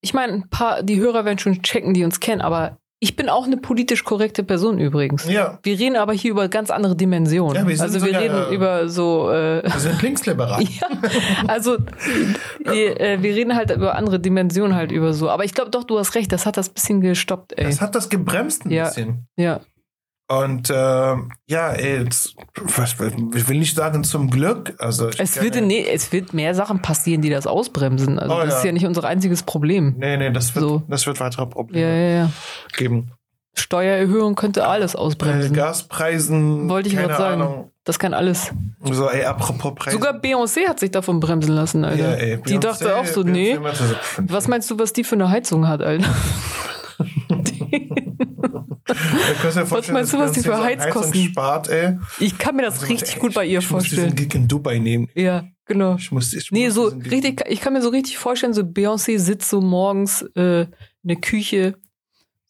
ich 0.00 0.14
meine, 0.14 0.32
ein 0.32 0.48
paar, 0.48 0.82
die 0.82 0.98
Hörer 0.98 1.26
werden 1.26 1.38
schon 1.38 1.62
checken, 1.62 1.92
die 1.92 2.04
uns 2.04 2.20
kennen, 2.20 2.40
aber 2.40 2.78
ich 3.00 3.14
bin 3.14 3.28
auch 3.28 3.46
eine 3.46 3.56
politisch 3.56 4.02
korrekte 4.04 4.42
Person 4.42 4.78
übrigens. 4.78 5.28
ja, 5.28 5.58
Wir 5.62 5.78
reden 5.78 5.96
aber 5.96 6.12
hier 6.14 6.32
über 6.32 6.48
ganz 6.48 6.70
andere 6.70 6.96
Dimensionen. 6.96 7.54
Ja, 7.54 7.66
wir 7.68 7.76
sind 7.76 7.84
also 7.86 8.00
wir 8.00 8.06
sogar, 8.06 8.22
reden 8.22 8.50
äh, 8.50 8.54
über 8.54 8.88
so, 8.88 9.30
äh, 9.30 9.62
wir 9.62 9.80
sind 9.80 10.02
linksliberal. 10.02 10.62
ja, 10.62 10.88
also 11.46 11.76
wir, 12.64 13.00
äh, 13.00 13.22
wir 13.22 13.34
reden 13.34 13.54
halt 13.54 13.70
über 13.70 13.94
andere 13.94 14.18
Dimensionen 14.18 14.74
halt 14.74 14.90
über 14.92 15.12
so. 15.14 15.30
Aber 15.30 15.44
ich 15.44 15.54
glaube 15.54 15.70
doch, 15.70 15.84
du 15.84 15.98
hast 15.98 16.14
recht, 16.14 16.32
das 16.32 16.44
hat 16.46 16.56
das 16.56 16.68
bisschen 16.70 17.00
gestoppt, 17.00 17.56
ey. 17.56 17.64
Das 17.64 17.80
hat 17.80 17.94
das 17.94 18.08
gebremst 18.08 18.64
ein 18.66 18.70
Ja. 18.70 18.84
bisschen. 18.86 19.26
Ja, 19.36 19.60
Und 20.30 20.70
ähm, 20.74 21.32
ja, 21.46 21.74
jetzt, 21.74 22.34
was, 22.54 22.94
ich 23.34 23.48
will 23.48 23.58
nicht 23.58 23.74
sagen 23.74 24.04
zum 24.04 24.28
Glück. 24.28 24.74
Also 24.78 25.08
es 25.08 25.40
wird, 25.40 25.54
nee, 25.62 25.86
es 25.90 26.12
wird 26.12 26.34
mehr 26.34 26.54
Sachen 26.54 26.82
passieren, 26.82 27.22
die 27.22 27.30
das 27.30 27.46
ausbremsen. 27.46 28.18
Also 28.18 28.34
Oh, 28.34 28.40
das 28.40 28.50
ja. 28.50 28.58
ist 28.58 28.64
ja 28.66 28.72
nicht 28.72 28.84
unser 28.84 29.04
einziges 29.04 29.42
Problem. 29.42 29.94
Nee, 29.96 30.18
nee, 30.18 30.30
das 30.30 30.54
wird, 30.54 30.64
So. 30.66 30.82
das 30.86 31.06
wird 31.06 31.18
weitere 31.20 31.46
Probleme 31.46 31.86
ja, 32.10 32.18
ja. 32.24 32.30
geben. 32.76 33.12
Steuererhöhung 33.54 34.34
könnte 34.34 34.66
alles 34.68 34.94
Äh, 34.94 34.98
ausbremsen. 34.98 35.54
Gaspreisen, 35.54 36.68
Wollte 36.68 36.90
ich 36.90 36.94
keine 36.94 37.08
gerade 37.08 37.22
sagen. 37.22 37.42
Ahnung. 37.42 37.70
Das 37.84 37.98
kann 37.98 38.12
alles. 38.12 38.52
So, 38.84 39.08
ey, 39.08 39.24
apropos 39.24 39.74
Preise. 39.76 39.96
Sogar 39.96 40.12
Beyoncé 40.20 40.68
hat 40.68 40.78
sich 40.78 40.90
davon 40.90 41.20
bremsen 41.20 41.54
lassen, 41.54 41.86
Alter. 41.86 42.02
ja, 42.10 42.12
ey, 42.16 42.36
die 42.36 42.56
Beyoncé- 42.56 42.60
dachte 42.60 42.96
auch 42.98 43.06
so, 43.06 43.22
Beyoncé 43.22 43.24
nee. 43.30 43.58
Was 44.18 44.46
meinst 44.46 44.70
du, 44.70 44.78
was 44.78 44.92
die 44.92 45.04
für 45.04 45.14
eine 45.14 45.30
Heizung 45.30 45.66
hat, 45.66 45.80
Alter? 45.82 46.04
euch 48.90 49.68
vorstellen, 49.68 49.94
meinst 49.94 50.12
du, 50.12 50.18
was 50.18 50.32
die 50.32 50.40
für 50.40 50.56
Heizkosten- 50.62 51.28
spart, 51.30 51.68
ey. 51.68 51.98
Ich 52.18 52.38
kann 52.38 52.56
mir 52.56 52.62
das 52.62 52.74
Also, 52.80 52.86
richtig 52.86 53.14
ey, 53.14 53.20
gut 53.20 53.34
bei 53.34 53.44
ihr 53.44 53.58
ich 53.58 53.70
muss 53.70 53.84
diesen 53.84 53.96
vorstellen. 53.98 54.16
Gig 54.28 54.34
in 54.34 54.48
Dubai 54.48 54.78
nehmen. 54.78 55.08
Ja, 55.14 55.44
genau. 55.66 55.96
Ich 55.96 56.10
muss, 56.12 56.32
ich 56.32 56.50
Nee, 56.50 56.66
muss 56.66 56.74
so 56.74 56.86
richtig, 56.86 57.42
ich 57.48 57.60
kann 57.60 57.72
mir 57.72 57.82
so 57.82 57.90
richtig 57.90 58.18
vorstellen, 58.18 58.54
so 58.54 58.62
Beyoncé 58.62 59.18
sitzt 59.18 59.48
so 59.50 59.60
morgens 59.60 60.22
äh, 60.36 60.62
in 60.62 60.68
der 61.04 61.16
Küche, 61.16 61.74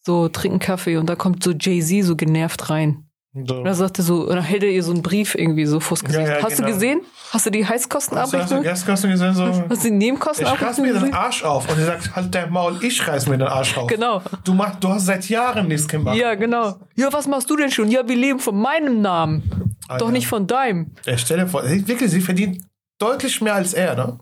so 0.05 0.29
trinkt 0.29 0.53
einen 0.55 0.61
Kaffee 0.61 0.97
und 0.97 1.07
da 1.09 1.17
kommt 1.17 1.43
so 1.43 1.53
Jay-Z 1.53 2.05
so 2.05 2.17
genervt 2.17 2.71
rein. 2.71 3.08
So. 3.47 3.57
Und 3.59 3.65
da 3.65 3.75
sagt 3.75 3.99
er 3.99 4.05
so, 4.05 4.27
dann 4.27 4.43
hält 4.43 4.63
er 4.63 4.71
ihr 4.71 4.83
so 4.83 4.93
einen 4.93 5.03
Brief 5.03 5.35
irgendwie 5.35 5.67
so 5.67 5.81
vors 5.81 6.03
Gesicht. 6.05 6.27
Ja, 6.27 6.39
ja, 6.39 6.43
Hast 6.43 6.57
genau. 6.57 6.69
du 6.69 6.75
gesehen? 6.75 7.01
Hast 7.31 7.47
du 7.47 7.51
die 7.51 7.59
du, 7.61 7.65
hast 7.65 7.71
du 7.71 7.75
Heißkostenabrechnung? 7.75 8.63
Gaskosten 8.63 9.11
gesehen? 9.11 9.35
So, 9.35 9.45
Hast 9.45 9.59
du 9.59 9.65
die 9.67 9.69
ich 9.73 9.83
reiß 9.83 9.91
Nebenkostenabrechnung 9.93 10.87
mir 10.87 10.99
den? 11.01 11.13
Arsch 11.15 11.45
auf. 11.45 11.69
Und 11.71 11.79
er 11.79 11.85
sagt, 11.87 12.17
halt 12.17 12.35
dein 12.35 12.51
Maul, 12.51 12.79
ich 12.83 13.07
reiß 13.07 13.27
mir 13.29 13.39
den 13.39 13.49
Arsch 13.49 13.77
auf. 13.77 13.87
Genau. 13.89 14.23
Du, 14.45 14.55
mach, 14.55 14.77
du 14.77 14.89
hast 14.89 15.07
seit 15.07 15.29
Jahren 15.29 15.69
nichts 15.69 15.87
gemacht. 15.89 16.17
Ja, 16.17 16.35
genau. 16.35 16.77
Ja, 16.97 17.13
was 17.13 17.27
machst 17.27 17.49
du 17.51 17.57
denn 17.57 17.71
schon? 17.71 17.91
Ja, 17.91 18.07
wir 18.09 18.17
leben 18.17 18.39
von 18.41 18.57
meinem 18.59 19.01
Namen. 19.03 19.75
Alter. 19.89 20.05
Doch 20.05 20.11
nicht 20.13 20.27
von 20.27 20.47
deinem. 20.47 20.93
Ja, 21.07 21.17
stell 21.17 21.39
dir 21.39 21.47
vor, 21.47 21.65
sie- 21.67 21.87
wirklich, 21.89 22.11
sie 22.11 22.21
verdient 22.21 22.63
deutlich 23.01 23.41
mehr 23.41 23.55
als 23.55 23.73
er, 23.75 23.95
ne? 23.95 24.19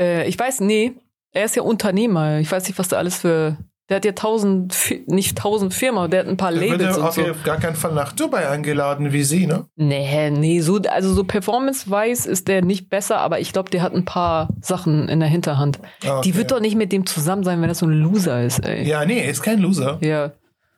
Äh, 0.00 0.28
ich 0.28 0.38
weiß, 0.38 0.60
nee. 0.60 0.92
Er 1.32 1.44
ist 1.44 1.56
ja 1.56 1.62
Unternehmer. 1.62 2.38
Ich 2.38 2.50
weiß 2.50 2.66
nicht, 2.66 2.78
was 2.78 2.88
da 2.88 2.96
alles 2.96 3.16
für. 3.18 3.58
Der 3.88 3.96
hat 3.98 4.04
ja 4.04 4.12
tausend, 4.12 4.74
nicht 5.06 5.38
tausend 5.38 5.72
Firmen, 5.72 6.10
der 6.10 6.20
hat 6.20 6.26
ein 6.26 6.36
paar 6.36 6.52
Er 6.52 6.60
würde 6.60 6.84
Labels 6.84 6.98
und 6.98 7.04
auf 7.04 7.14
so. 7.14 7.22
gar 7.44 7.58
keinen 7.58 7.76
Fall 7.76 7.92
nach 7.94 8.12
Dubai 8.12 8.48
eingeladen 8.48 9.12
wie 9.12 9.22
sie, 9.22 9.46
ne? 9.46 9.66
Nee, 9.76 10.30
nee, 10.30 10.60
so, 10.60 10.80
also 10.90 11.14
so 11.14 11.22
performance-wise 11.22 12.28
ist 12.28 12.48
der 12.48 12.62
nicht 12.62 12.88
besser, 12.90 13.18
aber 13.18 13.38
ich 13.38 13.52
glaube, 13.52 13.70
der 13.70 13.82
hat 13.82 13.94
ein 13.94 14.04
paar 14.04 14.48
Sachen 14.60 15.08
in 15.08 15.20
der 15.20 15.28
Hinterhand. 15.28 15.78
Ah, 16.04 16.18
okay. 16.18 16.20
Die 16.24 16.34
wird 16.36 16.50
doch 16.50 16.60
nicht 16.60 16.74
mit 16.76 16.90
dem 16.90 17.06
zusammen 17.06 17.44
sein, 17.44 17.60
wenn 17.62 17.68
das 17.68 17.78
so 17.78 17.86
ein 17.86 17.92
Loser 17.92 18.42
ist, 18.42 18.58
ey. 18.66 18.82
Ja, 18.88 19.04
nee, 19.04 19.20
ist 19.30 19.42
kein 19.42 19.60
Loser. 19.60 19.98
Ja, 20.00 20.32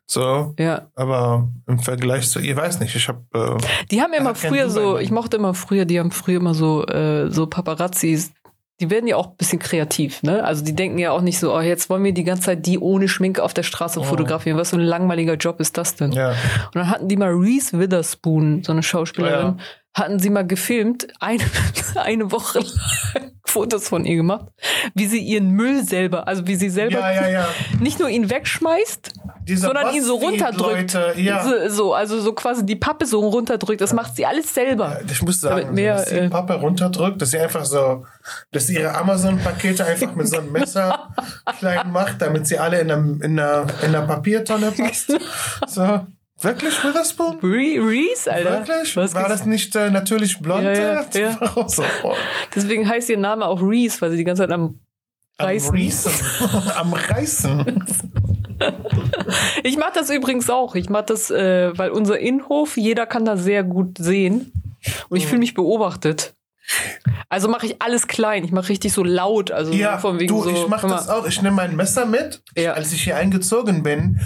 So, 0.06 0.54
ja. 0.58 0.88
aber 0.94 1.48
im 1.66 1.78
Vergleich 1.78 2.28
zu 2.30 2.40
ihr, 2.40 2.56
weiß 2.56 2.80
nicht, 2.80 2.94
ich 2.94 3.08
hab, 3.08 3.22
äh, 3.34 3.56
Die 3.90 4.00
haben 4.02 4.12
Er 4.12 4.20
immer 4.20 4.34
früher 4.34 4.68
so, 4.70 4.98
ich 4.98 5.10
mochte 5.10 5.36
immer 5.38 5.54
früher, 5.54 5.84
die 5.86 5.98
haben 5.98 6.10
früher 6.10 6.36
immer 6.40 6.54
so, 6.54 6.84
äh, 6.86 7.30
so 7.30 7.46
Paparazzis. 7.46 8.32
Die 8.80 8.90
werden 8.90 9.06
ja 9.08 9.16
auch 9.16 9.26
ein 9.28 9.36
bisschen 9.36 9.58
kreativ, 9.58 10.22
ne? 10.22 10.44
Also 10.44 10.64
die 10.64 10.74
denken 10.74 10.98
ja 10.98 11.10
auch 11.10 11.20
nicht 11.20 11.38
so, 11.40 11.52
oh, 11.54 11.60
jetzt 11.60 11.90
wollen 11.90 12.04
wir 12.04 12.12
die 12.12 12.22
ganze 12.24 12.42
Zeit 12.44 12.64
die 12.66 12.78
ohne 12.78 13.08
Schminke 13.08 13.42
auf 13.42 13.52
der 13.52 13.64
Straße 13.64 13.98
Oh. 14.00 14.04
fotografieren. 14.04 14.56
Was 14.56 14.70
für 14.70 14.76
ein 14.76 14.82
langweiliger 14.82 15.34
Job 15.34 15.58
ist 15.60 15.76
das 15.76 15.96
denn? 15.96 16.12
ja. 16.12 16.30
Und 16.30 16.36
dann 16.74 16.88
hatten 16.90 17.08
die 17.08 17.16
mal 17.16 17.30
Reese 17.32 17.78
Witherspoon, 17.78 18.62
so 18.62 18.70
eine 18.72 18.82
Schauspielerin, 18.84 19.46
Ja. 19.46 19.64
Hatten 19.98 20.18
sie 20.18 20.30
mal 20.30 20.46
gefilmt, 20.46 21.08
eine, 21.20 21.44
eine 21.96 22.30
Woche 22.32 22.60
lang 22.60 23.32
Fotos 23.48 23.88
von 23.88 24.04
ihr 24.04 24.16
gemacht, 24.16 24.46
wie 24.94 25.06
sie 25.06 25.18
ihren 25.18 25.50
Müll 25.50 25.82
selber, 25.82 26.28
also 26.28 26.46
wie 26.46 26.54
sie 26.54 26.68
selber 26.68 26.98
Ja, 26.98 27.12
ja, 27.12 27.28
ja. 27.28 27.48
nicht 27.80 27.98
nur 27.98 28.08
ihn 28.08 28.28
wegschmeißt, 28.30 29.12
Diese 29.46 29.66
sondern 29.66 29.94
ihn 29.94 30.04
so 30.04 30.16
runterdrückt. 30.16 30.96
Ja. 31.16 31.42
So, 31.42 31.68
so, 31.68 31.94
also 31.94 32.20
so 32.20 32.34
quasi 32.34 32.66
die 32.66 32.76
Pappe 32.76 33.06
so 33.06 33.20
runterdrückt. 33.20 33.80
Das 33.80 33.94
macht 33.94 34.16
sie 34.16 34.26
alles 34.26 34.54
selber. 34.54 35.00
Ich 35.10 35.22
muss 35.22 35.40
sagen, 35.40 35.74
mehr, 35.74 35.96
dass 35.96 36.10
sie 36.10 36.16
äh, 36.16 36.28
Pappe 36.28 36.54
runterdrückt, 36.54 37.22
dass 37.22 37.30
sie 37.30 37.38
einfach 37.38 37.64
so, 37.64 38.04
dass 38.52 38.66
sie 38.66 38.76
ihre 38.76 38.94
Amazon-Pakete 38.94 39.84
einfach 39.84 40.14
mit 40.14 40.28
so 40.28 40.38
einem 40.38 40.52
Messer 40.52 41.08
klein 41.58 41.90
macht, 41.90 42.20
damit 42.20 42.46
sie 42.46 42.58
alle 42.58 42.80
in 42.80 42.90
einer, 42.90 43.24
in 43.24 43.40
einer, 43.40 43.66
in 43.82 43.94
einer 43.94 44.02
Papiertonne 44.06 44.72
passt. 44.72 45.18
So, 45.66 46.06
Wirklich 46.40 46.84
Witherspoon? 46.84 47.38
Re 47.42 47.78
Reese, 47.80 48.32
Alter. 48.32 48.66
Wirklich? 48.66 48.96
Was 48.96 49.14
War 49.14 49.28
das 49.28 49.44
nicht 49.44 49.74
äh, 49.74 49.90
natürlich 49.90 50.38
blond? 50.38 50.62
Ja, 50.62 50.72
ja, 50.72 51.04
ja. 51.14 51.38
oh. 51.56 52.14
Deswegen 52.54 52.88
heißt 52.88 53.08
ihr 53.10 53.18
Name 53.18 53.44
auch 53.46 53.60
Reese, 53.60 54.00
weil 54.00 54.12
sie 54.12 54.18
die 54.18 54.24
ganze 54.24 54.42
Zeit 54.42 54.52
am 54.52 54.78
Reißen. 55.40 55.70
Am 55.70 55.74
Reißen. 55.76 56.12
Am 56.76 56.92
Reißen. 56.92 57.84
Ich 59.62 59.76
mache 59.76 59.92
das 59.94 60.10
übrigens 60.10 60.50
auch. 60.50 60.74
Ich 60.74 60.88
mache 60.90 61.04
das, 61.06 61.30
äh, 61.30 61.76
weil 61.76 61.90
unser 61.90 62.18
Innenhof, 62.18 62.76
jeder 62.76 63.06
kann 63.06 63.24
da 63.24 63.36
sehr 63.36 63.62
gut 63.62 63.98
sehen. 63.98 64.52
Und 65.08 65.16
ich 65.16 65.26
fühle 65.26 65.40
mich 65.40 65.54
beobachtet. 65.54 66.34
Also 67.28 67.48
mache 67.48 67.66
ich 67.66 67.80
alles 67.80 68.06
klein. 68.08 68.44
Ich 68.44 68.52
mache 68.52 68.68
richtig 68.68 68.92
so 68.92 69.04
laut. 69.04 69.50
Also 69.50 69.72
Ja, 69.72 69.98
von 69.98 70.18
wegen 70.18 70.28
du, 70.28 70.42
so. 70.42 70.50
ich 70.50 70.66
mache 70.68 70.86
das 70.88 71.08
auch. 71.08 71.26
Ich 71.26 71.40
nehme 71.42 71.56
mein 71.56 71.76
Messer 71.76 72.04
mit. 72.06 72.42
Ja. 72.56 72.72
Als 72.72 72.92
ich 72.92 73.04
hier 73.04 73.16
eingezogen 73.16 73.82
bin, 73.82 74.20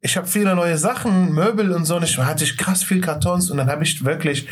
ich 0.00 0.16
habe 0.16 0.26
viele 0.26 0.54
neue 0.54 0.78
Sachen, 0.78 1.32
Möbel 1.32 1.72
und 1.72 1.84
so. 1.84 1.96
Und 1.96 2.04
ich 2.04 2.18
hatte 2.18 2.44
ich 2.44 2.56
krass 2.56 2.82
viel 2.84 3.00
Kartons 3.00 3.50
und 3.50 3.58
dann 3.58 3.70
habe 3.70 3.84
ich 3.84 4.04
wirklich 4.04 4.48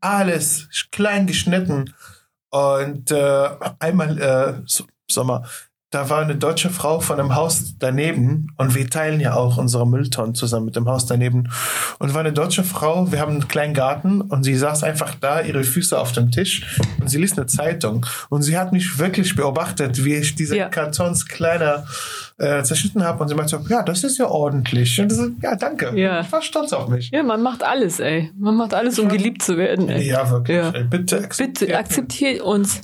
alles 0.00 0.68
klein 0.90 1.26
geschnitten. 1.26 1.94
Und 2.50 3.10
äh, 3.10 3.48
einmal, 3.78 4.18
äh, 4.18 4.62
so, 4.66 4.84
sag 5.10 5.26
mal, 5.26 5.46
da 5.90 6.10
war 6.10 6.20
eine 6.20 6.36
deutsche 6.36 6.68
Frau 6.68 7.00
von 7.00 7.18
einem 7.18 7.34
Haus 7.34 7.74
daneben 7.78 8.48
und 8.58 8.74
wir 8.74 8.90
teilen 8.90 9.20
ja 9.20 9.34
auch 9.34 9.56
unsere 9.56 9.86
Mülltonnen 9.86 10.34
zusammen 10.34 10.66
mit 10.66 10.76
dem 10.76 10.86
Haus 10.86 11.06
daneben. 11.06 11.48
Und 11.98 12.12
war 12.12 12.20
eine 12.20 12.34
deutsche 12.34 12.62
Frau, 12.62 13.10
wir 13.10 13.20
haben 13.20 13.32
einen 13.32 13.48
kleinen 13.48 13.72
Garten 13.72 14.20
und 14.20 14.42
sie 14.42 14.54
saß 14.54 14.84
einfach 14.84 15.14
da, 15.14 15.40
ihre 15.40 15.64
Füße 15.64 15.98
auf 15.98 16.12
dem 16.12 16.30
Tisch 16.30 16.78
und 17.00 17.08
sie 17.08 17.16
liest 17.16 17.38
eine 17.38 17.46
Zeitung. 17.46 18.04
Und 18.28 18.42
sie 18.42 18.58
hat 18.58 18.72
mich 18.72 18.98
wirklich 18.98 19.34
beobachtet, 19.34 20.04
wie 20.04 20.16
ich 20.16 20.34
diese 20.34 20.58
Ja. 20.58 20.68
Kartons 20.68 21.26
kleiner 21.26 21.86
äh, 22.36 22.62
zerschnitten 22.64 23.02
habe 23.02 23.22
und 23.22 23.28
sie 23.28 23.34
meinte 23.34 23.58
so, 23.58 23.64
ja, 23.70 23.82
das 23.82 24.04
ist 24.04 24.18
ja 24.18 24.26
ordentlich. 24.26 25.00
Und 25.00 25.10
so, 25.10 25.28
ja, 25.40 25.56
danke. 25.56 25.98
Ja. 25.98 26.20
Ich 26.20 26.30
war 26.30 26.42
stolz 26.42 26.74
auf 26.74 26.88
mich. 26.88 27.10
Ja, 27.12 27.22
man 27.22 27.40
macht 27.40 27.62
alles, 27.62 27.98
ey. 27.98 28.30
Man 28.36 28.56
macht 28.56 28.74
alles, 28.74 28.98
um 28.98 29.08
geliebt 29.08 29.42
zu 29.42 29.56
werden. 29.56 29.88
Ey. 29.88 30.06
Ja, 30.06 30.30
wirklich. 30.30 30.56
Ja. 30.58 30.70
Ey, 30.70 30.84
Bitte 30.84 31.18
akzeptiert 31.24 31.60
Bitte, 31.60 31.78
akzeptiert 31.78 32.42
uns. 32.42 32.82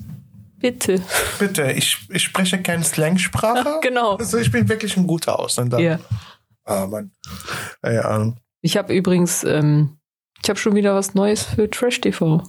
Bitte. 0.65 1.03
Bitte, 1.39 1.73
ich, 1.73 1.99
ich 2.09 2.23
spreche 2.23 2.57
keine 2.63 2.85
Slangsprache. 2.85 3.81
Genau. 3.83 4.17
Also 4.17 4.39
ich 4.39 4.51
bin 4.51 4.67
wirklich 4.67 4.97
ein 4.97 5.07
guter 5.07 5.39
Ausländer. 5.39 5.79
Ja. 5.79 5.99
Ah, 6.65 6.87
Mann. 6.87 7.13
Ja, 7.85 8.33
Ich 8.63 8.79
habe 8.79 8.95
übrigens, 8.95 9.45
ähm, 9.45 9.99
ich 10.43 10.49
habe 10.49 10.59
schon 10.59 10.75
wieder 10.75 10.95
was 10.95 11.13
Neues 11.15 11.43
für 11.43 11.69
Trash 11.69 12.01
TV. 12.01 12.43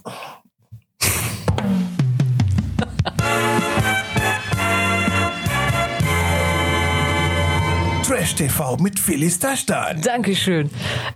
Trash 8.26 8.34
TV 8.34 8.76
mit 8.78 8.98
Phyllis 8.98 9.38
Taschtan. 9.38 10.00
Dankeschön. 10.02 10.68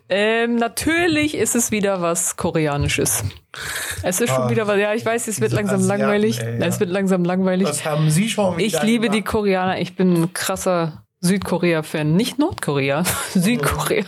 Ähm, 0.09 0.55
natürlich 0.55 1.37
ist 1.37 1.57
es 1.57 1.73
wieder 1.73 2.01
was 2.01 2.37
Koreanisches. 2.37 3.25
Es 4.05 4.21
ist 4.21 4.29
schon 4.33 4.45
Ah, 4.45 4.49
wieder 4.51 4.69
was, 4.69 4.79
ja, 4.79 4.95
ich 4.95 5.05
weiß, 5.05 5.27
es 5.27 5.41
wird 5.41 5.51
langsam 5.51 5.81
Asiaten, 5.81 6.01
langweilig. 6.03 6.41
ey, 6.41 6.61
ja. 6.61 6.67
Es 6.67 6.79
wird 6.79 6.91
langsam 6.91 7.25
langweilig. 7.25 7.67
Was 7.67 7.85
haben 7.85 8.11
Sie 8.11 8.29
schon 8.29 8.57
wieder 8.59 8.65
Ich 8.65 8.81
liebe 8.85 9.07
die 9.09 9.23
gemacht? 9.23 9.27
Koreaner. 9.33 9.81
Ich 9.81 9.97
bin 9.97 10.23
ein 10.23 10.33
krasser 10.33 11.05
Südkorea-Fan. 11.21 12.17
Nicht 12.17 12.39
Nordkorea, 12.39 13.05
Südkorea. 13.35 14.05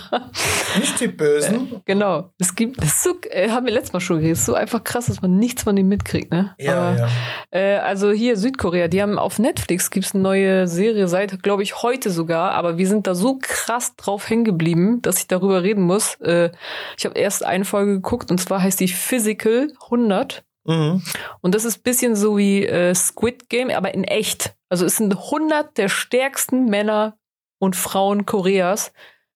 Nicht 0.79 1.01
die 1.01 1.09
Bösen. 1.09 1.83
Genau. 1.85 2.31
Es 2.39 2.55
gibt, 2.55 2.83
das 2.83 3.03
so, 3.03 3.15
äh, 3.31 3.51
haben 3.51 3.67
wir 3.67 3.73
letztes 3.73 3.93
Mal 3.93 4.01
schon 4.01 4.17
geredet, 4.17 4.35
es 4.35 4.41
ist 4.41 4.47
so 4.47 4.55
einfach 4.55 4.83
krass, 4.83 5.07
dass 5.07 5.21
man 5.21 5.39
nichts 5.39 5.65
von 5.65 5.77
dem 5.77 5.89
mitkriegt, 5.89 6.33
ne? 6.33 6.55
Ja, 6.59 6.75
Aber, 6.75 6.99
ja. 6.99 7.09
Äh, 7.51 7.79
also 7.79 8.11
hier 8.13 8.37
Südkorea, 8.37 8.89
die 8.89 9.03
haben 9.03 9.19
auf 9.19 9.39
Netflix 9.39 9.91
gibt's 9.91 10.15
eine 10.15 10.23
neue 10.23 10.67
Serie 10.69 11.07
seit, 11.07 11.43
glaube 11.43 11.63
ich, 11.63 11.83
heute 11.83 12.11
sogar, 12.11 12.53
aber 12.53 12.79
wir 12.79 12.89
sind 12.89 13.07
da 13.07 13.15
so 13.15 13.39
krass 13.41 13.95
drauf 13.97 14.31
hängen 14.31 14.45
geblieben, 14.45 15.03
dass 15.03 15.19
ich 15.19 15.29
darüber 15.29 15.63
reden 15.63 15.83
muss. 15.83 16.15
Äh, 16.23 16.51
ich 16.97 17.05
habe 17.05 17.19
erst 17.19 17.45
eine 17.45 17.65
Folge 17.65 17.93
geguckt 17.95 18.31
und 18.31 18.39
zwar 18.39 18.63
heißt 18.63 18.81
die 18.81 18.89
Physical 18.89 19.73
100 19.85 20.45
Mhm. 20.65 21.03
und 21.41 21.55
das 21.55 21.65
ist 21.65 21.79
ein 21.79 21.83
bisschen 21.83 22.15
so 22.17 22.37
wie 22.39 22.65
äh, 22.67 22.95
Squid 22.95 23.49
Game, 23.49 23.71
aber 23.71 23.93
in 23.95 24.05
echt. 24.05 24.55
Also 24.69 24.87
es 24.87 24.97
sind 24.97 25.13
100 25.17 25.77
der 25.77 25.89
stärksten 25.89 26.67
Männer 26.67 27.17
und 27.59 27.77
Frauen 27.77 28.27
Koreas. 28.27 28.93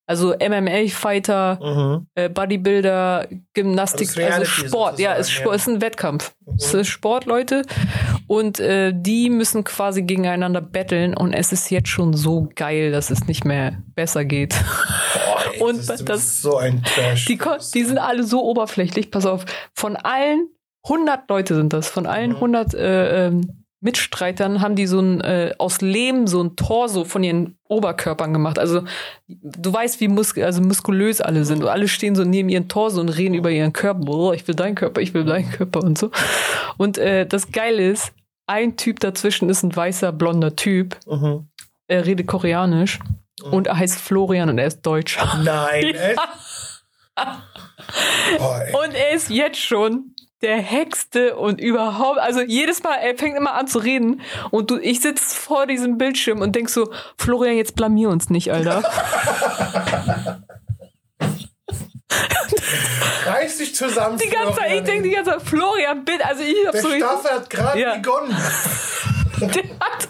Also 0.08 0.34
MMA-Fighter, 0.38 1.58
Mhm. 1.60 2.06
äh, 2.14 2.28
Bodybuilder, 2.28 3.26
Gymnastik, 3.54 4.08
Also 4.08 4.20
es 4.20 4.26
ist 4.28 4.32
also 4.38 4.66
Sport. 4.68 4.98
Ja, 5.00 5.14
es 5.16 5.28
ist, 5.28 5.34
ja. 5.34 5.40
Sport, 5.40 5.56
es 5.56 5.62
ist 5.62 5.68
ein 5.68 5.80
Wettkampf. 5.80 6.32
Es 6.58 6.72
Mhm. 6.72 6.80
ist 6.80 6.88
Sport, 6.88 7.24
Leute. 7.24 7.62
Und 8.28 8.60
äh, 8.60 8.92
die 8.94 9.30
müssen 9.30 9.64
quasi 9.64 10.02
gegeneinander 10.02 10.60
betteln. 10.60 11.16
Und 11.16 11.32
es 11.32 11.50
ist 11.52 11.70
jetzt 11.70 11.88
schon 11.88 12.14
so 12.14 12.48
geil, 12.54 12.92
dass 12.92 13.10
es 13.10 13.26
nicht 13.26 13.44
mehr 13.44 13.82
besser 13.96 14.24
geht. 14.24 14.54
Boah, 14.54 15.42
ey, 15.52 15.60
Und 15.62 15.78
das, 15.88 16.00
ist- 16.00 16.08
das- 16.08 16.18
ist 16.20 16.42
so 16.42 16.56
ein 16.56 16.84
Trash. 16.84 17.24
Die, 17.24 17.38
die 17.74 17.84
sind 17.84 17.98
alle 17.98 18.22
so 18.22 18.44
oberflächlich. 18.44 19.10
Pass 19.10 19.26
auf, 19.26 19.44
von 19.74 19.96
allen 19.96 20.48
100 20.88 21.28
Leute 21.28 21.54
sind 21.54 21.72
das, 21.72 21.88
von 21.88 22.06
allen 22.06 22.30
Mhm. 22.30 22.36
100 22.36 22.74
äh, 22.74 23.26
ähm, 23.26 23.64
Mitstreitern 23.80 24.62
haben 24.62 24.74
die 24.74 24.86
so 24.86 24.98
ein 25.00 25.20
äh, 25.20 25.54
aus 25.58 25.80
Lehm 25.80 26.26
so 26.26 26.42
ein 26.42 26.56
Torso 26.56 27.04
von 27.04 27.22
ihren 27.22 27.58
Oberkörpern 27.68 28.32
gemacht. 28.32 28.58
Also 28.58 28.82
du 29.28 29.72
weißt, 29.72 30.00
wie 30.00 30.08
mus 30.08 30.36
also 30.38 30.62
muskulös 30.62 31.20
alle 31.20 31.44
sind. 31.44 31.62
Und 31.62 31.68
alle 31.68 31.86
stehen 31.86 32.16
so 32.16 32.24
neben 32.24 32.48
ihren 32.48 32.68
Torso 32.68 33.00
und 33.00 33.10
reden 33.10 33.34
über 33.34 33.50
ihren 33.50 33.72
Körper. 33.72 34.00
Boah, 34.00 34.34
ich 34.34 34.48
will 34.48 34.54
deinen 34.54 34.74
Körper, 34.74 35.00
ich 35.02 35.12
will 35.14 35.24
deinen 35.24 35.50
Körper 35.50 35.84
und 35.84 35.98
so. 35.98 36.10
Und 36.78 36.98
äh, 36.98 37.26
das 37.26 37.52
Geile 37.52 37.88
ist, 37.88 38.12
ein 38.46 38.76
Typ 38.76 38.98
dazwischen 39.00 39.50
ist 39.50 39.62
ein 39.62 39.74
weißer, 39.74 40.10
blonder 40.12 40.56
Typ. 40.56 40.96
Mhm. 41.06 41.48
Er 41.86 42.06
redet 42.06 42.26
koreanisch 42.26 42.98
und 43.50 43.66
er 43.66 43.78
heißt 43.78 44.00
Florian 44.00 44.48
und 44.48 44.58
er 44.58 44.66
ist 44.66 44.82
Deutsch. 44.82 45.18
Nein, 45.44 45.84
ey. 45.94 46.16
Und 48.72 48.94
er 48.94 49.12
ist 49.12 49.30
jetzt 49.30 49.60
schon 49.60 50.15
der 50.42 50.58
Hexte 50.58 51.36
und 51.36 51.60
überhaupt, 51.60 52.18
also 52.18 52.40
jedes 52.42 52.82
Mal, 52.82 52.94
er 52.96 53.16
fängt 53.16 53.36
immer 53.36 53.54
an 53.54 53.66
zu 53.68 53.78
reden 53.78 54.20
und 54.50 54.70
du, 54.70 54.78
ich 54.78 55.00
sitze 55.00 55.34
vor 55.34 55.66
diesem 55.66 55.96
Bildschirm 55.98 56.40
und 56.40 56.54
denk 56.54 56.68
so, 56.68 56.92
Florian, 57.16 57.56
jetzt 57.56 57.74
blamier 57.74 58.10
uns 58.10 58.28
nicht, 58.28 58.52
Alter. 58.52 58.82
Reiß 63.26 63.58
dich 63.58 63.74
zusammen. 63.74 64.18
Die 64.18 64.28
ganze 64.28 64.58
Zeit, 64.60 64.72
ich 64.72 64.82
denk 64.82 65.02
die 65.02 65.10
ganze 65.10 65.32
Zeit, 65.32 65.42
Florian, 65.42 66.04
bitte, 66.04 66.24
also 66.24 66.42
ich 66.42 66.54
hab 66.66 66.72
Der 66.72 66.82
so, 66.82 66.90
Staffel 66.90 67.30
hat 67.30 67.50
gerade 67.50 67.80
Ja. 67.80 67.94
begonnen. 67.96 68.36
Der 69.40 69.62
hat, 69.80 70.08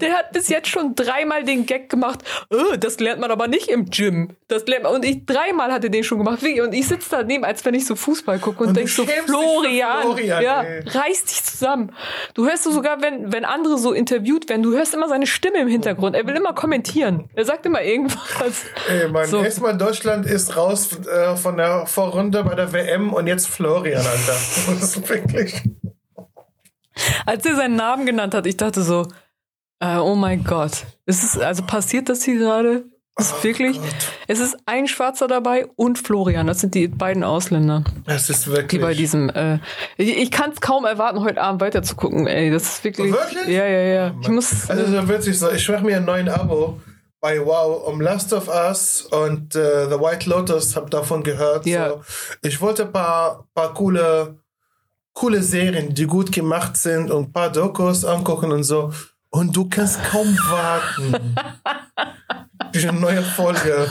der 0.00 0.12
hat 0.14 0.32
bis 0.32 0.48
jetzt 0.48 0.68
schon 0.68 0.94
dreimal 0.94 1.44
den 1.44 1.66
Gag 1.66 1.88
gemacht, 1.88 2.20
"Oh, 2.50 2.76
das 2.78 2.98
lernt 3.00 3.20
man 3.20 3.30
aber 3.30 3.48
nicht 3.48 3.68
im 3.68 3.86
Gym. 3.90 4.36
Das 4.48 4.66
lernt 4.66 4.84
man, 4.84 4.94
und 4.94 5.04
ich, 5.04 5.24
dreimal 5.26 5.72
hat 5.72 5.84
er 5.84 5.90
den 5.90 6.04
schon 6.04 6.18
gemacht, 6.18 6.42
Wie? 6.42 6.60
und 6.60 6.72
ich 6.74 6.86
sitze 6.88 7.08
daneben, 7.10 7.44
als 7.44 7.64
wenn 7.64 7.74
ich 7.74 7.86
so 7.86 7.96
Fußball 7.96 8.38
gucke 8.38 8.60
und, 8.62 8.68
Und 8.70 8.76
du 8.76 8.80
denk 8.80 8.88
so, 8.90 9.04
Florian, 9.06 10.02
Florian, 10.02 10.42
ja, 10.42 10.62
ey. 10.62 10.82
reiß 10.88 11.24
dich 11.24 11.42
zusammen. 11.44 11.92
Du 12.34 12.46
hörst 12.46 12.66
du 12.66 12.70
sogar, 12.72 13.00
wenn, 13.02 13.32
wenn 13.32 13.44
andere 13.44 13.78
so 13.78 13.92
interviewt 13.92 14.48
werden, 14.48 14.62
du 14.62 14.72
hörst 14.72 14.92
immer 14.94 15.08
seine 15.08 15.26
Stimme 15.26 15.58
im 15.58 15.68
Hintergrund. 15.68 16.14
Er 16.16 16.26
will 16.26 16.36
immer 16.36 16.52
kommentieren. 16.54 17.28
Er 17.34 17.44
sagt 17.44 17.64
immer 17.66 17.82
irgendwas. 17.82 18.64
Ey, 18.88 19.08
Mann, 19.08 19.26
So. 19.26 19.42
erstmal 19.42 19.76
Deutschland 19.76 20.26
ist 20.26 20.56
raus 20.56 20.90
äh, 21.06 21.36
von 21.36 21.56
der 21.56 21.86
Vorrunde 21.86 22.42
bei 22.44 22.54
der 22.54 22.72
WM 22.72 23.12
und 23.12 23.26
jetzt 23.26 23.48
Florian, 23.48 24.04
Alter. 24.04 24.32
Das 24.80 24.96
ist 24.96 25.08
wirklich. 25.08 25.62
Als 27.26 27.44
er 27.46 27.56
seinen 27.56 27.76
Namen 27.76 28.06
genannt 28.06 28.34
hat, 28.34 28.46
ich 28.46 28.56
dachte 28.56 28.82
so, 28.82 29.06
äh, 29.80 29.96
oh 29.96 30.14
mein 30.14 30.44
Gott. 30.44 30.84
Ist 31.06 31.24
es, 31.24 31.38
also 31.38 31.62
passiert 31.64 32.08
das 32.08 32.22
hier 32.22 32.38
gerade? 32.38 32.84
Ist 33.18 33.34
Oh 33.40 33.44
wirklich? 33.44 33.76
Gott. 33.78 33.94
Es 34.26 34.38
ist 34.38 34.56
ein 34.64 34.88
Schwarzer 34.88 35.28
dabei 35.28 35.66
und 35.76 35.98
Florian. 35.98 36.46
Das 36.46 36.60
sind 36.60 36.74
die 36.74 36.88
beiden 36.88 37.24
Ausländer, 37.24 37.84
Das 38.06 38.30
ist 38.30 38.46
die 38.46 38.50
wirklich. 38.52 38.80
bei 38.80 38.94
diesem. 38.94 39.28
Äh, 39.28 39.58
ich 39.98 40.16
ich 40.16 40.30
kann 40.30 40.50
es 40.52 40.62
kaum 40.62 40.86
erwarten, 40.86 41.20
heute 41.20 41.42
Abend 41.42 41.60
weiterzugucken. 41.60 42.26
Ey, 42.26 42.50
das 42.50 42.62
ist 42.62 42.84
wirklich. 42.84 43.12
Wirklich? 43.12 43.48
Ja, 43.48 43.66
ja, 43.66 43.80
ja. 43.82 44.14
Ich 44.22 44.28
muss. 44.28 44.70
Also 44.70 44.86
so 44.86 45.08
witzig 45.10 45.38
so, 45.38 45.50
ich 45.50 45.68
mache 45.68 45.84
mir 45.84 45.96
einen 45.96 46.06
neuen 46.06 46.28
Abo 46.30 46.80
bei 47.20 47.38
Wow 47.44 47.86
um 47.86 48.00
Last 48.00 48.32
of 48.32 48.48
Us 48.48 49.02
und 49.02 49.54
äh, 49.56 49.88
The 49.90 50.00
White 50.00 50.28
Lotus, 50.30 50.74
hab 50.74 50.90
davon 50.90 51.22
gehört. 51.22 51.66
Ja. 51.66 51.90
So. 51.90 52.00
Ich 52.42 52.60
wollte 52.62 52.84
ein 52.84 52.92
paar, 52.92 53.46
paar 53.54 53.74
coole, 53.74 54.38
coole 55.12 55.42
Serien, 55.42 55.94
die 55.94 56.06
gut 56.06 56.32
gemacht 56.32 56.76
sind 56.76 57.10
und 57.10 57.28
ein 57.28 57.32
paar 57.32 57.50
Dokus 57.52 58.04
angucken 58.04 58.50
und 58.52 58.62
so. 58.64 58.92
Und 59.30 59.56
du 59.56 59.68
kannst 59.68 60.02
kaum 60.04 60.36
warten. 60.48 61.34
Diese 62.74 62.92
neue 62.92 63.22
Folge 63.22 63.88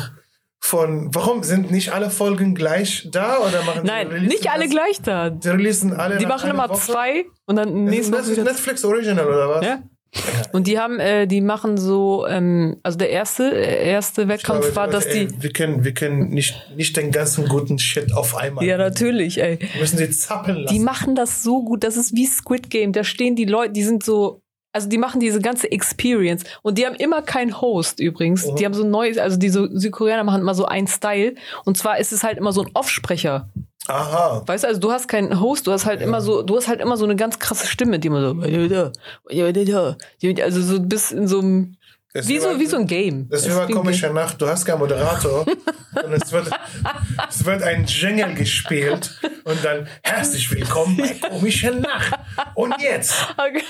von. 0.60 1.14
Warum 1.14 1.44
sind 1.44 1.72
nicht 1.72 1.92
alle 1.94 2.10
Folgen 2.10 2.54
gleich 2.56 3.08
da 3.12 3.40
oder 3.40 3.64
machen 3.64 3.82
Nein, 3.84 4.10
die 4.10 4.28
nicht 4.28 4.50
alle 4.52 4.64
das- 4.66 4.72
gleich 4.72 5.02
da. 5.02 5.30
Die 5.30 5.50
releasen 5.50 5.94
alle. 5.94 6.18
Die 6.18 6.26
machen 6.26 6.50
immer 6.52 6.70
Woche? 6.70 6.80
zwei 6.80 7.26
und 7.46 7.56
dann 7.56 7.68
Das 7.68 7.76
ist, 7.76 7.90
nächste 7.90 8.12
das 8.12 8.22
Woche 8.22 8.32
ist 8.32 8.38
wieder. 8.38 8.52
Netflix 8.52 8.86
Original 8.86 9.26
oder 9.28 9.50
was? 9.50 9.66
Ja. 9.66 9.80
Und 10.52 10.68
die 10.68 10.78
haben, 10.78 11.00
äh, 11.00 11.26
die 11.26 11.42
machen 11.42 11.78
so, 11.78 12.26
ähm, 12.28 12.78
also 12.84 12.98
der 12.98 13.10
erste, 13.10 13.52
äh, 13.52 13.90
erste 13.90 14.28
Wettkampf 14.28 14.66
Aber, 14.66 14.76
war, 14.76 14.88
dass 14.88 15.08
die. 15.08 15.20
ey, 15.20 15.30
wir 15.40 15.52
können, 15.54 15.84
wir 15.84 15.94
können 15.94 16.30
nicht, 16.30 16.56
nicht 16.76 16.98
den 16.98 17.12
ganzen 17.12 17.48
guten 17.48 17.80
Shit 17.80 18.14
auf 18.14 18.36
einmal. 18.36 18.66
Ja, 18.66 18.78
natürlich, 18.78 19.42
ey. 19.42 19.60
Wir 19.60 19.82
müssen 19.82 19.98
sie 19.98 20.10
zappeln 20.10 20.58
lassen. 20.58 20.76
Die 20.76 20.82
machen 20.82 21.16
das 21.16 21.44
so 21.44 21.64
gut. 21.64 21.84
Das 21.84 21.96
ist 21.96 22.14
wie 22.16 22.26
Squid 22.26 22.70
Game. 22.70 22.92
Da 22.92 23.04
stehen 23.04 23.36
die 23.36 23.46
Leute, 23.46 23.74
die 23.74 23.84
sind 23.84 24.04
so 24.04 24.42
also 24.74 24.88
die 24.88 24.98
machen 24.98 25.20
diese 25.20 25.42
ganze 25.42 25.70
Experience 25.70 26.44
und 26.62 26.78
die 26.78 26.86
haben 26.86 26.96
immer 26.96 27.22
keinen 27.22 27.60
Host 27.60 28.00
übrigens. 28.00 28.46
Mhm. 28.46 28.56
Die 28.56 28.66
haben 28.66 28.74
so 28.74 28.84
ein 28.84 28.90
neues, 28.90 29.18
also 29.18 29.38
die 29.38 29.50
so, 29.50 29.68
Südkoreaner 29.70 30.24
machen 30.24 30.42
immer 30.42 30.56
so 30.56 30.66
einen 30.66 30.88
Style 30.88 31.36
und 31.66 31.78
zwar 31.78 32.00
ist 32.00 32.14
es 32.14 32.24
halt 32.24 32.38
immer 32.38 32.54
so 32.54 32.62
ein 32.62 32.70
Offsprecher. 32.74 33.50
Aha. 33.88 34.44
Weißt 34.46 34.64
du, 34.64 34.68
also 34.68 34.80
du 34.80 34.92
hast 34.92 35.08
keinen 35.08 35.40
Host, 35.40 35.66
du 35.66 35.72
hast 35.72 35.86
halt 35.86 36.02
immer 36.02 36.22
so, 36.22 36.44
du 36.44 36.56
hast 36.56 36.68
halt 36.68 36.82
immer 36.82 36.98
so 36.98 37.04
eine 37.04 37.16
ganz 37.16 37.40
krasse 37.40 37.66
Stimme, 37.66 37.98
die 38.00 38.10
immer 38.10 38.22
so, 38.22 38.42
also 40.44 40.62
so 40.62 40.80
bis 40.80 41.12
in 41.12 41.28
so 41.28 41.40
einem, 41.40 41.78
Das 42.14 42.28
wie 42.28 42.40
so, 42.40 42.50
immer- 42.50 42.60
wie 42.60 42.66
so 42.66 42.76
ein 42.78 42.88
Game. 42.88 43.30
Das 43.30 43.42
ist 43.42 43.48
wie 43.48 43.52
Es 43.52 43.68
bei 43.68 43.74
komischer 43.74 44.08
Game. 44.08 44.16
Nacht. 44.16 44.42
Du 44.42 44.48
hast 44.48 44.66
keinen 44.66 44.80
Moderator 44.80 45.46
und 46.04 46.14
es 46.14 46.30
wird, 46.32 46.50
es 47.30 47.46
wird 47.46 47.64
ein 47.64 47.86
Jingle 47.86 48.34
gespielt 48.36 49.18
und 49.46 49.64
dann 49.64 49.88
herzlich 50.04 50.52
willkommen 50.52 50.98
bei 50.98 51.30
komischer 51.30 51.72
Nacht. 51.72 52.20
Und 52.56 52.76
jetzt. 52.82 53.14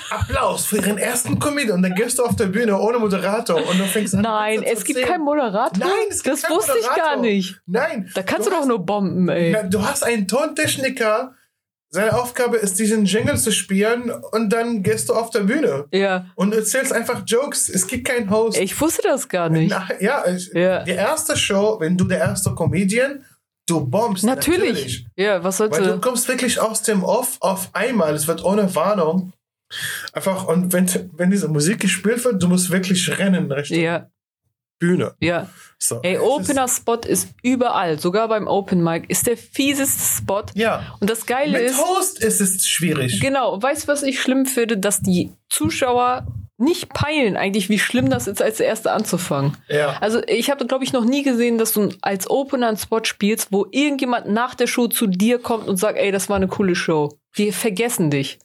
Applaus 0.10 0.66
für 0.66 0.78
Ihren 0.78 0.98
ersten 0.98 1.38
Comedian. 1.38 1.78
Und 1.78 1.84
dann 1.84 1.94
gehst 1.94 2.18
du 2.18 2.24
auf 2.24 2.36
der 2.36 2.48
Bühne 2.48 2.78
ohne 2.80 2.98
Moderator 2.98 3.58
und 3.58 3.80
du 3.80 3.86
fängst 3.86 4.16
an. 4.16 4.22
Nein, 4.22 4.64
es 4.64 4.84
gibt 4.86 5.02
keinen 5.04 5.24
Moderator. 5.24 5.78
Nein, 5.78 5.90
es 6.10 6.24
gibt 6.24 6.44
Das 6.44 6.50
wusste 6.50 6.74
ich 6.80 6.86
gar 6.88 6.96
Moderator. 7.18 7.22
nicht. 7.22 7.62
Nein. 7.68 8.10
Da 8.16 8.24
kannst 8.24 8.48
du, 8.48 8.52
hast, 8.52 8.62
doch 8.62 8.68
nur 8.68 8.84
bomben, 8.84 9.30
ey. 9.30 9.52
Na, 9.52 9.64
Du 9.64 9.84
hast 9.86 10.04
einen 10.04 10.28
Tontechniker. 10.28 11.36
Seine 11.94 12.18
Aufgabe 12.18 12.56
ist, 12.56 12.80
diesen 12.80 13.04
Jingle 13.04 13.38
zu 13.38 13.52
spielen 13.52 14.10
und 14.32 14.50
dann 14.54 14.82
gehst 14.82 15.10
du 15.10 15.14
auf 15.14 15.30
der 15.30 15.42
Bühne 15.42 15.86
Ja. 15.92 16.26
und 16.36 16.54
erzählst 16.56 16.94
einfach 16.94 17.24
Jokes. 17.28 17.68
Es 17.68 17.86
gibt 17.86 18.08
keinen 18.08 18.30
Host. 18.30 18.58
Ich 18.58 18.80
wusste 18.80 19.02
das 19.04 19.28
gar 19.28 19.50
nicht. 19.50 19.70
Na, 19.72 19.90
ja, 20.00 20.24
Ja. 20.54 20.84
die 20.84 20.92
erste 20.92 21.36
Show, 21.36 21.78
wenn 21.82 21.98
du 21.98 22.06
der 22.06 22.20
erste 22.20 22.56
Comedian, 22.56 23.26
du 23.68 23.86
bombst. 23.86 24.24
Natürlich. 24.24 25.06
Ja, 25.18 25.44
was 25.44 25.60
Weil 25.60 25.70
du 25.70 26.00
kommst 26.00 26.30
wirklich 26.30 26.62
aus 26.62 26.82
dem 26.82 27.04
Off 27.04 27.36
auf 27.42 27.70
einmal. 27.74 28.16
Es 28.16 28.26
wird 28.26 28.44
ohne 28.46 28.74
Warnung. 28.74 29.34
Einfach, 30.14 30.48
und 30.48 30.72
wenn, 30.74 30.88
wenn 31.14 31.30
diese 31.32 31.48
Musik 31.50 31.80
gespielt 31.80 32.24
wird, 32.24 32.42
du 32.42 32.48
musst 32.48 32.72
wirklich 32.72 33.18
rennen 33.18 33.52
Richtung 33.52 33.78
Ja, 33.80 34.10
Bühne. 34.82 35.14
ja. 35.20 35.48
So. 35.84 36.00
Ey, 36.04 36.20
Opener-Spot 36.20 37.00
ist 37.08 37.30
überall. 37.42 37.98
Sogar 37.98 38.28
beim 38.28 38.46
Open 38.46 38.84
Mic 38.84 39.06
ist 39.08 39.26
der 39.26 39.36
fieseste 39.36 40.22
Spot. 40.22 40.44
Ja. 40.54 40.96
Und 41.00 41.10
das 41.10 41.26
Geile 41.26 41.58
Mit 41.58 41.72
ist. 41.72 41.84
Host 41.84 42.24
ist 42.24 42.40
es 42.40 42.68
schwierig. 42.68 43.20
Genau, 43.20 43.60
weißt 43.60 43.84
du, 43.84 43.88
was 43.88 44.04
ich 44.04 44.22
schlimm 44.22 44.46
finde? 44.46 44.78
Dass 44.78 45.02
die 45.02 45.32
Zuschauer 45.50 46.28
nicht 46.58 46.90
peilen, 46.94 47.36
eigentlich, 47.36 47.70
wie 47.70 47.80
schlimm 47.80 48.12
das 48.12 48.28
ist, 48.28 48.44
als 48.44 48.60
Erste 48.60 48.92
anzufangen. 48.92 49.58
Ja. 49.68 49.98
Also, 50.02 50.22
ich 50.28 50.52
habe, 50.52 50.68
glaube 50.68 50.84
ich, 50.84 50.94
noch 50.94 51.04
nie 51.04 51.24
gesehen, 51.24 51.58
dass 51.58 51.74
du 51.74 51.90
als 52.02 52.30
Opener 52.30 52.68
einen 52.68 52.78
Spot 52.78 53.04
spielst, 53.04 53.52
wo 53.52 53.66
irgendjemand 53.72 54.30
nach 54.30 54.54
der 54.54 54.68
Show 54.68 54.88
zu 54.88 55.08
dir 55.08 55.40
kommt 55.40 55.68
und 55.68 55.78
sagt, 55.78 55.98
ey, 55.98 56.12
das 56.12 56.30
war 56.30 56.36
eine 56.36 56.48
coole 56.48 56.76
Show. 56.76 57.18
Die 57.40 57.52
vergessen 57.52 58.12
dich. 58.12 58.38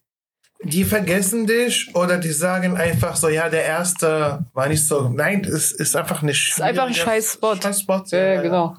Die 0.62 0.84
vergessen 0.84 1.46
dich 1.46 1.94
oder 1.94 2.18
die 2.18 2.32
sagen 2.32 2.76
einfach 2.76 3.16
so, 3.16 3.28
ja, 3.28 3.48
der 3.48 3.64
erste 3.64 4.44
war 4.54 4.68
nicht 4.68 4.86
so. 4.86 5.08
Nein, 5.08 5.44
es 5.44 5.72
ist 5.72 5.94
einfach 5.96 6.22
nicht. 6.22 6.50
ist 6.50 6.60
einfach 6.62 6.86
ein 6.86 6.94
scheiß 6.94 7.34
Spot. 7.34 7.56
Scheiß 7.56 7.80
Spot. 7.80 8.02
Ja, 8.10 8.40
genau. 8.40 8.76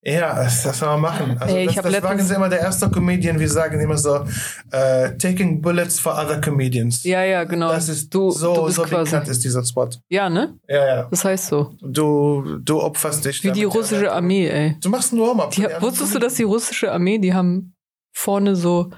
Ja, 0.00 0.34
das, 0.44 0.62
das 0.62 0.78
soll 0.78 0.88
man 0.88 1.00
machen. 1.00 1.36
Also 1.38 1.56
Ey, 1.56 1.66
ich 1.66 1.74
das, 1.74 1.84
das 1.84 2.02
sagen 2.02 2.22
sie 2.22 2.34
immer, 2.34 2.48
der 2.48 2.60
erste 2.60 2.88
Comedian, 2.88 3.38
wir 3.38 3.48
sagen 3.48 3.80
immer 3.80 3.98
so, 3.98 4.24
äh, 4.70 5.16
taking 5.18 5.60
bullets 5.60 5.98
for 5.98 6.12
other 6.12 6.40
comedians. 6.40 7.02
Ja, 7.02 7.24
ja, 7.24 7.42
genau. 7.42 7.68
Das 7.68 7.88
ist 7.88 8.14
du, 8.14 8.30
so, 8.30 8.54
du 8.54 8.64
bist 8.66 8.76
so 8.76 8.82
quasi. 8.84 9.10
bekannt 9.10 9.28
ist 9.28 9.42
dieser 9.42 9.64
Spot. 9.64 9.90
Ja, 10.08 10.30
ne? 10.30 10.56
Ja, 10.68 10.86
ja. 10.86 11.02
Das 11.10 11.24
heißt 11.24 11.48
so. 11.48 11.74
Du, 11.82 12.58
du 12.60 12.80
opferst 12.80 13.24
dich. 13.24 13.42
Wie 13.42 13.50
die 13.50 13.64
russische 13.64 14.04
ja. 14.04 14.12
Armee, 14.12 14.48
ey. 14.48 14.76
Du 14.80 14.88
machst 14.88 15.12
einen 15.12 15.20
Warm-up. 15.20 15.56
Wusstest 15.82 16.14
du, 16.14 16.20
dass 16.20 16.34
die 16.34 16.44
russische 16.44 16.92
Armee, 16.92 17.18
die 17.18 17.34
haben 17.34 17.74
vorne 18.14 18.54
so 18.54 18.90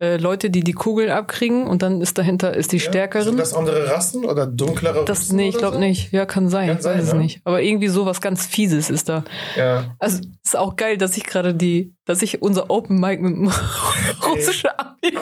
Leute, 0.00 0.50
die 0.50 0.62
die 0.62 0.72
Kugeln 0.74 1.10
abkriegen 1.10 1.66
und 1.66 1.82
dann 1.82 2.00
ist 2.00 2.18
dahinter 2.18 2.54
ist 2.56 2.70
die 2.72 2.78
stärkeren. 2.78 3.24
Sind 3.24 3.38
das 3.40 3.52
andere 3.52 3.90
Rassen 3.90 4.24
oder 4.24 4.46
dunklere 4.46 5.04
Das, 5.04 5.20
Russen 5.22 5.36
nee, 5.36 5.48
ich 5.48 5.58
glaube 5.58 5.74
so? 5.74 5.80
nicht. 5.80 6.12
Ja, 6.12 6.24
kann 6.24 6.48
sein. 6.48 6.68
Kann 6.68 6.76
ich 6.76 6.82
sein, 6.84 6.98
weiß 6.98 7.04
es 7.08 7.12
ne? 7.14 7.18
nicht. 7.18 7.40
Aber 7.44 7.60
irgendwie 7.62 7.88
so 7.88 8.06
was 8.06 8.20
ganz 8.20 8.46
Fieses 8.46 8.90
ist 8.90 9.08
da. 9.08 9.24
Ja. 9.56 9.96
Also 9.98 10.20
ist 10.44 10.56
auch 10.56 10.76
geil, 10.76 10.98
dass 10.98 11.16
ich 11.16 11.24
gerade 11.24 11.52
die, 11.54 11.94
dass 12.04 12.22
ich 12.22 12.42
unser 12.42 12.70
Open 12.70 13.00
Mic 13.00 13.20
mit 13.20 13.32
dem 13.36 13.50
russische 14.26 14.78
Armee 14.78 15.18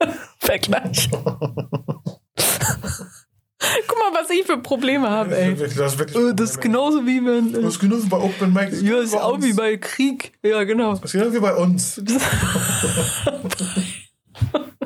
vergleiche. 0.38 1.10
Guck 3.86 3.98
mal, 3.98 4.18
was 4.18 4.30
ich 4.30 4.44
für 4.46 4.56
Probleme 4.56 5.10
habe, 5.10 5.36
ey. 5.38 5.54
Das 5.54 5.76
ist 5.94 6.00
Äh, 6.16 6.34
Das 6.34 6.52
ist 6.52 6.60
genauso 6.62 7.06
wie 7.06 7.22
wenn. 7.24 7.52
Das 7.52 7.62
Äh, 7.62 7.66
ist 7.66 7.78
genauso 7.78 8.08
bei 8.08 8.16
Open 8.16 8.54
Mic. 8.54 8.72
ja, 8.80 8.98
ist 9.00 9.12
bei 9.12 9.22
auch 9.22 9.34
uns. 9.34 9.44
wie 9.44 9.52
bei 9.52 9.76
Krieg. 9.76 10.32
Ja, 10.42 10.64
genau. 10.64 10.94
Das 10.94 11.12
ist 11.14 11.20
genau 11.20 11.34
wie 11.34 11.40
bei 11.40 11.54
uns. 11.54 12.00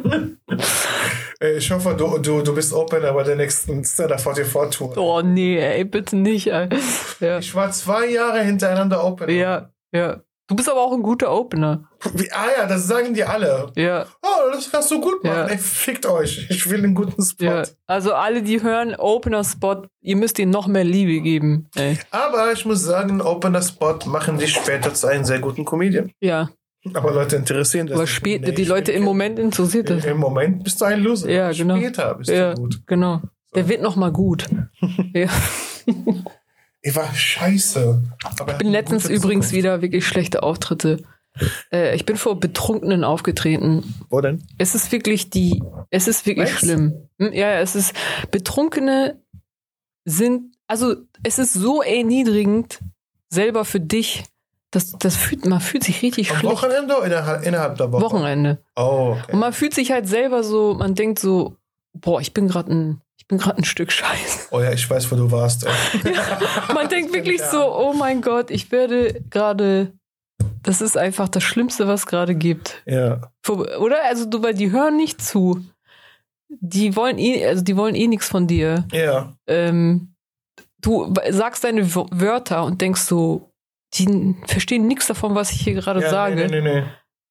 Ich 1.56 1.70
hoffe, 1.70 1.94
du, 1.94 2.18
du, 2.18 2.42
du 2.42 2.54
bist 2.54 2.72
Opener 2.72 3.12
bei 3.12 3.22
der 3.22 3.36
nächsten 3.36 3.84
Stand-Up 3.84 4.20
44 4.20 4.70
Tour. 4.78 4.96
Oh 4.96 5.20
nee, 5.20 5.58
ey, 5.58 5.84
bitte 5.84 6.16
nicht, 6.16 6.46
ey. 6.46 6.68
Ja, 7.20 7.38
Ich 7.38 7.54
war 7.54 7.70
zwei 7.72 8.06
Jahre 8.06 8.40
hintereinander 8.42 9.04
Opener. 9.04 9.32
ja, 9.32 9.70
ja. 9.92 10.20
Du 10.46 10.54
bist 10.56 10.68
aber 10.68 10.82
auch 10.82 10.92
ein 10.92 11.02
guter 11.02 11.32
Opener. 11.32 11.88
Wie, 12.12 12.30
ah 12.30 12.46
ja, 12.58 12.66
das 12.66 12.86
sagen 12.86 13.14
die 13.14 13.24
alle. 13.24 13.72
Ja, 13.76 14.04
Oh, 14.22 14.50
das 14.52 14.70
kannst 14.70 14.90
du 14.90 15.00
gut 15.00 15.24
machen. 15.24 15.36
Ja. 15.38 15.46
Ey, 15.46 15.56
fickt 15.56 16.04
euch. 16.04 16.46
Ich 16.50 16.68
will 16.68 16.84
einen 16.84 16.94
guten 16.94 17.22
Spot. 17.24 17.44
ja. 17.46 17.62
Also 17.86 18.12
alle, 18.12 18.42
die 18.42 18.62
hören, 18.62 18.94
Opener-Spot, 18.94 19.86
ihr 20.02 20.16
müsst 20.16 20.38
ihnen 20.38 20.50
noch 20.50 20.66
mehr 20.66 20.84
Liebe 20.84 21.22
geben. 21.22 21.70
Ey. 21.76 21.98
Aber 22.10 22.52
ich 22.52 22.66
muss 22.66 22.82
sagen, 22.82 23.22
Opener-Spot 23.22 24.00
machen 24.04 24.36
dich 24.36 24.52
später 24.52 24.92
zu 24.92 25.06
einem 25.06 25.24
sehr 25.24 25.38
guten 25.40 25.64
Comedian. 25.64 26.12
Ja, 26.20 26.50
Aber 26.92 27.12
Leute 27.12 27.36
interessieren 27.36 27.86
das 27.86 27.94
aber 27.94 28.02
nicht. 28.04 28.12
spät, 28.12 28.42
Nee, 28.42 28.52
die 28.52 28.64
Leute 28.64 28.92
im 28.92 29.02
Moment 29.04 29.38
interessiert 29.38 29.88
das. 29.90 30.04
Im 30.04 30.18
Moment 30.18 30.64
bist 30.64 30.80
du 30.80 30.84
ein 30.84 31.00
Loser. 31.02 31.30
Ja, 31.30 31.50
genau. 31.52 31.76
Später 31.76 32.14
bist 32.14 32.30
Ja, 32.30 32.54
du 32.54 32.62
gut. 32.62 32.82
genau. 32.86 33.22
Der 33.54 33.68
wird 33.68 33.80
noch 33.82 33.96
mal 33.96 34.12
gut. 34.12 34.46
ja. 35.14 35.28
Ich 36.86 36.94
war 36.96 37.14
scheiße. 37.14 38.02
Aber 38.38 38.52
Ich 38.52 38.58
bin 38.58 38.68
letztens 38.70 39.08
übrigens 39.08 39.52
wieder 39.52 39.80
wirklich 39.80 40.06
schlechte 40.06 40.42
Auftritte. 40.42 41.02
Äh, 41.72 41.96
ich 41.96 42.04
bin 42.04 42.16
vor 42.18 42.38
Betrunkenen 42.38 43.04
aufgetreten. 43.04 43.82
Wo 44.10 44.20
denn? 44.20 44.42
Es 44.58 44.74
ist 44.74 44.92
wirklich 44.92 45.30
die, 45.30 45.62
es 45.88 46.08
ist 46.08 46.26
wirklich 46.26 46.52
Was? 46.52 46.58
schlimm. 46.60 47.08
Hm, 47.18 47.32
ja, 47.32 47.58
es 47.58 47.74
ist, 47.74 47.94
Betrunkene 48.30 49.18
sind, 50.04 50.54
also 50.66 50.94
es 51.22 51.38
ist 51.38 51.54
so 51.54 51.80
erniedrigend 51.82 52.80
selber 53.30 53.64
für 53.64 53.80
dich, 53.80 54.24
das, 54.74 54.92
das 54.92 55.16
fühlt, 55.16 55.46
man 55.46 55.60
fühlt 55.60 55.84
sich 55.84 56.02
richtig 56.02 56.30
Am 56.32 56.38
schlecht. 56.38 56.52
Wochenende 56.54 56.96
oder 56.96 57.06
innerhalb, 57.06 57.46
innerhalb 57.46 57.76
der 57.76 57.92
Woche? 57.92 58.02
Wochenende. 58.02 58.58
Oh, 58.76 59.12
Und 59.12 59.22
okay. 59.24 59.36
man 59.36 59.52
fühlt 59.52 59.74
sich 59.74 59.92
halt 59.92 60.08
selber 60.08 60.42
so, 60.42 60.74
man 60.74 60.94
denkt 60.94 61.18
so, 61.18 61.56
boah, 61.92 62.20
ich 62.20 62.34
bin 62.34 62.48
gerade 62.48 62.72
ein, 62.72 63.00
ich 63.16 63.28
bin 63.28 63.38
gerade 63.38 63.58
ein 63.58 63.64
Stück 63.64 63.92
Scheiße. 63.92 64.48
Oh 64.50 64.60
ja, 64.60 64.72
ich 64.72 64.88
weiß, 64.88 65.10
wo 65.12 65.16
du 65.16 65.30
warst. 65.30 65.64
Ey. 66.04 66.14
Man 66.74 66.88
denkt 66.88 67.12
wirklich 67.14 67.40
so, 67.42 67.72
oh 67.72 67.92
mein 67.92 68.20
Gott, 68.20 68.50
ich 68.50 68.72
werde 68.72 69.22
gerade, 69.30 69.92
das 70.62 70.80
ist 70.80 70.96
einfach 70.96 71.28
das 71.28 71.44
Schlimmste, 71.44 71.86
was 71.86 72.00
es 72.00 72.06
gerade 72.06 72.34
gibt. 72.34 72.82
Ja. 72.86 73.30
Oder? 73.48 74.04
Also 74.04 74.24
du, 74.24 74.42
weil 74.42 74.54
die 74.54 74.72
hören 74.72 74.96
nicht 74.96 75.22
zu. 75.22 75.64
Die 76.48 76.96
wollen 76.96 77.18
eh, 77.18 77.46
also 77.46 77.62
die 77.62 77.76
wollen 77.76 77.94
eh 77.94 78.08
nichts 78.08 78.28
von 78.28 78.46
dir. 78.46 78.86
Ja. 78.92 79.34
Ähm, 79.46 80.14
du 80.80 81.12
sagst 81.30 81.64
deine 81.64 81.94
Wörter 81.94 82.64
und 82.64 82.80
denkst 82.80 83.02
so, 83.02 83.53
die 83.98 84.34
verstehen 84.46 84.86
nichts 84.86 85.06
davon, 85.06 85.34
was 85.34 85.50
ich 85.52 85.60
hier 85.60 85.74
gerade 85.74 86.00
ja 86.02 86.10
sage. 86.10 86.36
Nee, 86.36 86.46
nee, 86.48 86.60
nee, 86.60 86.80
nee. 86.80 86.86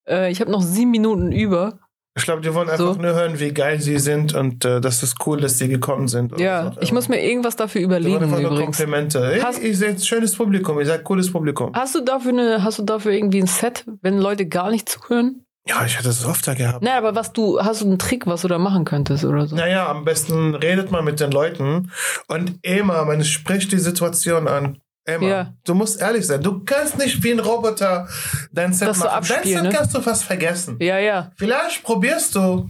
Äh, 0.07 0.31
ich 0.31 0.41
habe 0.41 0.51
noch 0.51 0.61
sieben 0.61 0.91
Minuten 0.91 1.31
über. 1.31 1.79
Ich 2.15 2.25
glaube, 2.25 2.41
die 2.41 2.53
wollen 2.53 2.69
einfach 2.69 2.93
So. 2.93 3.01
nur 3.01 3.13
hören, 3.15 3.39
wie 3.39 3.51
geil 3.53 3.81
sie 3.81 3.97
sind 3.97 4.35
und 4.35 4.63
äh, 4.65 4.79
dass 4.79 5.01
es 5.01 5.15
cool, 5.25 5.41
dass 5.41 5.57
sie 5.57 5.67
gekommen 5.67 6.07
sind. 6.07 6.39
Ja, 6.39 6.73
so. 6.73 6.81
ich 6.81 6.91
muss 6.91 7.09
mir 7.09 7.19
irgendwas 7.23 7.55
dafür 7.55 7.79
Die 7.79 7.85
überlegen 7.85 8.29
nur 8.29 8.37
übrigens. 8.39 8.77
Komplimente. 8.77 9.25
Hey, 9.31 9.39
Hast- 9.41 9.63
ihr 9.63 9.75
seid 9.75 9.95
ein 9.95 9.99
schönes 9.99 10.35
Publikum, 10.35 10.77
ihr 10.79 10.85
seid 10.85 11.03
cooles 11.05 11.31
Publikum. 11.31 11.71
Hast 11.73 11.95
du 11.95 12.01
dafür 12.01 12.29
eine, 12.33 12.63
hast 12.63 12.77
du 12.77 12.83
dafür 12.83 13.13
irgendwie 13.13 13.41
ein 13.41 13.47
Set, 13.47 13.85
wenn 14.03 14.19
Leute 14.19 14.45
gar 14.45 14.69
nicht 14.69 14.87
zuhören? 14.89 15.43
Ja, 15.67 15.85
ich 15.85 15.97
hatte 15.97 16.09
es 16.09 16.27
öfter 16.27 16.53
gehabt. 16.55 16.83
Nein, 16.83 16.97
aber 16.97 17.15
was 17.15 17.31
du, 17.33 17.59
hast 17.61 17.81
du 17.81 17.85
einen 17.85 17.97
Trick, 17.97 18.27
was 18.27 18.41
du 18.43 18.47
da 18.49 18.59
machen 18.59 18.83
könntest 18.85 19.23
oder 19.25 19.47
so? 19.47 19.55
Naja, 19.55 19.87
am 19.89 20.03
besten 20.05 20.53
redet 20.55 20.91
man 20.91 21.03
mit 21.05 21.19
den 21.19 21.31
Leuten 21.31 21.89
und 22.27 22.59
immer, 22.61 23.05
man 23.05 23.23
spricht 23.23 23.71
die 23.71 23.79
Situation 23.79 24.47
an. 24.47 24.77
Immer. 25.05 25.27
Ja. 25.27 25.53
Du 25.65 25.73
musst 25.75 25.99
ehrlich 26.01 26.25
sein. 26.25 26.41
Du 26.41 26.63
kannst 26.63 26.97
nicht 26.97 27.21
wie 27.23 27.31
ein 27.31 27.39
Roboter 27.39 28.07
dein 28.51 28.71
Set 28.73 28.87
Das 28.87 28.99
machen. 28.99 29.09
abspielen, 29.09 29.43
dein 29.43 29.63
Set 29.63 29.63
ne? 29.63 29.77
kannst 29.77 29.95
du 29.95 30.01
fast 30.01 30.23
vergessen. 30.23 30.77
Ja, 30.79 30.97
ja. 30.97 31.31
Vielleicht 31.35 31.83
probierst 31.83 32.35
du, 32.35 32.69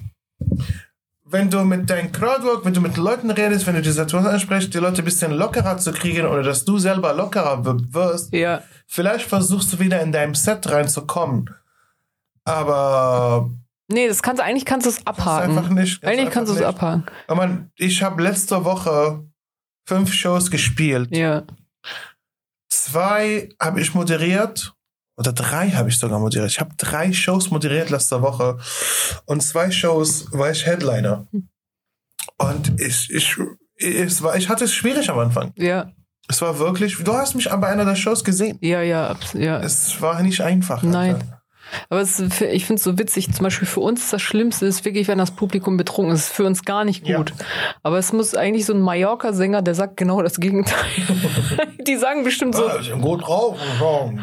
wenn 1.25 1.49
du 1.49 1.63
mit 1.63 1.89
deinem 1.89 2.11
Crowdwork, 2.11 2.65
wenn 2.65 2.73
du 2.73 2.81
mit 2.81 2.97
Leuten 2.97 3.29
redest, 3.31 3.67
wenn 3.67 3.75
du 3.75 3.81
die 3.81 3.89
Situation 3.91 4.25
ansprichst, 4.25 4.73
die 4.73 4.79
Leute 4.79 5.01
ein 5.01 5.05
bisschen 5.05 5.31
lockerer 5.31 5.77
zu 5.77 5.91
kriegen 5.91 6.25
oder 6.25 6.41
dass 6.43 6.65
du 6.65 6.77
selber 6.79 7.13
lockerer 7.13 7.63
wirst. 7.93 8.33
Ja. 8.33 8.63
Vielleicht 8.87 9.25
versuchst 9.27 9.71
du 9.73 9.79
wieder 9.79 10.01
in 10.01 10.11
deinem 10.11 10.33
Set 10.35 10.69
reinzukommen. 10.71 11.49
Aber 12.45 13.51
Nee, 13.91 14.07
das 14.07 14.23
kannst 14.23 14.41
eigentlich 14.41 14.65
kannst 14.65 14.85
du 14.85 14.89
es 14.89 15.05
abhaken. 15.05 15.57
einfach 15.57 15.69
nicht. 15.69 16.03
das 16.03 16.09
ist 16.11 16.19
Eigentlich 16.19 16.33
kannst 16.33 16.51
du 16.51 16.55
es 16.55 16.61
abhaken. 16.63 17.03
Aber 17.27 17.67
ich 17.75 18.01
habe 18.01 18.23
letzte 18.23 18.63
Woche 18.65 19.23
fünf 19.87 20.11
Shows 20.13 20.49
gespielt. 20.49 21.09
Ja. 21.15 21.43
Zwei 22.85 23.47
habe 23.61 23.79
ich 23.79 23.93
moderiert. 23.93 24.73
Oder 25.15 25.31
drei 25.31 25.69
habe 25.69 25.87
ich 25.87 25.97
sogar 25.97 26.19
moderiert. 26.19 26.51
Ich 26.51 26.59
habe 26.59 26.75
drei 26.77 27.13
Shows 27.13 27.49
moderiert 27.49 27.89
letzte 27.89 28.21
Woche. 28.21 28.57
Und 29.25 29.41
zwei 29.41 29.71
Shows 29.71 30.27
war 30.33 30.51
ich 30.51 30.65
Headliner. 30.65 31.25
Und 32.37 32.81
ich, 32.81 33.09
ich, 33.09 33.37
es 33.77 34.21
war, 34.21 34.35
ich 34.35 34.49
hatte 34.49 34.65
es 34.65 34.73
schwierig 34.73 35.09
am 35.09 35.19
Anfang. 35.19 35.53
Ja, 35.55 35.91
Es 36.27 36.41
war 36.41 36.59
wirklich, 36.59 36.97
du 36.97 37.13
hast 37.13 37.35
mich 37.35 37.49
bei 37.49 37.67
einer 37.67 37.85
der 37.85 37.95
Shows 37.95 38.23
gesehen. 38.23 38.57
ja, 38.61 38.81
ja, 38.81 39.15
ja. 39.33 39.59
Es 39.61 40.01
war 40.01 40.21
nicht 40.21 40.41
einfach. 40.41 40.83
Alter. 40.83 40.89
Nein. 40.89 41.33
Aber 41.89 42.01
es, 42.01 42.19
ich 42.19 42.65
finde 42.65 42.77
es 42.79 42.83
so 42.83 42.97
witzig, 42.99 43.31
zum 43.33 43.43
Beispiel 43.43 43.67
für 43.67 43.79
uns 43.81 44.09
das 44.09 44.21
Schlimmste 44.21 44.65
ist 44.65 44.85
wirklich, 44.85 45.07
wenn 45.07 45.17
das 45.17 45.31
Publikum 45.31 45.77
betrunken 45.77 46.13
ist. 46.13 46.21
Das 46.23 46.29
ist 46.29 46.35
für 46.35 46.45
uns 46.45 46.63
gar 46.65 46.83
nicht 46.85 47.07
Ja. 47.07 47.17
gut. 47.17 47.33
Aber 47.83 47.97
es 47.97 48.13
muss 48.13 48.35
eigentlich 48.35 48.65
so 48.65 48.73
ein 48.73 48.79
Mallorca-Sänger, 48.81 49.61
der 49.61 49.75
sagt 49.75 49.97
genau 49.97 50.21
das 50.21 50.39
Gegenteil. 50.39 50.77
die 51.87 51.95
sagen 51.95 52.23
bestimmt 52.23 52.55
so, 52.55 52.63
ich 52.79 52.89
bin 52.91 53.01
gut 53.01 53.23
drauf. 53.27 53.57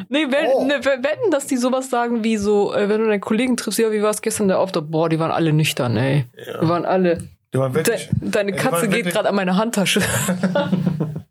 nee, 0.08 0.26
wenn, 0.30 0.46
Oh. 0.54 0.64
ne, 0.64 0.80
we- 0.82 1.02
wetten, 1.02 1.30
dass 1.30 1.46
die 1.46 1.56
sowas 1.56 1.90
sagen 1.90 2.24
wie 2.24 2.36
so, 2.36 2.74
äh, 2.74 2.88
wenn 2.88 3.00
du 3.00 3.06
deinen 3.08 3.20
Kollegen 3.20 3.56
triffst, 3.56 3.78
ja, 3.78 3.90
wie 3.92 4.02
war 4.02 4.10
es 4.10 4.22
gestern 4.22 4.48
der 4.48 4.58
Auftritt? 4.58 4.90
Boah, 4.90 5.08
die 5.08 5.18
waren 5.18 5.30
alle 5.30 5.52
nüchtern, 5.52 5.96
ey. 5.96 6.26
Die 6.62 6.68
waren 6.68 6.84
alle. 6.84 7.28
Die 7.52 7.58
waren 7.58 7.72
De, 7.72 7.84
wirklich, 7.84 8.08
deine 8.20 8.52
die 8.52 8.58
Katze 8.58 8.88
geht 8.88 9.06
gerade 9.10 9.28
an 9.28 9.34
meine 9.34 9.56
Handtasche. 9.56 10.00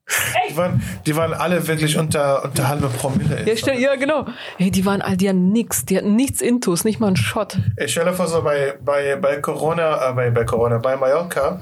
die 0.49 0.57
waren, 0.57 0.82
die 1.05 1.16
waren 1.16 1.34
alle 1.34 1.68
wirklich 1.68 1.97
unter, 1.97 2.43
unter 2.43 2.68
halbe 2.68 2.88
Promille. 2.88 3.45
ja, 3.45 3.55
stell, 3.55 3.80
ja, 3.80 3.95
genau. 3.95 4.26
Ey, 4.57 4.72
die 4.72 4.86
waren 4.86 5.01
all, 5.01 5.18
die 5.18 5.30
hatten 5.30 5.51
nix, 5.51 5.86
die 5.86 5.97
hatten 5.97 6.16
nichts 6.16 6.41
Intus, 6.41 6.84
nicht 6.84 6.99
mal 6.99 7.07
einen 7.07 7.16
Shot. 7.16 7.57
Ich 7.78 7.91
stelle 7.91 8.14
vor, 8.14 8.28
so 8.28 8.41
bei, 8.41 8.78
bei, 8.84 9.16
bei 9.16 9.38
Corona, 9.38 10.10
äh, 10.10 10.14
bei, 10.14 10.32
bei 10.32 10.43
Corona, 10.45 10.78
bei 10.78 10.95
Mallorca, 10.95 11.62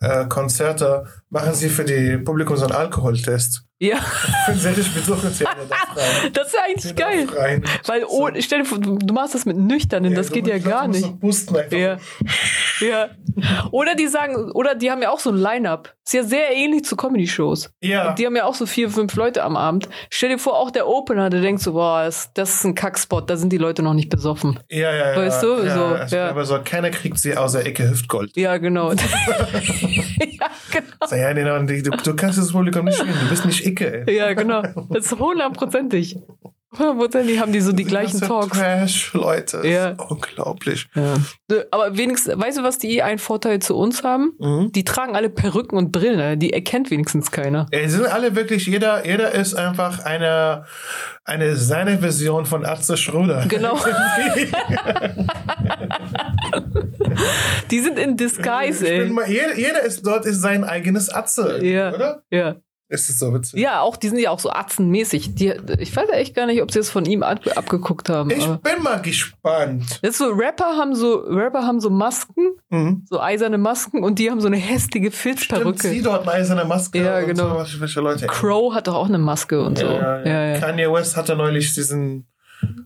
äh, 0.00 0.26
Konzerte, 0.26 1.06
machen 1.30 1.54
sie 1.54 1.68
für 1.68 1.84
die 1.84 2.18
Publikum 2.18 2.56
so 2.56 2.66
einen 2.66 2.74
Alkoholtest. 2.74 3.67
Ja, 3.80 3.98
dann 4.46 4.58
darf 5.68 5.96
rein. 5.96 6.32
das 6.32 6.48
ist 6.48 6.54
ja 6.54 6.60
eigentlich 6.64 6.96
geil. 6.96 7.62
Weil, 7.86 8.04
oh, 8.08 8.28
stell 8.40 8.60
dir 8.60 8.64
vor, 8.64 8.78
du 8.78 9.14
machst 9.14 9.36
das 9.36 9.44
mit 9.44 9.56
Nüchternen, 9.56 10.16
das 10.16 10.28
du 10.28 10.34
geht 10.34 10.48
ja 10.48 10.58
gar 10.58 10.88
nicht. 10.88 11.20
Pusten 11.20 11.56
einfach. 11.56 11.76
Ja. 11.76 11.98
ja. 12.80 13.08
Oder 13.70 13.94
die 13.94 14.08
sagen, 14.08 14.50
oder 14.50 14.74
die 14.74 14.90
haben 14.90 15.00
ja 15.00 15.10
auch 15.10 15.20
so 15.20 15.30
ein 15.30 15.36
Line-Up. 15.36 15.94
Ist 16.04 16.12
ja 16.12 16.24
sehr 16.24 16.56
ähnlich 16.56 16.86
zu 16.86 16.96
Comedy-Shows. 16.96 17.70
Ja. 17.80 18.14
Die 18.14 18.26
haben 18.26 18.34
ja 18.34 18.46
auch 18.46 18.54
so 18.54 18.66
vier, 18.66 18.90
fünf 18.90 19.14
Leute 19.14 19.44
am 19.44 19.56
Abend. 19.56 19.88
Stell 20.10 20.30
dir 20.30 20.38
vor, 20.38 20.58
auch 20.58 20.72
der 20.72 20.88
Opener, 20.88 21.30
der 21.30 21.40
denkt 21.40 21.62
so, 21.62 21.74
boah, 21.74 22.04
das, 22.04 22.32
das 22.32 22.56
ist 22.56 22.64
ein 22.64 22.74
Kackspot, 22.74 23.30
da 23.30 23.36
sind 23.36 23.52
die 23.52 23.58
Leute 23.58 23.82
noch 23.82 23.94
nicht 23.94 24.08
besoffen. 24.08 24.58
Ja, 24.70 24.92
ja, 24.92 25.12
ja. 25.12 25.16
Weißt 25.16 25.42
du, 25.42 25.62
ja, 25.62 26.08
so, 26.08 26.16
ja. 26.16 26.30
Aber 26.30 26.44
so, 26.44 26.58
keiner 26.64 26.90
kriegt 26.90 27.18
sie 27.18 27.36
außer 27.36 27.64
Ecke 27.64 27.88
Hüftgold. 27.88 28.36
Ja, 28.36 28.56
genau. 28.56 28.92
ja, 28.92 30.47
genau. 30.70 31.16
Ja, 31.16 31.32
genau, 31.32 31.58
du, 31.62 31.82
du 31.90 32.16
kannst 32.16 32.38
das 32.38 32.52
Publikum 32.52 32.84
nicht 32.84 32.98
spielen, 32.98 33.16
du 33.22 33.28
bist 33.28 33.44
nicht 33.44 33.66
Icke. 33.66 34.04
ey. 34.06 34.16
Ja, 34.16 34.32
genau. 34.34 34.62
Das 34.90 35.06
ist 35.06 35.18
hundertprozentig. 35.18 36.18
Hundertprozentig 36.76 37.40
haben 37.40 37.50
die 37.50 37.60
so 37.60 37.72
die 37.72 37.84
gleichen 37.84 38.20
Das 38.20 38.28
sind 38.28 38.30
Talks. 38.40 38.58
Trash, 38.58 39.14
Leute. 39.14 39.60
Ja. 39.64 39.90
Ja. 39.90 39.96
Unglaublich. 40.08 40.86
Ja. 40.94 41.14
Aber 41.70 41.96
wenigstens, 41.96 42.38
weißt 42.38 42.58
du, 42.58 42.62
was 42.62 42.76
die 42.76 43.02
einen 43.02 43.18
Vorteil 43.18 43.60
zu 43.60 43.74
uns 43.74 44.04
haben? 44.04 44.32
Mhm. 44.38 44.70
Die 44.72 44.84
tragen 44.84 45.16
alle 45.16 45.30
Perücken 45.30 45.78
und 45.78 45.92
Brillen, 45.92 46.18
ne? 46.18 46.36
die 46.36 46.52
erkennt 46.52 46.90
wenigstens 46.90 47.30
keiner. 47.30 47.66
Ey, 47.70 47.88
sind 47.88 48.06
alle 48.06 48.36
wirklich, 48.36 48.66
jeder, 48.66 49.06
jeder 49.06 49.32
ist 49.32 49.54
einfach 49.54 50.04
eine, 50.04 50.66
eine 51.24 51.56
seine 51.56 52.00
Version 52.00 52.44
von 52.44 52.66
Atze 52.66 52.98
Schröder. 52.98 53.46
Genau. 53.48 53.78
Die 57.70 57.80
sind 57.80 57.98
in 57.98 58.16
Disguise, 58.16 58.88
ey. 58.88 59.08
mal, 59.10 59.28
jeder, 59.28 59.56
jeder 59.56 59.82
ist 59.82 60.06
dort 60.06 60.24
ist 60.26 60.40
sein 60.40 60.64
eigenes 60.64 61.08
Atze, 61.12 61.64
Ja. 61.64 61.92
oder? 61.94 62.22
Ja. 62.30 62.56
Ist 62.90 63.10
es 63.10 63.18
so 63.18 63.34
witzig? 63.34 63.60
ja, 63.60 63.82
auch, 63.82 63.98
die 63.98 64.08
sind 64.08 64.18
ja 64.18 64.30
auch 64.30 64.38
so 64.38 64.48
atzenmäßig. 64.50 65.34
Die, 65.34 65.52
ich 65.78 65.94
weiß 65.94 66.08
ja 66.10 66.16
echt 66.16 66.34
gar 66.34 66.46
nicht, 66.46 66.62
ob 66.62 66.70
sie 66.72 66.78
es 66.78 66.88
von 66.88 67.04
ihm 67.04 67.22
ab, 67.22 67.40
abgeguckt 67.54 68.08
haben. 68.08 68.30
Ich 68.30 68.46
bin 68.46 68.82
mal 68.82 69.02
gespannt. 69.02 69.98
das 70.00 70.12
ist 70.12 70.16
so, 70.18 70.30
Rapper 70.30 70.74
haben 70.78 70.94
so, 70.94 71.16
Rapper 71.16 71.64
haben 71.66 71.80
so 71.80 71.90
Masken, 71.90 72.52
Mhm. 72.70 73.04
so 73.06 73.20
eiserne 73.20 73.58
Masken 73.58 74.02
und 74.02 74.18
die 74.18 74.30
haben 74.30 74.40
so 74.40 74.46
eine 74.46 74.56
hässliche 74.56 75.08
Stimmt, 75.12 75.16
Filzperücke. 75.16 75.88
sie 75.88 76.00
dort 76.00 76.22
eine 76.22 76.32
eiserne 76.38 76.64
Maske. 76.64 77.02
Ja, 77.02 77.20
genau. 77.20 77.62
So. 77.62 78.26
Crow 78.26 78.72
hat 78.74 78.86
doch 78.88 78.94
auch 78.94 79.08
eine 79.08 79.18
Maske 79.18 79.60
und 79.62 79.76
so. 79.76 79.84
Ja, 79.84 80.20
ja, 80.20 80.26
Ja, 80.26 80.46
ja. 80.54 80.58
Kanye 80.58 80.90
West 80.90 81.14
hatte 81.14 81.36
neulich 81.36 81.74
diesen, 81.74 82.26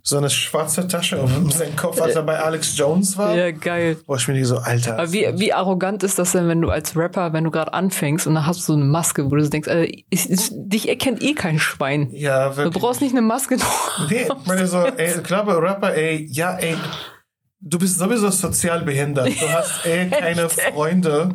so 0.03 0.19
eine 0.19 0.29
schwarze 0.29 0.87
Tasche 0.89 1.21
auf 1.23 1.31
seinem 1.53 1.77
Kopf, 1.77 2.01
als 2.01 2.15
er 2.17 2.23
bei 2.23 2.39
Alex 2.39 2.77
Jones 2.77 3.17
war. 3.17 3.37
Ja, 3.37 3.51
geil. 3.53 3.97
Wo 4.07 4.17
ich 4.17 4.27
mir 4.29 4.35
die 4.35 4.45
so, 4.45 4.59
Alter. 4.59 4.95
Aber 4.99 5.13
wie, 5.13 5.27
wie 5.37 5.53
arrogant 5.53 6.03
ist 6.03 6.19
das 6.19 6.33
denn, 6.33 6.49
wenn 6.49 6.61
du 6.61 6.71
als 6.71 6.97
Rapper, 6.97 7.33
wenn 7.33 7.45
du 7.45 7.51
gerade 7.51 7.73
anfängst 7.73 8.27
und 8.27 8.35
dann 8.35 8.47
hast 8.47 8.61
du 8.61 8.65
so 8.65 8.73
eine 8.75 8.85
Maske, 8.85 9.31
wo 9.31 9.37
du 9.37 9.49
denkst, 9.49 9.69
Alter, 9.69 9.89
ich, 10.11 10.31
ich, 10.31 10.51
dich 10.53 10.89
erkennt 10.89 11.23
eh 11.23 11.35
kein 11.35 11.59
Schwein. 11.59 12.09
ja, 12.13 12.51
Du 12.51 12.57
wirklich. 12.57 12.83
brauchst 12.83 13.01
nicht 13.01 13.13
eine 13.13 13.23
Maske. 13.23 13.57
Nee, 14.11 14.27
ich 14.27 14.47
meine 14.47 14.67
so, 14.67 14.79
ey, 14.79 15.15
ich 15.17 15.23
glaube, 15.23 15.61
Rapper, 15.63 15.95
ey, 15.95 16.27
ja, 16.31 16.55
ey, 16.57 16.77
du 17.65 17.79
bist 17.79 17.99
sowieso 17.99 18.29
sozial 18.31 18.83
behindert. 18.83 19.29
Du 19.41 19.49
hast 19.49 19.87
eh 19.87 20.07
keine 20.11 20.49
Freunde. 20.49 21.35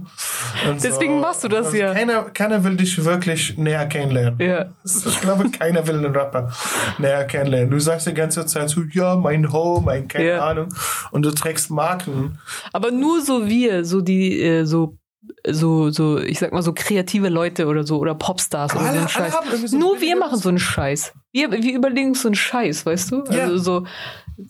Und 0.69 0.83
Deswegen 0.83 1.19
machst 1.19 1.43
du 1.43 1.47
das 1.47 1.67
Und 1.71 1.77
ja. 1.77 1.93
Keiner, 1.93 2.23
keiner 2.23 2.63
will 2.63 2.75
dich 2.75 3.03
wirklich 3.03 3.57
näher 3.57 3.85
kennenlernen. 3.87 4.39
ja. 4.39 4.65
Ich 4.83 5.21
glaube, 5.21 5.49
keiner 5.49 5.85
will 5.87 5.95
einen 5.97 6.15
Rapper 6.15 6.51
näher 6.97 7.23
kennenlernen. 7.25 7.71
Du 7.71 7.79
sagst 7.79 8.07
die 8.07 8.13
ganze 8.13 8.45
Zeit 8.45 8.69
so, 8.69 8.81
ja, 8.91 9.15
mein 9.15 9.51
Ho, 9.51 9.81
mein 9.83 10.07
keine 10.07 10.27
Ja. 10.27 10.45
Ahnung. 10.45 10.67
Und 11.11 11.23
du 11.23 11.31
trägst 11.31 11.71
Marken. 11.71 12.39
Aber 12.73 12.91
nur 12.91 13.21
so 13.21 13.47
wir, 13.47 13.85
so 13.85 14.01
die, 14.01 14.41
äh, 14.41 14.65
so, 14.65 14.97
so, 15.45 15.89
so, 15.91 16.19
ich 16.19 16.39
sag 16.39 16.51
mal 16.51 16.61
so 16.61 16.73
kreative 16.73 17.29
Leute 17.29 17.67
oder 17.67 17.85
so, 17.85 17.97
oder 17.99 18.15
Popstars 18.15 18.75
oder 18.75 18.83
so 18.93 18.99
einen 18.99 19.09
Scheiß. 19.09 19.33
so 19.65 19.77
Nur 19.77 19.99
wir 20.01 20.15
machen 20.17 20.37
so 20.39 20.49
einen 20.49 20.59
Scheiß. 20.59 21.13
Wir, 21.31 21.51
wir 21.51 21.73
überlegen 21.73 22.09
uns 22.09 22.21
so 22.21 22.27
einen 22.27 22.35
Scheiß, 22.35 22.85
weißt 22.85 23.11
du? 23.11 23.23
Ja. 23.31 23.43
Also 23.43 23.57
so, 23.57 23.85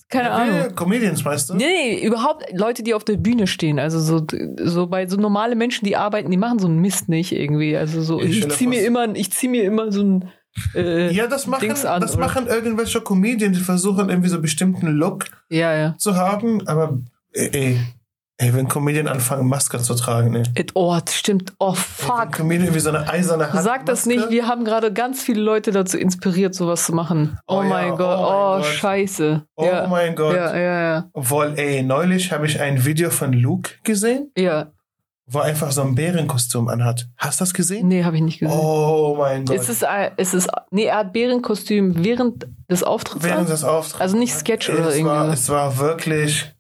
keine 0.09 0.31
Ahnung. 0.31 0.75
Comedians, 0.75 1.23
weißt 1.23 1.49
du? 1.49 1.53
Nee, 1.55 1.65
nee, 1.65 2.05
überhaupt 2.05 2.45
Leute, 2.53 2.83
die 2.83 2.93
auf 2.93 3.03
der 3.03 3.17
Bühne 3.17 3.47
stehen. 3.47 3.79
Also 3.79 3.99
so, 3.99 4.25
so 4.61 4.87
bei 4.87 5.07
so 5.07 5.17
normale 5.17 5.55
Menschen, 5.55 5.85
die 5.85 5.95
arbeiten, 5.95 6.29
die 6.31 6.37
machen 6.37 6.59
so 6.59 6.67
einen 6.67 6.79
Mist 6.79 7.09
nicht 7.09 7.31
irgendwie. 7.31 7.77
Also 7.77 8.01
so, 8.01 8.21
Ich 8.21 8.45
ich, 8.45 8.49
zieh 8.49 8.67
mir 8.67 8.85
immer, 8.85 9.15
ich 9.15 9.31
zieh 9.31 9.47
mir 9.47 9.63
immer 9.63 9.91
so 9.91 10.03
ein 10.03 10.29
äh, 10.75 11.11
Ja, 11.13 11.27
das 11.27 11.47
machen, 11.47 11.61
Dings 11.61 11.85
an, 11.85 12.01
das 12.01 12.15
oder? 12.15 12.25
machen 12.25 12.47
irgendwelche 12.47 13.01
Comedians, 13.01 13.57
die 13.57 13.63
versuchen 13.63 14.09
irgendwie 14.09 14.29
so 14.29 14.35
einen 14.35 14.41
bestimmten 14.41 14.87
Look 14.87 15.25
ja, 15.49 15.73
ja. 15.75 15.95
zu 15.97 16.15
haben, 16.15 16.67
aber 16.67 16.99
ey, 17.33 17.49
ey, 17.53 17.79
ey 18.37 18.53
wenn 18.53 18.67
Comedian 18.67 19.07
anfangen, 19.07 19.47
Masken 19.47 19.79
zu 19.79 19.95
tragen, 19.95 20.35
ey. 20.35 20.43
It, 20.57 20.71
oh, 20.75 20.97
das 21.03 21.15
stimmt. 21.15 21.53
Oh, 21.59 21.73
Wenn 21.73 21.75
fuck. 21.75 22.31
Comedian 22.33 22.65
irgendwie 22.67 22.79
so 22.81 22.89
eine 22.89 23.09
eiserne 23.09 23.51
Hand. 23.51 23.63
Sag 23.63 23.85
das 23.85 24.05
nicht, 24.05 24.29
wir 24.29 24.47
haben 24.47 24.63
gerade 24.65 24.93
ganz 24.93 25.21
viele 25.21 25.41
Leute 25.41 25.71
dazu 25.71 25.97
inspiriert, 25.97 26.53
sowas 26.55 26.85
zu 26.85 26.93
machen. 26.93 27.37
Oh, 27.47 27.57
Oh 27.57 27.63
ja, 27.63 27.69
mein 27.69 27.91
oh 27.93 27.97
Gott, 27.97 28.17
mein 28.19 28.25
oh, 28.27 28.55
Gott. 28.57 28.65
scheiße. 28.65 29.43
Oh 29.55 29.65
ja. 29.65 29.87
mein 29.87 30.15
Gott. 30.15 30.35
Ja, 30.35 30.55
ja, 30.55 30.81
ja. 30.81 31.09
Obwohl, 31.13 31.53
ey, 31.57 31.81
neulich 31.83 32.31
habe 32.31 32.45
ich 32.45 32.59
ein 32.61 32.85
Video 32.85 33.09
von 33.09 33.33
Luke 33.33 33.71
gesehen, 33.83 34.31
Ja, 34.37 34.71
wo 35.29 35.39
er 35.39 35.45
einfach 35.45 35.71
so 35.73 35.81
ein 35.81 35.93
Bärenkostüm 35.93 36.69
anhat. 36.69 37.09
Hast 37.17 37.41
du 37.41 37.43
das 37.43 37.53
gesehen? 37.53 37.87
nee, 37.89 38.03
habe 38.05 38.15
ich 38.15 38.21
nicht 38.21 38.39
gesehen. 38.39 38.57
Oh 38.57 39.15
mein 39.17 39.43
Gott. 39.43 39.57
Ist 39.57 39.67
es, 39.69 39.81
äh, 39.81 40.11
ist 40.15 40.33
es, 40.33 40.47
nee, 40.71 40.85
er 40.85 40.99
hat 40.99 41.11
Bärenkostüm 41.11 42.01
während 42.05 42.47
des 42.71 42.83
Auftritts 42.83 43.25
Während 43.25 43.41
an? 43.41 43.47
des 43.47 43.63
Auftritts. 43.65 43.99
Also 43.99 44.15
nicht 44.17 44.33
Sketch 44.33 44.69
oder 44.69 44.91
irgendwie 44.91 45.03
war, 45.05 45.27
es 45.33 45.49
war 45.49 45.77
wirklich 45.79 46.53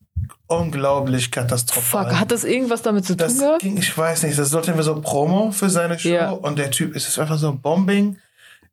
unglaublich 0.47 1.31
katastrophal. 1.31 2.05
Fuck, 2.09 2.19
hat 2.19 2.31
das 2.31 2.43
irgendwas 2.43 2.81
damit 2.81 3.05
zu 3.05 3.15
tun 3.15 3.27
das 3.27 3.39
gehabt? 3.39 3.61
ging, 3.61 3.77
ich 3.77 3.95
weiß 3.97 4.23
nicht, 4.23 4.37
das 4.37 4.49
sollte 4.49 4.75
wir 4.75 4.83
so 4.83 4.99
Promo 5.01 5.51
für 5.51 5.69
seine 5.69 5.99
Show 5.99 6.09
Ja. 6.09 6.29
und 6.31 6.57
der 6.57 6.71
Typ 6.71 6.95
ist 6.95 7.17
einfach 7.19 7.37
so 7.37 7.53
Bombing, 7.53 8.17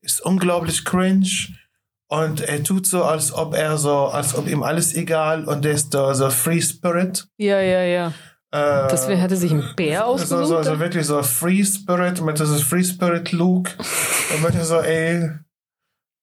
ist 0.01 0.21
unglaublich 0.25 0.85
cringe 0.85 1.29
und 2.09 2.41
er 2.43 2.63
tut 2.63 2.87
so, 2.87 3.05
als 3.05 3.33
ob 3.33 3.55
er 3.55 3.77
so, 3.79 4.07
als 4.07 4.35
ob 4.37 4.49
ihm 4.49 4.63
alles 4.63 4.95
egal 4.95 5.45
und 5.45 5.65
der 5.65 5.73
ist 5.73 5.95
da 5.95 6.15
so 6.15 6.31
Free 6.31 6.61
Spirit. 6.61 7.27
Ja, 7.39 7.61
ja, 7.61 7.83
ja. 7.83 8.07
Äh, 8.53 8.89
Das 8.89 9.09
wär, 9.09 9.17
hätte 9.17 9.37
sich 9.37 9.51
ein 9.51 9.65
Bär 9.75 10.01
so, 10.01 10.05
ausgesucht? 10.05 10.47
so, 10.47 10.63
so 10.63 10.79
wirklich 10.79 11.07
so 11.07 11.23
Free 11.25 11.65
Spirit, 11.65 12.21
mit 12.21 12.39
ist 12.39 12.63
Free 12.63 12.85
Spirit 12.85 13.33
Luke 13.33 13.73
und 14.35 14.43
mit 14.45 14.65
so, 14.65 14.79
ey, 14.81 15.31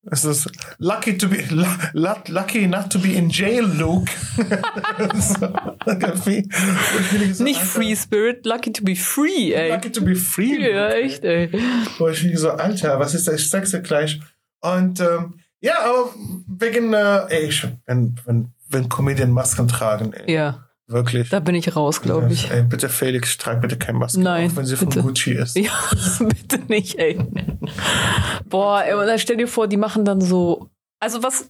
es 0.09 0.25
ist 0.25 0.49
lucky 0.79 1.15
to 1.17 1.27
be 1.29 1.43
lu- 1.51 1.65
lu- 1.93 2.23
lucky 2.33 2.67
not 2.67 2.89
to 2.91 2.97
be 2.99 3.09
in 3.13 3.29
jail, 3.29 3.65
Luke. 3.65 4.09
so, 5.19 5.47
Nicht 7.43 7.59
Alter, 7.59 7.65
Free 7.65 7.95
Spirit, 7.95 8.45
lucky 8.45 8.71
to 8.71 8.83
be 8.83 8.95
free, 8.95 9.53
ey. 9.53 9.69
Lucky 9.69 9.91
to 9.91 10.01
be 10.01 10.15
free. 10.15 10.55
Luke. 10.57 10.71
Ja, 10.71 10.89
echt, 10.89 11.23
ey. 11.23 11.51
Wo 11.97 12.07
ich 12.07 12.27
so, 12.39 12.51
Alter, 12.51 12.99
was 12.99 13.13
ist 13.13 13.27
das? 13.27 13.35
Ich 13.41 13.49
sag's 13.49 13.71
dir 13.71 13.81
gleich. 13.81 14.19
Und 14.61 14.99
ähm, 14.99 15.35
ja, 15.59 15.79
aber 15.83 16.09
wegen, 16.47 16.93
äh, 16.93 17.25
ey, 17.29 17.45
ich, 17.49 17.67
wenn, 17.85 18.15
wenn, 18.25 18.51
wenn 18.69 18.89
Comedian 18.89 19.31
Masken 19.31 19.67
tragen, 19.67 20.13
ey, 20.13 20.33
Ja, 20.33 20.67
wirklich. 20.91 21.29
da 21.29 21.39
bin 21.39 21.55
ich 21.55 21.75
raus, 21.75 22.01
glaube 22.01 22.31
ich. 22.31 22.51
Ey, 22.51 22.63
bitte 22.63 22.89
Felix, 22.89 23.37
trag 23.37 23.61
bitte 23.61 23.77
keine 23.77 23.97
Maske, 23.97 24.19
Nein, 24.19 24.51
auch 24.51 24.55
wenn 24.55 24.65
sie 24.65 24.75
bitte. 24.75 24.99
von 24.99 25.07
Gucci 25.09 25.31
ist. 25.31 25.57
Ja, 25.57 25.71
bitte 26.19 26.59
nicht, 26.67 26.97
ey. 26.99 27.19
Boah, 28.49 28.83
ey, 28.83 28.93
und 28.93 29.05
dann 29.07 29.19
stell 29.19 29.37
dir 29.37 29.47
vor, 29.47 29.67
die 29.67 29.77
machen 29.77 30.05
dann 30.05 30.21
so. 30.21 30.69
Also 30.99 31.23
was. 31.23 31.49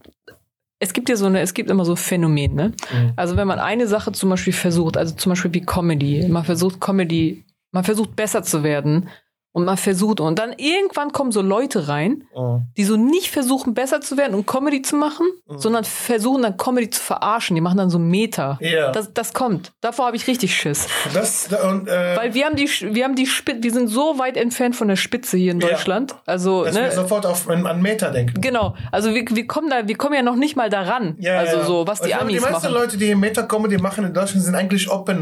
Es 0.80 0.94
gibt 0.94 1.10
ja 1.10 1.16
so 1.16 1.28
eine, 1.28 1.42
es 1.42 1.54
gibt 1.54 1.70
immer 1.70 1.86
so 1.86 1.96
Phänomen, 1.96 2.56
ne? 2.56 2.74
Mhm. 2.92 3.14
Also 3.16 3.38
wenn 3.38 3.48
man 3.48 3.60
eine 3.60 3.86
Sache 3.86 4.12
zum 4.14 4.32
Beispiel 4.32 4.54
versucht, 4.54 4.98
also 4.98 5.14
zum 5.14 5.32
Beispiel 5.32 5.54
wie 5.54 5.62
Comedy, 5.62 6.28
man 6.28 6.44
versucht 6.44 6.82
Comedy, 6.82 7.46
man 7.72 7.84
versucht 7.84 8.16
besser 8.16 8.42
zu 8.42 8.64
werden 8.64 9.08
Und 9.54 9.66
man 9.66 9.76
versucht, 9.76 10.22
und 10.22 10.40
dann 10.40 10.54
irgendwann 10.56 11.12
kommen 11.12 11.34
so 11.34 11.42
Leute 11.42 11.90
rein, 11.90 12.24
Oh. 12.34 12.62
die 12.78 12.86
so 12.86 12.96
nicht 12.96 13.30
versuchen, 13.32 13.74
besser 13.74 14.00
zu 14.00 14.16
werden 14.16 14.34
und 14.34 14.48
Comedy 14.48 14.82
zu 14.82 14.96
machen, 14.96 15.26
Mhm. 15.48 15.58
sondern 15.60 15.84
versuchen 15.84 16.44
dann 16.44 16.56
Comedy 16.56 16.90
zu 16.90 17.02
verarschen. 17.02 17.56
Die 17.56 17.62
machen 17.62 17.78
dann 17.78 17.90
so 17.90 18.00
Meta. 18.00 18.58
Ja. 18.62 18.92
Das, 18.94 19.14
das 19.14 19.34
kommt. 19.34 19.74
Davor 19.82 20.06
habe 20.06 20.16
ich 20.16 20.26
richtig 20.28 20.56
Schiss. 20.56 20.88
Das, 21.14 21.50
und, 21.70 21.90
äh, 21.90 22.16
Weil 22.16 22.34
wir 22.34 22.46
haben 22.46 22.56
die, 22.56 22.68
wir 22.68 23.04
haben 23.04 23.16
die 23.16 23.28
Spitze, 23.28 23.62
wir 23.64 23.74
sind 23.74 23.90
so 23.90 24.18
weit 24.20 24.38
entfernt 24.38 24.76
von 24.78 24.88
der 24.88 24.96
Spitze 24.96 25.36
hier 25.36 25.52
in 25.52 25.60
Ja. 25.60 25.68
Deutschland. 25.70 26.16
Also, 26.26 26.64
dass 26.64 26.76
wir 26.76 26.84
ne? 26.84 26.92
sofort 26.94 27.26
auf, 27.26 27.50
an, 27.50 27.82
Meta 27.82 28.10
denken. 28.10 28.40
Genau. 28.40 28.76
Also 28.92 29.14
wir, 29.14 29.26
wir 29.30 29.48
kommen 29.48 29.70
da, 29.70 29.86
wir 29.86 29.98
kommen 29.98 30.14
ja 30.16 30.22
noch 30.22 30.38
nicht 30.38 30.56
mal 30.56 30.70
daran. 30.70 31.18
Ja, 31.20 31.38
also 31.40 31.58
ja. 31.58 31.64
so, 31.66 31.86
was 31.88 32.00
Und 32.00 32.06
die 32.06 32.12
glaube, 32.12 32.24
Amis 32.24 32.36
Die 32.36 32.40
meisten 32.42 32.54
machen. 32.68 32.74
Leute, 32.74 32.98
die 32.98 33.16
Meta-Comedy 33.16 33.78
machen 33.80 34.06
in 34.06 34.14
Deutschland, 34.14 34.46
sind 34.46 34.56
eigentlich 34.56 34.90
Open 34.90 35.22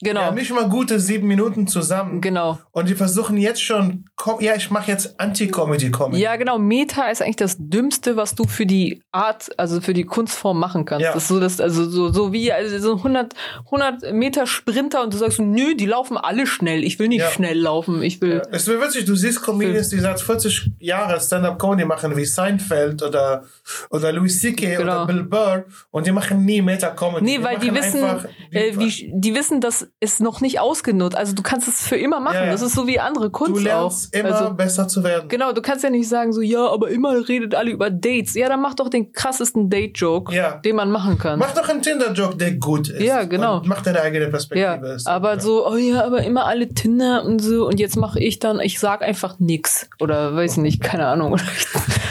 Die 0.00 0.06
genau. 0.06 0.20
haben 0.20 0.36
nicht 0.36 0.52
mal 0.52 0.68
gute 0.68 1.00
sieben 1.00 1.26
Minuten 1.26 1.66
zusammen. 1.66 2.20
Genau. 2.20 2.60
Und 2.70 2.88
die 2.88 2.94
versuchen 2.94 3.36
jetzt 3.36 3.60
schon, 3.60 4.04
komm, 4.14 4.40
ja, 4.40 4.54
ich 4.54 4.70
mache 4.70 4.92
jetzt 4.92 5.18
Anti-Comedy-Comedy. 5.18 6.22
Ja, 6.22 6.36
genau. 6.36 6.56
Meta 6.58 7.10
ist 7.10 7.20
eigentlich 7.20 7.34
das 7.34 7.56
Dümmste, 7.58 8.16
was 8.16 8.36
du 8.36 8.44
für 8.44 8.64
die 8.64 9.02
Art, 9.10 9.50
also 9.58 9.80
für 9.80 9.94
die 9.94 10.04
Kunstform 10.04 10.60
machen 10.60 10.84
kannst. 10.84 11.02
Ja. 11.02 11.14
Das 11.14 11.24
ist 11.24 11.28
so, 11.28 11.40
das, 11.40 11.60
also 11.60 11.90
so, 11.90 12.12
so 12.12 12.32
wie 12.32 12.52
also 12.52 12.78
so 12.78 12.96
100, 12.98 13.34
100 13.64 14.12
Meter 14.12 14.46
Sprinter 14.46 15.02
und 15.02 15.12
du 15.14 15.18
sagst, 15.18 15.40
nö, 15.40 15.74
die 15.74 15.86
laufen 15.86 16.16
alle 16.16 16.46
schnell. 16.46 16.84
Ich 16.84 17.00
will 17.00 17.08
nicht 17.08 17.22
Ja. 17.22 17.30
schnell 17.30 17.58
laufen. 17.58 18.00
Ich 18.00 18.20
will. 18.20 18.42
Es 18.52 18.68
wäre 18.68 18.80
witzig, 18.80 19.04
du 19.04 19.16
siehst 19.16 19.42
Comedians, 19.42 19.88
die 19.88 19.98
seit 19.98 20.20
40 20.20 20.70
Jahren 20.78 21.20
Stand-Up-Comedy 21.20 21.84
machen, 21.84 22.16
wie 22.16 22.24
Seinfeld 22.24 23.02
oder, 23.02 23.42
oder 23.90 24.12
Louis 24.12 24.40
C.K. 24.40 24.76
Genau. 24.76 24.82
oder 24.82 25.06
Bill 25.06 25.24
Burr, 25.24 25.64
und 25.90 26.06
die 26.06 26.12
machen 26.12 26.44
nie 26.44 26.62
Meta-Comedy. 26.62 27.24
Nee, 27.24 27.42
weil 27.42 27.58
die 27.58 27.72
machen 27.72 27.82
wissen, 27.82 28.04
äh, 28.52 28.78
wie, 28.78 29.10
die 29.12 29.34
wissen, 29.34 29.60
das 29.60 29.87
ist 30.00 30.20
noch 30.20 30.40
nicht 30.40 30.60
ausgenutzt. 30.60 31.16
Also 31.16 31.34
du 31.34 31.42
kannst 31.42 31.68
es 31.68 31.86
für 31.86 31.96
immer 31.96 32.20
machen. 32.20 32.36
Ja, 32.36 32.44
ja. 32.46 32.52
Das 32.52 32.62
ist 32.62 32.74
so 32.74 32.86
wie 32.86 33.00
andere 33.00 33.30
Kunst 33.30 33.56
Du 33.56 33.58
lernst 33.58 34.14
auch. 34.14 34.20
immer 34.20 34.34
also, 34.34 34.54
besser 34.54 34.88
zu 34.88 35.02
werden. 35.04 35.28
Genau, 35.28 35.52
du 35.52 35.60
kannst 35.62 35.84
ja 35.84 35.90
nicht 35.90 36.08
sagen 36.08 36.32
so, 36.32 36.40
ja, 36.40 36.66
aber 36.68 36.90
immer 36.90 37.28
redet 37.28 37.54
alle 37.54 37.70
über 37.70 37.90
Dates. 37.90 38.34
Ja, 38.34 38.48
dann 38.48 38.60
mach 38.60 38.74
doch 38.74 38.88
den 38.88 39.12
krassesten 39.12 39.70
Date-Joke, 39.70 40.34
Ja. 40.34 40.58
den 40.58 40.76
man 40.76 40.90
machen 40.90 41.18
kann. 41.18 41.38
Mach 41.38 41.52
doch 41.54 41.68
einen 41.68 41.82
Tinder-Joke, 41.82 42.36
der 42.36 42.52
gut 42.52 42.88
ist. 42.88 43.02
Ja, 43.02 43.24
genau. 43.24 43.62
Mach 43.64 43.82
deine 43.82 44.00
eigene 44.02 44.28
Perspektive. 44.28 44.66
ja, 44.66 44.96
aber 45.06 45.32
gut. 45.34 45.42
so, 45.42 45.66
oh 45.68 45.76
ja, 45.76 46.04
aber 46.04 46.22
immer 46.22 46.46
alle 46.46 46.68
Tinder 46.68 47.24
und 47.24 47.40
so 47.40 47.66
und 47.66 47.80
jetzt 47.80 47.96
mache 47.96 48.20
ich 48.20 48.38
dann, 48.38 48.60
ich 48.60 48.78
sag 48.78 49.02
einfach 49.02 49.38
nix 49.38 49.88
oder 50.00 50.34
weiß 50.34 50.58
nicht, 50.58 50.80
keine 50.82 51.06
Ahnung. 51.06 51.36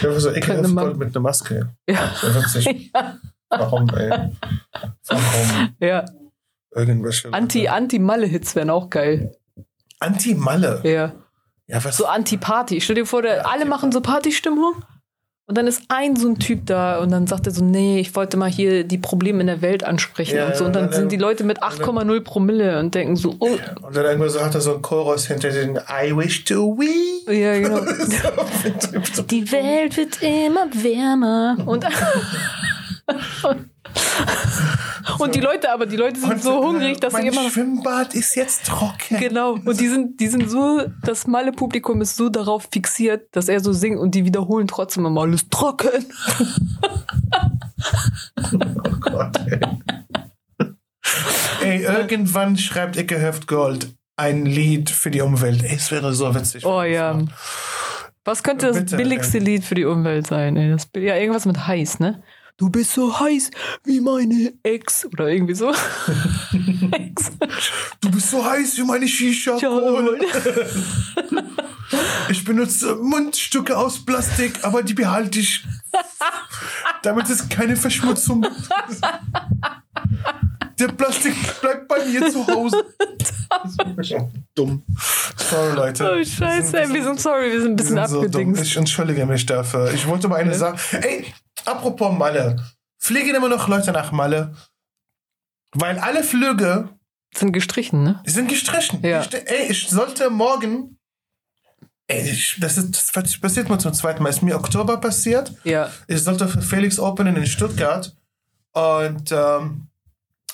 Ja, 0.03 0.19
so 0.19 0.29
ekelhaft 0.31 0.97
mit 0.97 1.07
einer 1.15 1.19
Maske. 1.21 1.73
ja. 1.89 2.11
Warum, 3.49 3.89
ey? 3.89 4.11
Warum? 5.07 5.69
ja. 5.79 6.05
Irgendwelche. 6.77 7.33
Anti, 7.33 7.67
Anti-Malle-Hits 7.67 8.55
wären 8.55 8.69
auch 8.69 8.89
geil. 8.89 9.31
Anti-Malle. 9.99 10.81
Ja. 10.83 11.13
Ja, 11.67 11.83
was? 11.83 11.97
So 11.97 12.05
Anti-Party. 12.05 12.79
Stell 12.81 12.95
dir 12.95 13.05
vor, 13.05 13.21
der, 13.21 13.37
Ja, 13.37 13.45
alle 13.45 13.65
machen 13.65 13.91
so 13.91 13.99
Partystimmung 13.99 14.75
und 15.47 15.57
dann 15.57 15.65
ist 15.67 15.83
ein 15.89 16.15
so 16.15 16.27
ein 16.29 16.39
Typ 16.39 16.65
da 16.65 16.99
und 16.99 17.09
dann 17.11 17.25
sagt 17.25 17.45
er 17.47 17.51
so, 17.53 17.63
nee, 17.63 17.99
ich 17.99 18.15
wollte 18.15 18.37
mal 18.37 18.49
hier 18.49 18.83
die 18.83 18.97
Probleme 18.97 19.41
in 19.41 19.47
der 19.47 19.61
Welt 19.61 19.83
ansprechen 19.83 20.35
Ja, 20.37 20.47
und 20.47 20.55
so. 20.55 20.65
Und 20.65 20.75
dann 20.75 20.83
und 20.85 20.91
dann- 20.93 20.99
sind 21.01 21.11
die 21.11 21.17
Leute 21.17 21.43
mit 21.45 21.63
8,0 21.63 22.21
Promille 22.21 22.79
und 22.79 22.93
denken 22.95 23.15
so, 23.15 23.35
oh, 23.39 23.57
Und 23.81 23.95
dann 23.95 24.05
irgendwo 24.05 24.27
so 24.29 24.41
hat 24.43 24.55
er 24.55 24.61
so 24.61 24.73
einen 24.73 24.81
Chorus 24.81 25.27
hinter 25.27 25.49
den 25.49 25.77
I 25.77 26.15
wish 26.15 26.43
to 26.45 26.77
we. 26.77 27.33
ja, 27.33 27.59
genau. 27.59 27.79
Die 29.29 29.51
Welt 29.51 29.97
wird 29.97 30.21
immer 30.21 30.67
wärmer. 30.73 31.57
Und, 31.65 31.85
und 35.19 35.35
die 35.35 35.39
Leute, 35.39 35.71
aber 35.71 35.85
die 35.85 35.95
Leute 35.95 36.19
sind 36.19 36.31
Und, 36.31 36.43
so 36.43 36.63
hungrig, 36.63 36.99
dass 36.99 37.13
sie 37.13 37.19
mein 37.19 37.27
immer 37.27 37.43
noch. 37.43 37.51
Schwimmbad 37.51 38.13
ist 38.13 38.35
jetzt 38.35 38.65
trocken. 38.65 39.17
Genau. 39.19 39.53
Und 39.53 39.79
die 39.79 39.87
sind, 39.87 40.19
die 40.19 40.27
sind 40.27 40.49
so, 40.49 40.83
das 41.03 41.27
Malle-Publikum 41.27 42.01
ist 42.01 42.17
so 42.17 42.27
darauf 42.29 42.67
fixiert, 42.71 43.33
dass 43.35 43.47
er 43.47 43.61
so 43.61 43.71
singt 43.71 43.99
und 43.99 44.15
die 44.15 44.25
wiederholen 44.25 44.67
trotzdem 44.67 45.05
immer 45.05 45.21
alles 45.21 45.47
trocken. 45.49 45.89
Oh 48.53 48.95
Gott, 48.99 49.37
ey. 49.47 49.59
ey, 51.61 51.83
irgendwann 51.83 52.57
schreibt 52.57 52.97
Icke 52.97 53.33
Gold 53.45 53.93
ein 54.15 54.45
Lied 54.45 54.89
für 54.89 55.11
die 55.11 55.21
Umwelt. 55.21 55.63
Ey, 55.63 55.75
es 55.75 55.91
wäre 55.91 56.13
so 56.13 56.33
witzig. 56.33 56.65
Oh 56.65 56.81
ja. 56.81 57.17
Was 58.25 58.43
könnte 58.43 58.67
das 58.67 58.79
Bitte, 58.79 58.97
billigste 58.97 59.39
Lied 59.39 59.63
für 59.63 59.75
die 59.75 59.85
Umwelt 59.85 60.27
sein? 60.27 60.57
Ey? 60.57 60.71
Das, 60.71 60.89
ja, 60.95 61.15
irgendwas 61.15 61.45
mit 61.45 61.67
heiß, 61.67 61.99
ne? 61.99 62.23
Du 62.57 62.71
bist 62.71 62.93
so 62.93 63.19
heiß 63.19 63.51
wie 63.83 64.01
meine 64.01 64.51
Ex. 64.63 65.05
Oder 65.05 65.27
irgendwie 65.27 65.53
so. 65.53 65.69
Ex. 66.91 67.31
Du 68.01 68.11
bist 68.11 68.31
so 68.31 68.43
heiß 68.43 68.77
wie 68.77 68.83
meine 68.83 69.07
shisha. 69.07 69.57
Ich 72.29 72.43
benutze 72.43 72.95
Mundstücke 72.95 73.77
aus 73.77 74.05
Plastik, 74.05 74.63
aber 74.63 74.83
die 74.83 74.93
behalte 74.93 75.39
ich, 75.39 75.63
damit 77.01 77.29
es 77.29 77.47
keine 77.49 77.75
Verschmutzung 77.75 78.41
gibt. 78.41 78.69
Der 80.79 80.87
Plastik 80.89 81.33
bleibt 81.61 81.87
bei 81.87 82.05
mir 82.05 82.29
zu 82.31 82.45
Hause. 82.47 82.85
Dumm. 84.53 84.83
Sorry, 85.37 85.75
Leute. 85.75 86.11
Oh, 86.11 86.23
scheiße, 86.23 86.79
ey, 86.79 86.93
wir 86.93 87.03
sind 87.03 87.19
sorry, 87.19 87.51
wir 87.51 87.61
sind 87.61 87.71
ein 87.71 87.75
bisschen 87.75 87.95
Wir 87.95 88.07
sind 88.07 88.19
so 88.19 88.25
abgedingst. 88.25 88.63
Ich 88.63 88.77
entschuldige 88.77 89.25
mich 89.25 89.45
dafür. 89.45 89.91
Ich 89.93 90.05
wollte 90.07 90.27
mal 90.27 90.37
eine. 90.37 90.53
Sache. 90.53 91.01
Ey, 91.01 91.33
apropos 91.67 92.15
Malle. 92.17 92.57
Fliegen 92.97 93.35
immer 93.35 93.49
noch 93.49 93.67
Leute 93.67 93.91
nach 93.91 94.11
Malle? 94.11 94.55
Weil 95.73 95.99
alle 95.99 96.23
Flüge 96.23 96.89
sind 97.35 97.51
gestrichen, 97.51 98.03
ne? 98.03 98.21
sind 98.25 98.49
gestrichen. 98.49 98.99
Ja. 99.03 99.21
Ich, 99.21 99.33
ey, 99.33 99.67
ich 99.69 99.89
sollte 99.89 100.29
morgen. 100.29 100.97
Ey, 102.07 102.29
ich, 102.29 102.57
das, 102.59 102.77
ist, 102.77 103.13
das 103.15 103.39
passiert 103.39 103.69
mir 103.69 103.77
zum 103.77 103.93
zweiten 103.93 104.23
Mal. 104.23 104.29
Ist 104.29 104.41
mir 104.41 104.55
Oktober 104.55 104.97
passiert. 104.97 105.53
Ja. 105.63 105.91
Ich 106.07 106.23
sollte 106.23 106.47
für 106.47 106.61
Felix 106.61 106.99
openen 106.99 107.35
in 107.35 107.45
Stuttgart. 107.45 108.15
Und 108.71 109.31
ähm, 109.31 109.87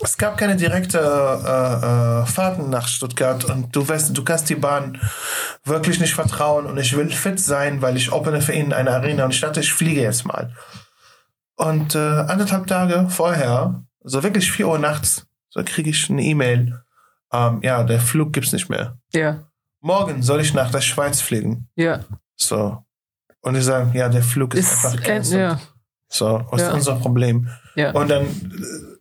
es 0.02 0.18
gab 0.18 0.38
keine 0.38 0.56
direkte 0.56 0.98
äh, 0.98 2.24
äh, 2.24 2.26
Fahrten 2.26 2.70
nach 2.70 2.88
Stuttgart. 2.88 3.46
Und 3.46 3.76
du 3.76 3.88
weißt, 3.88 4.18
du 4.18 4.24
kannst 4.24 4.50
die 4.50 4.56
Bahn 4.56 5.00
wirklich 5.64 6.00
nicht 6.00 6.16
vertrauen. 6.16 6.66
Und 6.66 6.78
ich 6.80 6.98
will 6.98 7.12
fit 7.12 7.40
sein, 7.40 7.82
weil 7.82 7.98
ich 7.98 8.12
opene 8.12 8.42
für 8.42 8.54
ihn 8.54 8.74
eine 8.74 8.92
Arena. 8.92 9.26
Und 9.26 9.34
ich 9.34 9.42
dachte, 9.42 9.60
ich 9.60 9.72
fliege 9.72 10.02
jetzt 10.02 10.26
mal. 10.26 10.54
Und 11.56 11.96
äh, 11.96 11.98
anderthalb 12.00 12.68
Tage 12.68 13.08
vorher, 13.10 13.84
so 14.04 14.24
wirklich 14.24 14.52
4 14.52 14.68
Uhr 14.68 14.80
nachts, 14.80 15.28
so 15.50 15.62
kriege 15.64 15.90
ich 15.90 16.10
eine 16.10 16.24
E-Mail. 16.24 16.82
Ähm, 17.32 17.60
ja, 17.64 17.84
der 17.84 18.00
Flug 18.00 18.34
gibt's 18.34 18.52
nicht 18.52 18.70
mehr. 18.70 18.98
Ja. 19.14 19.44
Morgen 19.82 20.22
soll 20.24 20.42
ich 20.42 20.54
nach 20.54 20.72
der 20.72 20.82
Schweiz 20.82 21.22
fliegen. 21.22 21.68
Ja. 21.76 22.00
So. 22.36 22.78
Und 23.42 23.54
die 23.56 23.62
sagen, 23.62 23.92
ja, 23.94 24.08
der 24.10 24.24
Flug 24.24 24.54
ist, 24.56 24.72
Ist, 24.72 24.86
einfach 24.86 25.00
äh, 25.00 25.08
cancelled. 25.08 25.42
ja. 25.42 25.60
So, 26.10 26.46
was 26.52 26.62
Ja. 26.62 26.68
ist 26.70 26.74
unser 26.76 26.96
Problem? 26.96 27.50
Ja. 27.76 27.92
Und 27.92 28.10
dann, 28.10 28.24
äh, 28.26 28.30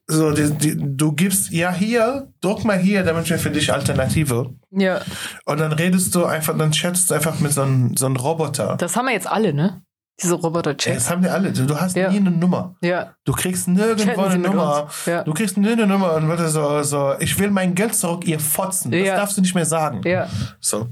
so, 0.08 0.32
die, 0.32 0.50
die, 0.50 0.76
du 0.96 1.12
gibst, 1.12 1.50
ja, 1.52 1.72
hier, 1.72 2.32
druck 2.40 2.64
mal 2.64 2.78
hier, 2.78 3.02
damit 3.04 3.28
wir 3.30 3.38
für 3.38 3.50
dich 3.50 3.72
Alternative. 3.72 4.52
Ja. 4.70 5.00
Und 5.44 5.60
dann 5.60 5.72
redest 5.72 6.14
du 6.14 6.24
einfach, 6.24 6.56
dann 6.58 6.72
chattest 6.72 7.10
du 7.10 7.14
einfach 7.14 7.38
mit 7.40 7.52
so 7.52 7.62
einem 7.62 7.96
so 7.96 8.06
einem 8.06 8.16
Roboter. 8.16 8.76
Das 8.78 8.96
haben 8.96 9.06
wir 9.06 9.12
jetzt 9.12 9.28
alle, 9.28 9.52
ne? 9.54 9.82
Diese 10.22 10.34
Roboter-Chats. 10.34 10.94
das 10.96 11.10
haben 11.10 11.22
wir 11.22 11.32
alle. 11.32 11.52
Du, 11.52 11.78
hast 11.80 11.96
Ja. 11.96 12.10
nie 12.10 12.18
eine 12.18 12.30
Nummer. 12.30 12.74
Ja. 12.82 13.14
Du 13.24 13.32
kriegst 13.32 13.68
nirgendwo 13.68 14.22
eine 14.22 14.38
Nummer. 14.38 14.88
Ja. 15.06 15.24
Du 15.24 15.32
kriegst 15.34 15.56
nie 15.56 15.72
eine 15.72 15.86
Nummer 15.86 16.14
und 16.14 16.28
wird 16.28 16.40
so, 16.48 16.82
so, 16.82 17.14
ich 17.18 17.38
will 17.38 17.50
mein 17.50 17.74
Geld 17.74 17.94
zurück, 17.94 18.26
ihr 18.26 18.38
Fotzen. 18.40 18.90
Das 18.90 19.00
Ja. 19.00 19.16
darfst 19.16 19.36
du 19.36 19.40
nicht 19.40 19.54
mehr 19.54 19.66
sagen. 19.66 20.00
Ja. 20.04 20.28
So. 20.60 20.88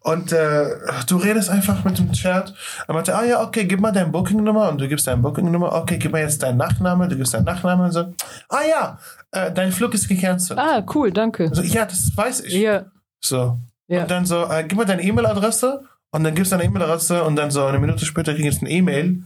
Und 0.00 0.32
äh, 0.32 0.66
du 1.08 1.16
redest 1.16 1.50
einfach 1.50 1.82
mit 1.84 1.98
dem 1.98 2.12
Chat. 2.12 2.54
Er 2.86 2.94
meinte, 2.94 3.16
ah 3.16 3.24
ja, 3.24 3.42
okay, 3.42 3.64
gib 3.64 3.80
mal 3.80 3.90
deine 3.92 4.10
Booking-Nummer 4.10 4.68
und 4.68 4.80
du 4.80 4.86
gibst 4.88 5.06
deine 5.06 5.22
Booking-Nummer. 5.22 5.72
Okay, 5.74 5.98
gib 5.98 6.12
mal 6.12 6.20
jetzt 6.20 6.42
deinen 6.42 6.58
Nachname, 6.58 7.08
du 7.08 7.16
gibst 7.16 7.34
deinen 7.34 7.44
Nachname 7.44 7.84
und 7.84 7.92
so. 7.92 8.12
Ah 8.48 8.60
ja, 8.68 8.98
äh, 9.32 9.50
dein 9.52 9.72
Flug 9.72 9.94
ist 9.94 10.06
gecancelt. 10.08 10.58
Ah, 10.58 10.84
cool, 10.94 11.10
danke. 11.10 11.50
So, 11.52 11.62
ja, 11.62 11.84
das 11.84 12.16
weiß 12.16 12.40
ich. 12.42 12.54
Ja. 12.54 12.84
So. 13.20 13.58
Ja. 13.88 14.02
Und 14.02 14.10
dann 14.10 14.24
so, 14.26 14.44
äh, 14.44 14.64
gib 14.66 14.76
mal 14.78 14.84
deine 14.84 15.02
E-Mail-Adresse 15.02 15.82
und 16.16 16.24
dann 16.24 16.34
gibst 16.34 16.50
du 16.52 16.56
deine 16.56 16.68
E-Mail-Adresse 16.68 17.22
und 17.24 17.36
dann 17.36 17.50
so 17.50 17.64
eine 17.64 17.78
Minute 17.78 18.04
später 18.04 18.34
kriegst 18.34 18.60
du 18.62 18.66
eine 18.66 18.74
E-Mail. 18.74 19.22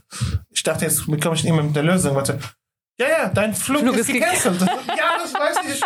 Ich 0.51 0.62
dachte, 0.62 0.84
jetzt 0.84 1.07
bekomme 1.11 1.34
ich 1.36 1.43
eine 1.43 1.51
E-Mail 1.51 1.64
mit 1.64 1.76
der 1.76 1.82
Lösung. 1.84 2.14
Warte. 2.14 2.38
Ja, 2.99 3.07
ja, 3.09 3.28
dein 3.32 3.55
Flug, 3.55 3.80
Flug 3.80 3.95
ist, 3.95 4.01
ist 4.01 4.07
ge- 4.09 4.18
gecancelt. 4.20 4.61
ja, 4.88 5.18
das 5.22 5.32
weiß 5.34 5.57
ich. 5.72 5.80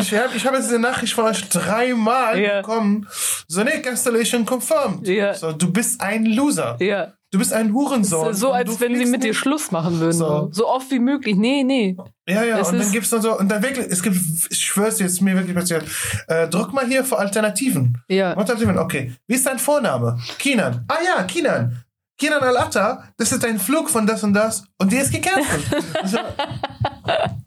Ich 0.00 0.14
habe 0.14 0.36
ich 0.36 0.46
hab 0.46 0.54
jetzt 0.54 0.66
diese 0.68 0.78
Nachricht 0.78 1.14
von 1.14 1.24
euch 1.24 1.48
dreimal 1.48 2.38
Ja. 2.38 2.60
bekommen. 2.60 3.08
So, 3.48 3.64
nee, 3.64 3.80
Cancellation 3.82 4.46
confirmed. 4.46 5.08
Ja. 5.08 5.34
So, 5.34 5.50
du 5.52 5.72
bist 5.72 6.00
ein 6.00 6.26
Loser. 6.26 6.76
Ja. 6.80 7.14
Du 7.32 7.38
bist 7.38 7.52
ein 7.52 7.72
Hurensohn. 7.72 8.34
So, 8.34 8.50
als 8.52 8.80
wenn 8.80 8.96
sie 8.96 9.06
mit 9.06 9.22
dir. 9.22 9.34
Schluss 9.34 9.70
machen 9.70 10.00
würden. 10.00 10.12
So. 10.12 10.48
So. 10.50 10.68
oft 10.68 10.90
wie 10.90 10.98
möglich. 10.98 11.36
Nee, 11.36 11.62
nee. 11.62 11.96
Ja, 12.28 12.42
ja, 12.42 12.58
Es 12.58 12.70
und 12.70 12.78
dann 12.78 12.90
gibt's 12.90 13.10
dann 13.10 13.22
so, 13.22 13.38
und 13.38 13.48
dann 13.48 13.62
wirklich, 13.62 13.86
es 13.88 14.02
gibt, 14.02 14.16
ich 14.16 14.58
schwör's 14.58 14.96
dir, 14.96 15.06
ist 15.06 15.20
mir 15.20 15.36
wirklich 15.36 15.54
passiert. 15.54 15.84
Äh, 16.26 16.48
drück 16.48 16.72
mal 16.72 16.86
hier 16.86 17.04
für 17.04 17.18
Alternativen. 17.18 18.02
Ja. 18.08 18.34
Alternativen, 18.34 18.78
okay. 18.78 19.14
Wie 19.28 19.34
ist 19.34 19.46
dein 19.46 19.60
Vorname? 19.60 20.18
Kinan. 20.38 20.84
Ah 20.88 20.98
ja, 21.04 21.22
Kinan. 21.22 21.84
Kinan 22.18 22.42
Al-Atta, 22.42 23.04
das 23.16 23.32
ist 23.32 23.44
ein 23.44 23.58
Flug 23.58 23.88
von 23.88 24.06
das 24.06 24.24
und 24.24 24.34
das 24.34 24.64
und 24.78 24.90
die 24.92 24.96
ist 24.96 25.12
gecancelt. 25.12 25.64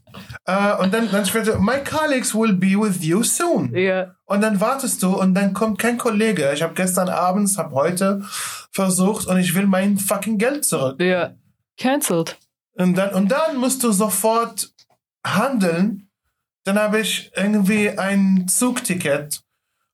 Äh, 0.46 0.76
und 0.76 0.94
dann, 0.94 1.10
dann 1.10 1.26
später, 1.26 1.58
my 1.60 1.84
colleagues 1.84 2.36
will 2.36 2.54
be 2.54 2.78
with 2.80 3.02
you 3.04 3.24
soon. 3.24 3.74
Ja. 3.76 4.16
Und 4.26 4.42
dann 4.42 4.60
wartest 4.60 5.02
du 5.02 5.18
und 5.18 5.34
dann 5.36 5.54
kommt 5.54 5.80
kein 5.80 5.98
Kollege. 5.98 6.52
Ich 6.54 6.62
habe 6.62 6.74
gestern 6.74 7.08
abends, 7.10 7.58
habe 7.58 7.74
heute 7.76 8.22
versucht 8.72 9.28
und 9.28 9.38
ich 9.38 9.56
will 9.56 9.68
mein 9.68 9.98
fucking 9.98 10.38
Geld 10.38 10.66
zurück. 10.66 11.02
Ja. 11.02 11.36
Cancelled. 11.78 12.38
Und 12.76 12.96
dann, 12.98 13.14
und 13.14 13.32
dann 13.32 13.58
musst 13.58 13.84
du 13.84 13.92
sofort 13.92 14.74
handeln. 15.26 16.10
Dann 16.66 16.80
habe 16.80 17.00
ich 17.00 17.32
irgendwie 17.36 17.90
ein 17.98 18.48
Zugticket. 18.48 19.42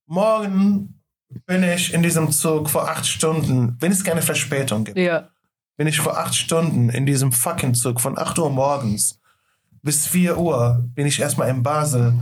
Morgen 0.08 1.02
bin 1.46 1.62
ich 1.64 1.94
in 1.94 2.02
diesem 2.02 2.32
Zug 2.32 2.70
vor 2.70 2.90
acht 2.90 3.06
Stunden, 3.06 3.78
wenn 3.80 3.92
es 3.92 4.04
keine 4.04 4.22
Verspätung 4.24 4.84
gibt, 4.84 4.98
Ja. 4.98 5.30
bin 5.78 5.86
ich 5.88 6.00
vor 6.00 6.18
acht 6.18 6.34
Stunden 6.34 6.90
in 6.90 7.06
diesem 7.06 7.32
fucking 7.32 7.76
Zug 7.76 8.02
von 8.02 8.18
8 8.18 8.40
Uhr 8.40 8.50
morgens 8.50 9.19
bis 9.82 10.08
4 10.08 10.38
Uhr 10.38 10.84
bin 10.96 11.06
ich 11.08 11.20
erstmal 11.20 11.50
in 11.50 11.64
Basel. 11.64 12.14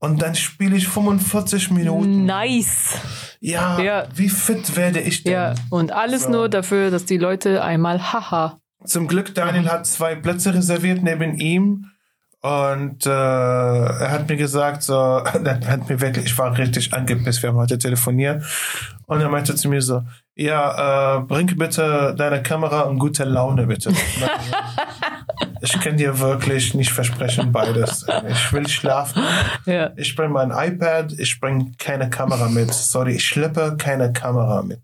Und 0.00 0.22
dann 0.22 0.34
spiele 0.36 0.76
ich 0.76 0.86
45 0.88 1.70
Minuten. 1.72 2.24
Nice. 2.24 2.96
Ja, 3.40 3.80
Ja. 3.80 4.04
wie 4.14 4.28
fit 4.28 4.76
werde 4.76 5.00
ich 5.00 5.24
denn? 5.24 5.32
Ja. 5.32 5.54
Und 5.70 5.92
alles 5.92 6.24
So. 6.24 6.30
nur 6.30 6.48
dafür, 6.48 6.90
dass 6.90 7.04
die 7.04 7.18
Leute 7.18 7.62
einmal 7.64 8.12
haha. 8.12 8.58
Zum 8.84 9.08
Glück, 9.08 9.34
Daniel 9.34 9.68
hat 9.68 9.86
zwei 9.86 10.14
Plätze 10.14 10.54
reserviert 10.54 11.02
neben 11.02 11.36
ihm. 11.38 11.86
Und 12.40 13.04
äh, 13.06 13.10
er 13.10 14.10
hat 14.12 14.28
mir 14.28 14.36
gesagt, 14.36 14.84
so, 14.84 14.94
er 15.24 15.60
hat 15.66 15.88
mir 15.88 16.00
wirklich, 16.00 16.26
ich 16.26 16.38
war 16.38 16.56
richtig 16.56 16.94
angepisst, 16.94 17.42
wir 17.42 17.50
haben 17.50 17.56
heute 17.56 17.78
telefoniert. 17.78 18.44
Und 19.06 19.20
er 19.20 19.28
meinte 19.28 19.56
zu 19.56 19.68
mir 19.68 19.82
so, 19.82 20.02
ja, 20.36 21.16
äh, 21.16 21.20
bring 21.22 21.56
bitte 21.58 22.14
deine 22.16 22.40
Kamera 22.40 22.82
und 22.82 23.00
gute 23.00 23.24
Laune, 23.24 23.66
bitte. 23.66 23.92
ich 25.60 25.80
kann 25.80 25.96
dir 25.96 26.18
wirklich 26.18 26.74
nicht 26.74 26.90
versprechen, 26.90 27.52
beides. 27.52 28.06
Ich 28.28 28.52
will 28.52 28.68
schlafen. 28.68 29.22
Ja. 29.66 29.90
Ich 29.96 30.14
bringe 30.16 30.30
mein 30.30 30.50
iPad, 30.50 31.12
ich 31.18 31.40
bringe 31.40 31.72
keine 31.78 32.10
Kamera 32.10 32.48
mit. 32.48 32.72
Sorry, 32.72 33.14
ich 33.16 33.24
schleppe 33.26 33.76
keine 33.78 34.12
Kamera 34.12 34.62
mit. 34.62 34.80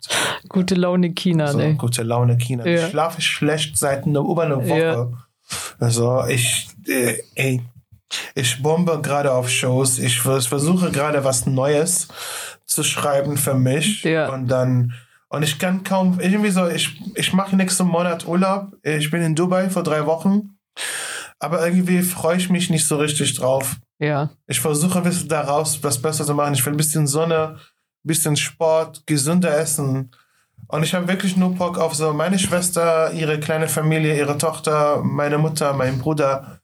Gute 0.48 0.74
Laune 0.74 1.10
China, 1.14 1.48
So, 1.52 1.58
ne? 1.58 1.74
gute 1.74 2.02
Laune 2.02 2.36
China. 2.38 2.66
Ja. 2.66 2.84
Ich 2.84 2.90
schlafe 2.90 3.20
schlecht 3.22 3.76
seit 3.78 4.06
einer, 4.06 4.20
über 4.20 4.42
einer 4.44 4.66
Woche. 4.68 4.78
Ja. 4.78 5.08
Also 5.78 6.24
ich, 6.28 6.68
äh, 6.88 7.18
ey, 7.34 7.62
ich 8.34 8.62
bombe 8.62 9.00
gerade 9.02 9.32
auf 9.32 9.48
Shows. 9.50 9.98
Ich 9.98 10.20
vers- 10.20 10.46
versuche 10.46 10.90
gerade 10.90 11.24
was 11.24 11.46
Neues 11.46 12.08
zu 12.64 12.82
schreiben 12.82 13.36
für 13.36 13.54
mich. 13.54 14.04
Ja. 14.04 14.28
Und 14.32 14.48
dann, 14.48 14.94
und 15.28 15.42
ich 15.42 15.58
kann 15.58 15.82
kaum, 15.84 16.20
irgendwie 16.20 16.50
so, 16.50 16.68
ich, 16.68 17.00
ich 17.16 17.32
mache 17.32 17.56
nächsten 17.56 17.86
Monat 17.86 18.26
Urlaub. 18.26 18.68
Ich 18.82 19.10
bin 19.10 19.20
in 19.22 19.34
Dubai 19.34 19.68
vor 19.68 19.82
drei 19.82 20.06
Wochen. 20.06 20.53
Aber 21.45 21.64
irgendwie 21.64 22.01
freue 22.01 22.38
ich 22.38 22.49
mich 22.49 22.70
nicht 22.70 22.86
so 22.86 22.97
richtig 22.97 23.34
drauf. 23.34 23.76
Ja. 23.99 24.30
Ich 24.47 24.61
versuche 24.61 24.99
ein 24.99 25.05
bisschen 25.05 25.28
daraus 25.28 25.82
was 25.82 26.01
Besseres 26.01 26.26
zu 26.26 26.34
machen. 26.34 26.55
Ich 26.55 26.64
will 26.64 26.72
ein 26.72 26.78
bisschen 26.78 27.07
Sonne, 27.07 27.57
ein 27.57 28.09
bisschen 28.09 28.36
Sport, 28.36 29.07
gesünder 29.07 29.57
essen. 29.57 30.11
Und 30.68 30.82
ich 30.82 30.95
habe 30.95 31.07
wirklich 31.07 31.36
nur 31.36 31.55
Bock 31.55 31.78
auf 31.78 31.95
so 31.95 32.14
meine 32.14 32.38
Schwester, 32.38 33.12
ihre 33.12 33.38
kleine 33.38 33.68
Familie, 33.68 34.16
ihre 34.16 34.38
Tochter, 34.38 35.03
meine 35.05 35.36
Mutter, 35.36 35.74
mein 35.74 35.99
Bruder, 35.99 36.61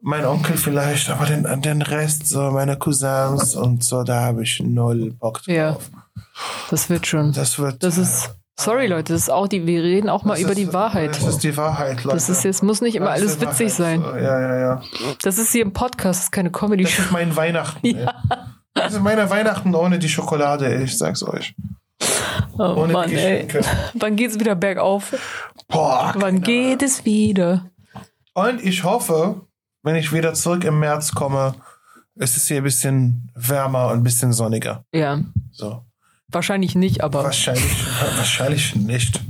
mein 0.00 0.24
Onkel 0.24 0.56
vielleicht, 0.56 1.10
aber 1.10 1.26
den, 1.26 1.62
den 1.62 1.82
Rest, 1.82 2.26
so 2.26 2.50
meine 2.50 2.76
Cousins 2.76 3.54
und 3.54 3.84
so, 3.84 4.02
da 4.02 4.22
habe 4.22 4.42
ich 4.42 4.60
null 4.60 5.12
Bock 5.12 5.42
drauf. 5.44 5.54
Ja. 5.54 5.76
Das 6.70 6.90
wird 6.90 7.06
schon. 7.06 7.32
Das 7.32 7.58
wird. 7.58 7.82
Das 7.82 7.98
ist. 7.98 8.34
Sorry, 8.60 8.88
Leute, 8.88 9.12
das 9.12 9.22
ist 9.22 9.30
auch 9.30 9.46
die. 9.46 9.66
Wir 9.66 9.82
reden 9.82 10.08
auch 10.08 10.24
mal 10.24 10.34
das 10.34 10.40
über 10.42 10.50
ist, 10.50 10.58
die 10.58 10.72
Wahrheit. 10.72 11.10
Das 11.14 11.24
ist 11.26 11.38
die 11.44 11.56
Wahrheit, 11.56 12.02
Leute. 12.02 12.16
Das 12.16 12.28
ist 12.28 12.42
jetzt, 12.42 12.62
muss 12.64 12.80
nicht 12.80 12.96
immer 12.96 13.06
Das 13.06 13.20
alles 13.20 13.40
witzig 13.40 13.72
sein. 13.72 14.02
Wahrheit. 14.02 14.20
So, 14.20 14.26
ja, 14.26 14.40
ja, 14.40 14.56
ja. 14.58 14.82
Das 15.22 15.38
ist 15.38 15.52
hier 15.52 15.62
im 15.62 15.72
Podcast, 15.72 16.18
das 16.18 16.24
ist 16.24 16.32
keine 16.32 16.50
Comedy 16.50 16.82
Das 16.82 16.98
ist 16.98 17.12
mein 17.12 17.36
Weihnachten. 17.36 17.86
ey. 17.86 18.06
Das 18.74 18.92
ist 18.94 19.00
meine 19.00 19.30
Weihnachten 19.30 19.74
ohne 19.74 19.98
die 20.00 20.08
Schokolade, 20.08 20.66
ey, 20.66 20.82
ich 20.84 20.98
sag's 20.98 21.22
euch. 21.22 21.54
Oh 22.58 22.74
Ohne 22.82 22.92
Mann, 22.92 23.08
die 23.10 23.16
ey. 23.16 23.48
Wann 23.94 24.16
geht's 24.16 24.38
wieder 24.38 24.54
bergauf? 24.56 25.14
Boah, 25.68 26.12
Wann 26.16 26.40
geht 26.40 26.82
es 26.82 27.04
wieder? 27.04 27.66
Und 28.34 28.60
ich 28.64 28.82
hoffe, 28.82 29.42
wenn 29.84 29.94
ich 29.94 30.12
wieder 30.12 30.34
zurück 30.34 30.64
im 30.64 30.80
März 30.80 31.12
komme, 31.12 31.54
ist 32.16 32.36
es 32.36 32.48
hier 32.48 32.56
ein 32.58 32.64
bisschen 32.64 33.30
wärmer 33.36 33.88
und 33.88 33.98
ein 33.98 34.02
bisschen 34.02 34.32
sonniger. 34.32 34.84
Ja, 34.92 35.20
So. 35.52 35.82
Wahrscheinlich 36.30 36.74
nicht, 36.74 37.02
aber 37.02 37.24
Wahrscheinlich, 37.24 37.84
wahrscheinlich 38.16 38.74
nicht. 38.76 39.20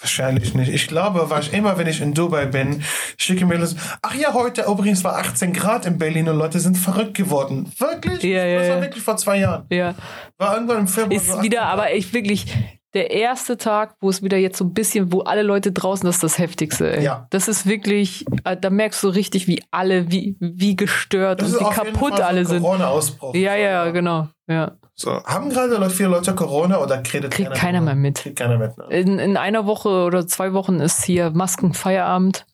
Wahrscheinlich 0.00 0.52
nicht. 0.54 0.68
Ich 0.72 0.88
glaube, 0.88 1.30
was 1.30 1.48
immer, 1.48 1.78
wenn 1.78 1.86
ich 1.86 2.00
in 2.00 2.12
Dubai 2.12 2.46
bin, 2.46 2.82
schicke 3.16 3.46
mir 3.46 3.58
das. 3.58 3.76
Ach 4.02 4.14
ja, 4.16 4.34
heute 4.34 4.62
übrigens 4.62 5.04
war 5.04 5.16
18 5.18 5.52
Grad 5.52 5.86
in 5.86 5.96
Berlin 5.96 6.28
und 6.28 6.38
Leute 6.38 6.58
sind 6.58 6.76
verrückt 6.76 7.14
geworden. 7.14 7.70
Wirklich? 7.78 8.20
Ja, 8.24 8.44
ja, 8.44 8.58
das 8.60 8.68
war 8.70 8.80
wirklich 8.82 9.04
vor 9.04 9.16
zwei 9.16 9.38
Jahren. 9.38 9.64
ja, 9.70 9.94
War 10.38 10.54
irgendwann 10.54 10.78
im 10.80 10.88
Februar. 10.88 11.10
so 11.20 11.24
ist 11.24 11.30
18 11.30 11.42
wieder, 11.44 11.58
Grad. 11.58 11.72
aber 11.72 11.90
echt 11.92 12.12
wirklich 12.12 12.52
der 12.94 13.12
erste 13.12 13.56
Tag, 13.56 13.94
wo 14.00 14.10
es 14.10 14.22
wieder 14.24 14.36
jetzt 14.38 14.58
so 14.58 14.64
ein 14.64 14.74
bisschen, 14.74 15.12
wo 15.12 15.20
alle 15.20 15.42
Leute 15.42 15.70
draußen, 15.70 16.04
das 16.04 16.16
ist 16.16 16.24
das 16.24 16.38
Heftigste. 16.38 16.96
Ey. 16.96 17.04
Ja. 17.04 17.28
Das 17.30 17.46
ist 17.46 17.66
wirklich, 17.66 18.24
äh, 18.42 18.56
da 18.56 18.70
merkst 18.70 19.02
du 19.04 19.08
richtig, 19.08 19.46
wie 19.46 19.62
alle, 19.70 20.10
wie, 20.10 20.36
wie 20.40 20.74
gestört 20.74 21.42
das 21.42 21.54
und 21.54 21.60
wie 21.60 21.74
kaputt 21.74 22.16
so 22.16 22.22
alle 22.24 22.44
sind. 22.44 22.60
Corona-Ausbruch. 22.60 23.34
Ja, 23.36 23.54
ja, 23.54 23.88
genau. 23.92 24.28
Ja. 24.48 24.72
So. 24.94 25.22
Haben 25.24 25.50
gerade 25.50 25.90
viele 25.90 26.10
Leute 26.10 26.34
Corona 26.34 26.78
oder 26.78 26.98
kriegt 27.02 27.30
Kriegt 27.30 27.54
keiner 27.54 27.80
mehr 27.80 27.94
mit. 27.94 28.16
Kriegt 28.18 28.38
keiner 28.38 28.58
mit. 28.58 28.76
Ne? 28.76 28.84
In, 28.90 29.18
in 29.18 29.36
einer 29.36 29.66
Woche 29.66 29.88
oder 29.88 30.26
zwei 30.26 30.52
Wochen 30.52 30.80
ist 30.80 31.02
hier 31.04 31.30
Maskenfeierabend. 31.30 32.46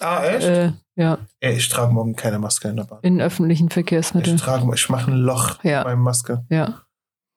Ah, 0.00 0.24
echt? 0.24 0.46
Äh, 0.46 0.72
ja, 0.96 1.18
Ey, 1.40 1.56
ich 1.56 1.68
trage 1.68 1.92
morgen 1.92 2.16
keine 2.16 2.38
Maske 2.38 2.68
in 2.68 2.76
der 2.76 2.84
Bahn. 2.84 2.98
in 3.02 3.20
öffentlichen 3.20 3.68
Ich 3.68 3.72
Verkehrsmitteln. 3.74 4.36
trage, 4.36 4.68
ich 4.74 4.88
mache 4.88 5.10
ein 5.10 5.16
Loch 5.18 5.62
Ja. 5.62 5.80
in 5.82 5.84
meine 5.86 5.96
Maske. 6.00 6.44
Ja, 6.50 6.80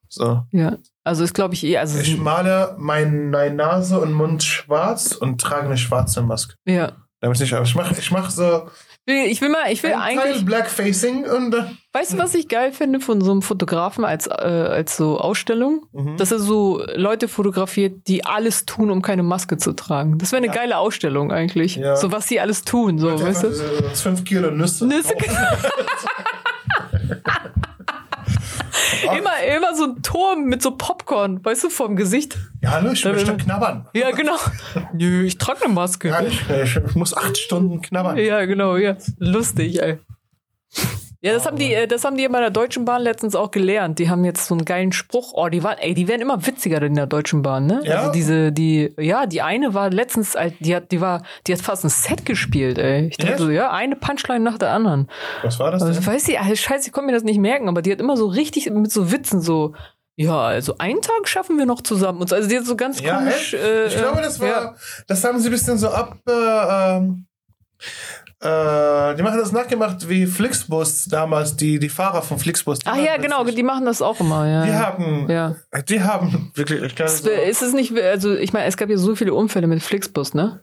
So. 0.10 0.44
ja. 0.52 0.78
Also 1.06 1.24
ist, 1.24 1.34
glaube 1.34 1.54
ich, 1.54 1.64
eh, 1.66 1.78
also 1.78 2.00
Ich 2.00 2.18
male 2.18 2.76
mein, 2.80 3.30
meine 3.30 3.54
Nase 3.56 4.00
und 4.00 4.14
Mund 4.14 4.44
schwarz 4.44 5.12
und 5.14 5.40
trage 5.42 5.66
eine 5.68 5.78
schwarze 5.78 6.22
Maske. 6.22 6.56
ja. 6.66 6.94
Damit 7.20 7.40
nicht 7.40 7.54
Ich 7.54 7.76
mache 7.76 7.96
ich 7.98 8.12
mach 8.12 8.30
so 8.30 8.68
Ich 9.06 9.40
will 9.40 9.48
mal, 9.50 9.72
ich 9.72 9.82
will 9.84 9.94
ein 9.94 10.18
Teil 10.18 10.20
eigentlich, 10.32 10.46
Blackfacing 10.46 11.24
und 11.26 11.54
äh, 11.56 11.64
weißt 11.94 12.14
du, 12.14 12.18
was 12.18 12.34
ich 12.36 12.48
geil 12.48 12.72
finde 12.72 13.00
von 13.00 13.22
so 13.22 13.32
einem 13.32 13.42
Fotografen 13.42 14.04
als, 14.04 14.28
äh, 14.28 14.32
als 14.32 14.98
so 14.98 15.20
Ausstellung? 15.20 15.86
mhm. 15.94 16.18
Dass 16.18 16.32
er 16.32 16.40
so 16.40 16.84
Leute 16.96 17.28
fotografiert, 17.28 18.08
die 18.08 18.26
alles 18.26 18.66
tun, 18.66 18.90
um 18.92 19.02
keine 19.02 19.24
Maske 19.24 19.58
zu 19.58 19.74
tragen. 19.74 20.18
Das 20.18 20.32
wäre 20.32 20.40
eine 20.44 20.48
Ja. 20.48 20.54
geile 20.54 20.78
Ausstellung 20.78 21.32
eigentlich. 21.32 21.76
Ja. 21.76 21.96
So 21.96 22.12
was 22.12 22.28
sie 22.28 22.40
alles 22.40 22.64
tun, 22.64 22.98
so, 23.00 23.22
weißt 23.22 23.44
du? 23.44 23.54
So 23.54 23.64
fünf 23.94 24.24
Kilo 24.26 24.52
Nüsse. 24.52 24.86
Nüsse- 24.86 25.14
Oh, 29.08 29.12
Immer, 29.18 29.32
immer 29.56 29.76
so 29.76 29.84
ein 29.86 30.02
Turm 30.02 30.46
mit 30.46 30.62
so 30.62 30.72
Popcorn, 30.72 31.44
weißt 31.44 31.66
du, 31.66 31.70
vorm 31.70 31.96
Gesicht. 31.98 32.38
Ja, 32.62 32.72
hallo, 32.72 32.92
ich 32.94 33.04
möchte 33.04 33.36
knabbern. 33.36 33.88
Ja, 33.94 34.12
genau. 34.12 34.36
Nö, 34.94 35.24
ich 35.24 35.38
trage 35.38 35.66
eine 35.66 35.74
Maske. 35.74 36.08
Ja, 36.10 36.22
ich, 36.22 36.78
ich 36.78 36.96
muss 36.96 37.16
acht 37.16 37.38
Stunden 37.38 37.82
knabbern. 37.82 38.18
Ja, 38.18 38.46
genau, 38.46 38.78
ja. 38.78 38.96
Lustig, 39.20 39.82
ey. 39.82 40.00
Ja, 41.26 41.32
das 41.32 41.46
haben 41.46 41.56
die, 41.58 41.74
äh, 41.74 41.88
das 41.88 42.04
haben 42.04 42.18
die 42.18 42.28
bei 42.28 42.42
der 42.42 42.50
Deutschen 42.50 42.84
Bahn 42.84 43.02
letztens 43.02 43.34
auch 43.34 43.50
gelernt. 43.50 43.98
Die 43.98 44.10
haben 44.10 44.26
jetzt 44.26 44.46
so 44.46 44.56
einen 44.56 44.66
geilen 44.66 44.92
Spruch. 44.92 45.32
Oh, 45.34 45.48
die 45.48 45.64
waren, 45.64 45.78
ey, 45.78 45.94
die 45.94 46.10
werden 46.10 46.22
immer 46.22 46.46
witziger 46.46 46.82
in 46.82 46.96
der 46.96 47.08
Deutschen 47.08 47.42
Bahn, 47.42 47.66
ne? 47.66 47.80
Ja? 47.86 48.00
Also 48.00 48.12
diese, 48.12 48.52
die, 48.52 48.94
ja, 49.00 49.26
die 49.26 49.42
eine 49.42 49.74
war 49.74 49.90
letztens, 49.90 50.36
äh, 50.36 50.52
die 50.60 50.76
hat, 50.76 50.92
die 50.92 51.00
war, 51.00 51.24
die 51.48 51.54
hat 51.54 51.62
fast 51.62 51.86
ein 51.86 51.90
Set 51.90 52.26
gespielt, 52.26 52.78
ey. 52.78 53.08
Ich 53.08 53.16
dachte 53.16 53.38
so, 53.38 53.50
ja, 53.50 53.72
eine 53.72 53.96
Punchline 53.96 54.42
nach 54.44 54.58
der 54.58 54.72
anderen. 54.72 55.10
Was 55.44 55.60
war 55.60 55.72
das 55.72 55.82
Also, 55.82 55.94
denn? 55.98 56.06
weiß 56.06 56.28
ich, 56.28 56.38
ey, 56.38 56.58
scheiße, 56.58 56.88
ich 56.88 56.92
konnte 56.92 57.06
mir 57.08 57.14
das 57.14 57.24
nicht 57.24 57.40
merken, 57.40 57.70
aber 57.70 57.82
die 57.82 57.94
hat 57.94 58.02
immer 58.02 58.18
so 58.18 58.28
richtig 58.28 58.70
mit 58.70 58.92
so 58.92 59.10
Witzen 59.14 59.40
so, 59.40 59.76
ja, 60.18 60.38
also 60.42 60.76
einen 60.78 61.02
Tag 61.02 61.30
schaffen 61.30 61.58
wir 61.58 61.66
noch 61.66 61.82
zusammen. 61.82 62.20
Und 62.20 62.28
so, 62.30 62.36
also 62.36 62.50
die 62.50 62.58
hat 62.58 62.66
so 62.66 62.76
ganz 62.76 63.00
Ja, 63.00 63.20
komisch. 63.20 63.54
Äh, 63.54 63.88
ich 63.88 63.96
glaube, 63.96 64.22
das 64.22 64.42
war, 64.42 64.48
ja. 64.48 64.76
das 65.08 65.24
haben 65.24 65.40
sie 65.40 65.48
ein 65.48 65.52
bisschen 65.52 65.78
so 65.78 65.88
ab, 65.88 66.18
äh, 66.28 66.98
ähm, 66.98 67.28
äh, 68.44 69.16
die 69.16 69.24
machen 69.24 69.38
das 69.40 69.52
nachgemacht 69.54 70.10
wie 70.10 70.26
Flixbus 70.26 71.06
damals, 71.06 71.56
die, 71.56 71.80
die 71.80 71.90
Fahrer 71.90 72.22
von 72.22 72.38
Flixbus. 72.40 72.80
Ach 72.86 72.98
ja, 72.98 73.18
genau, 73.18 73.44
die 73.46 73.64
machen 73.64 73.86
das 73.86 74.02
auch 74.02 74.20
immer, 74.20 74.48
ja. 74.48 74.66
Die 74.66 74.74
haben, 74.74 75.30
Ja. 75.30 75.56
die 75.88 76.02
haben 76.04 76.52
wirklich, 76.56 76.82
ich 76.84 76.96
kann 76.96 77.06
Es- 77.08 77.20
so, 77.20 77.30
Ist 77.30 77.62
es 77.62 77.74
nicht, 77.74 77.98
also 77.98 78.34
ich 78.36 78.52
meine, 78.52 78.66
es 78.66 78.76
gab 78.78 78.90
ja 78.90 78.98
so 78.98 79.16
viele 79.16 79.34
Unfälle 79.34 79.68
mit 79.68 79.82
Flixbus, 79.82 80.34
ne? 80.34 80.62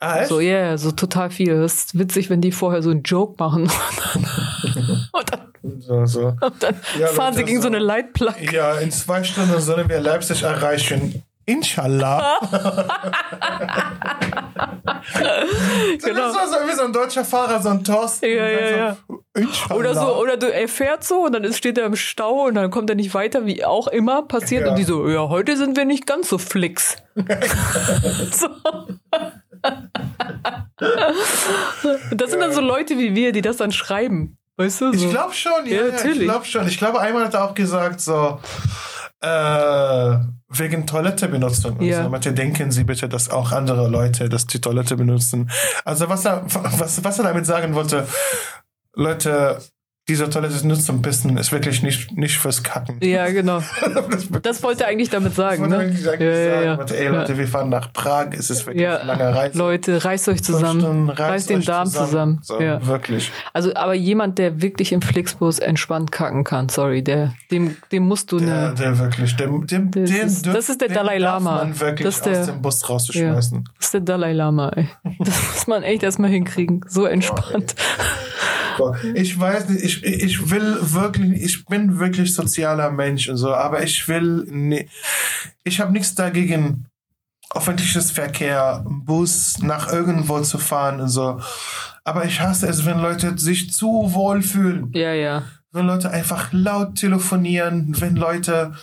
ah, 0.00 0.18
echt? 0.18 0.28
So, 0.28 0.38
ja, 0.40 0.50
yeah, 0.68 0.76
so 0.78 0.90
total 0.92 1.30
viel. 1.30 1.56
Das 1.60 1.74
ist 1.74 1.98
witzig, 1.98 2.28
wenn 2.28 2.42
die 2.42 2.52
vorher 2.52 2.82
so 2.82 2.90
einen 2.90 3.02
Joke 3.04 3.36
machen. 3.38 3.62
und 5.12 5.32
dann, 5.32 5.80
so, 5.80 6.04
so. 6.04 6.26
und 6.40 6.62
dann 6.62 6.74
Ja, 6.98 7.06
fahren 7.06 7.32
sie 7.34 7.44
gegen 7.44 7.56
so 7.58 7.62
so- 7.62 7.68
eine 7.68 7.78
Leitplanke. 7.78 8.54
Ja, 8.54 8.74
in 8.78 8.90
zwei 8.90 9.22
Stunden 9.24 9.58
sollen 9.60 9.88
wir 9.88 10.00
Leipzig 10.00 10.42
erreichen. 10.42 11.22
Inshallah. 11.46 12.38
Genau. 16.02 16.28
Das 16.28 16.36
war 16.36 16.46
so 16.48 16.54
wie 16.68 16.74
so 16.74 16.84
ein 16.84 16.92
deutscher 16.92 17.24
Fahrer, 17.24 17.60
so 17.60 17.68
ein 17.68 17.84
Thorsten. 17.84 18.26
Ja, 18.26 18.48
ja, 18.48 18.76
ja. 18.76 18.96
Inshallah. 19.34 19.78
Oder 19.80 19.94
so, 19.94 20.16
oder 20.16 20.36
du, 20.36 20.52
er 20.52 20.68
fährt 20.68 21.04
so 21.04 21.24
und 21.24 21.32
dann 21.32 21.44
ist, 21.44 21.58
steht 21.58 21.76
er 21.78 21.86
im 21.86 21.96
Stau 21.96 22.46
und 22.46 22.54
dann 22.54 22.70
kommt 22.70 22.88
er 22.90 22.96
nicht 22.96 23.14
weiter, 23.14 23.46
wie 23.46 23.64
auch 23.64 23.88
immer 23.88 24.22
passiert. 24.22 24.64
Ja. 24.64 24.70
Und 24.70 24.76
die 24.78 24.84
so, 24.84 25.08
ja, 25.08 25.28
heute 25.28 25.56
sind 25.56 25.76
wir 25.76 25.84
nicht 25.84 26.06
ganz 26.06 26.28
so 26.28 26.38
flix. 26.38 26.96
so. 28.32 28.48
Und 32.10 32.20
das 32.20 32.30
sind 32.30 32.40
dann 32.40 32.52
so 32.52 32.60
Leute 32.60 32.98
wie 32.98 33.14
wir, 33.14 33.32
die 33.32 33.42
das 33.42 33.56
dann 33.58 33.72
schreiben. 33.72 34.38
Weißt 34.56 34.80
du? 34.80 34.92
So. 34.92 35.06
Ich 35.06 35.10
glaube 35.10 35.34
schon, 35.34 35.66
ja, 35.66 35.76
Ja, 35.76 35.86
ja, 35.86 35.92
natürlich. 35.92 36.18
ich 36.20 36.24
glaube 36.24 36.44
schon. 36.44 36.68
Ich 36.68 36.78
glaube, 36.78 37.00
einmal 37.00 37.24
hat 37.24 37.34
er 37.34 37.44
auch 37.44 37.54
gesagt, 37.54 38.00
so, 38.00 38.38
äh, 39.24 40.18
wegen 40.48 40.86
Toilettebenutzung. 40.86 41.80
Ja. 41.80 41.98
Also, 41.98 42.10
manche 42.10 42.32
denken 42.32 42.70
Sie 42.70 42.84
bitte, 42.84 43.08
dass 43.08 43.30
auch 43.30 43.52
andere 43.52 43.88
Leute, 43.88 44.28
dass 44.28 44.46
die 44.46 44.60
Toilette 44.60 44.96
benutzen. 44.96 45.50
Also, 45.84 46.08
was 46.08 46.24
er, 46.24 46.44
was, 46.78 47.02
was 47.02 47.18
er 47.18 47.24
damit 47.24 47.46
sagen 47.46 47.74
wollte, 47.74 48.06
Leute, 48.94 49.58
diese 50.06 50.28
Toilette 50.28 50.66
nutzen 50.68 50.82
zum 50.84 51.00
Pissen, 51.02 51.38
ist 51.38 51.50
wirklich 51.50 51.82
nicht, 51.82 52.14
nicht 52.14 52.36
fürs 52.36 52.62
Kacken. 52.62 52.98
Ja, 53.02 53.30
genau. 53.30 53.62
Das 54.42 54.62
wollte 54.62 54.84
er 54.84 54.90
eigentlich 54.90 55.08
damit 55.08 55.34
sagen, 55.34 55.62
wollte 55.62 55.76
ne? 55.76 55.80
eigentlich 55.82 56.02
sagen, 56.02 56.22
Ja, 56.22 56.28
ja, 56.30 56.50
sagen, 56.54 56.64
ja. 56.66 56.78
Warte, 56.78 56.96
ey 56.98 57.08
Leute, 57.08 57.38
wir 57.38 57.48
fahren 57.48 57.68
nach 57.70 57.90
Prag, 57.92 58.26
es 58.32 58.50
ist 58.50 58.66
wirklich 58.66 58.82
Ja. 58.84 58.98
eine 58.98 59.06
lange 59.06 59.34
Reise. 59.34 59.56
Leute, 59.58 60.04
reißt 60.04 60.28
euch 60.28 60.42
zusammen. 60.44 60.80
Stunden, 60.80 61.08
Reißt 61.08 61.48
den 61.48 61.60
euch 61.60 61.64
Darm 61.66 61.88
zusammen. 61.88 62.40
So, 62.42 62.60
Ja. 62.60 62.86
Wirklich. 62.86 63.32
Also, 63.54 63.74
aber 63.74 63.94
jemand, 63.94 64.36
der 64.38 64.60
wirklich 64.60 64.92
im 64.92 65.00
Flixbus 65.00 65.58
entspannt 65.58 66.12
kacken 66.12 66.44
kann, 66.44 66.68
sorry, 66.68 67.02
der, 67.02 67.32
dem, 67.50 67.76
dem 67.90 68.06
musst 68.06 68.30
du 68.30 68.38
Der, 68.40 68.72
der 68.72 68.98
wirklich, 68.98 69.34
dem, 69.36 69.66
dem, 69.66 69.90
Das 69.90 70.10
den 70.10 70.26
ist- 70.26 70.46
das 70.46 70.68
ist 70.68 70.80
der 70.82 70.88
den 70.88 70.94
Dalai 70.96 71.16
Lama. 71.18 71.66
Wirklich 71.72 72.04
Das 72.06 72.16
ist 72.16 72.26
der- 72.26 72.40
aus 72.40 72.46
dem 72.46 72.60
Bus 72.62 72.88
rauszuschmeißen. 72.88 73.64
das 73.78 73.86
ist 73.86 73.94
der 73.94 74.00
Dalai 74.02 74.32
Lama, 74.34 74.68
ey. 74.76 74.88
Das 75.18 75.42
muss 75.54 75.66
man 75.66 75.82
echt 75.82 76.02
erstmal 76.02 76.28
hinkriegen. 76.30 76.82
So 76.88 77.06
entspannt. 77.06 77.74
Ich 79.14 79.38
weiß 79.38 79.68
nicht, 79.68 79.84
ich, 79.84 79.93
ich 80.02 80.50
will 80.50 80.78
wirklich, 80.80 81.42
ich 81.42 81.64
bin 81.66 81.98
wirklich 81.98 82.34
sozialer 82.34 82.90
Mensch 82.90 83.28
und 83.28 83.36
so, 83.36 83.54
aber 83.54 83.82
ich 83.82 84.08
will, 84.08 84.46
nee, 84.48 84.88
ich 85.62 85.80
habe 85.80 85.92
nichts 85.92 86.14
dagegen, 86.14 86.86
öffentliches 87.54 88.10
Verkehr, 88.10 88.84
Bus 88.86 89.58
nach 89.60 89.92
irgendwo 89.92 90.40
zu 90.40 90.58
fahren 90.58 91.00
und 91.00 91.08
so. 91.08 91.40
Aber 92.02 92.24
ich 92.24 92.40
hasse 92.40 92.66
es, 92.66 92.84
wenn 92.84 92.98
Leute 92.98 93.38
sich 93.38 93.72
zu 93.72 94.12
wohl 94.12 94.42
fühlen. 94.42 94.90
Ja, 94.92 95.12
ja. 95.12 95.44
wenn 95.72 95.86
Leute 95.86 96.10
einfach 96.10 96.52
laut 96.52 96.96
telefonieren, 96.96 97.94
wenn 98.00 98.16
Leute 98.16 98.74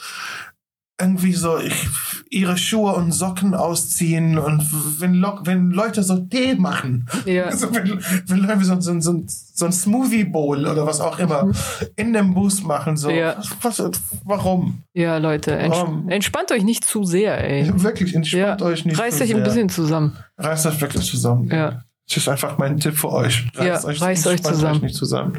irgendwie 1.02 1.34
so 1.34 1.58
ich, 1.58 1.88
ihre 2.30 2.56
Schuhe 2.58 2.94
und 2.94 3.12
Socken 3.12 3.54
ausziehen 3.56 4.38
und 4.38 4.66
wenn, 5.02 5.16
Lo 5.16 5.40
wenn 5.44 5.72
Leute 5.72 6.04
so 6.04 6.18
Tee 6.18 6.56
machen, 6.56 7.08
Ja. 7.26 7.46
also 7.48 7.74
wenn, 7.74 8.00
wenn 8.28 8.38
Leute 8.40 8.64
so, 8.64 8.80
so, 8.80 9.00
so, 9.02 9.24
so 9.28 9.66
ein 9.66 9.72
Smoothie 9.74 10.24
Bowl 10.24 10.66
oder 10.66 10.86
was 10.86 11.02
auch 11.02 11.20
immer 11.20 11.52
in 11.98 12.14
dem 12.14 12.34
Bus 12.34 12.64
machen, 12.64 12.96
so 12.96 13.10
Ja. 13.10 13.36
was, 13.62 13.82
warum? 14.24 14.84
Ja, 14.94 15.18
Leute, 15.18 15.52
ents 15.58 15.78
Warum? 15.78 16.08
entspannt 16.10 16.52
euch 16.52 16.64
nicht 16.64 16.84
zu 16.86 17.04
sehr, 17.04 17.44
ey. 17.44 17.70
Wirklich, 17.84 18.12
Ja. 18.12 18.18
entspannt 18.20 18.62
euch 18.62 18.86
nicht. 18.86 19.00
Reißt 19.00 19.18
zu 19.18 19.24
euch 19.26 19.36
ein 19.36 19.44
bisschen 19.44 19.70
zusammen. 19.70 20.16
Reißt 20.38 20.66
euch 20.68 20.80
wirklich 20.80 21.06
zusammen. 21.06 21.50
Ja. 21.52 21.84
Das 22.08 22.18
ist 22.18 22.28
einfach 22.30 22.58
mein 22.58 22.78
Tipp 22.80 22.96
für 22.98 23.12
euch. 23.12 23.48
Ja, 23.58 23.76
reißt 23.76 23.86
euch 23.88 24.02
entspannt 24.02 24.42
zusammen. 24.56 24.82
nicht 24.82 24.96
zusammen. 24.96 25.38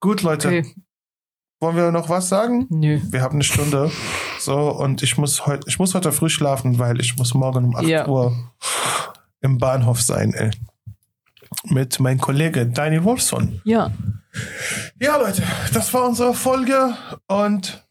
Gut, 0.00 0.22
Leute. 0.22 0.48
Okay. 0.48 0.74
Wollen 1.62 1.76
wir 1.76 1.90
noch 1.92 2.08
was 2.08 2.28
sagen? 2.30 2.66
Nö. 2.70 3.00
Wir 3.10 3.20
haben 3.20 3.34
eine 3.34 3.44
Stunde. 3.44 3.90
So, 4.38 4.70
und 4.70 5.02
ich 5.02 5.18
muss 5.18 5.44
heute, 5.46 5.68
ich 5.68 5.78
muss 5.78 5.94
heute 5.94 6.10
früh 6.10 6.30
schlafen, 6.30 6.78
weil 6.78 6.98
ich 7.00 7.16
muss 7.18 7.34
morgen 7.34 7.64
um 7.66 7.76
8 7.76 7.84
Ja. 7.84 8.08
Uhr 8.08 8.34
im 9.42 9.58
Bahnhof 9.58 10.00
sein, 10.00 10.32
ey. 10.32 10.50
Mit 11.64 12.00
meinem 12.00 12.18
Kollege 12.20 12.66
Danny 12.66 13.04
Wolfson. 13.04 13.60
Ja. 13.64 13.90
Ja, 14.98 15.16
Leute, 15.18 15.42
das 15.74 15.92
war 15.92 16.08
unsere 16.08 16.32
Folge 16.32 16.94
und 17.26 17.84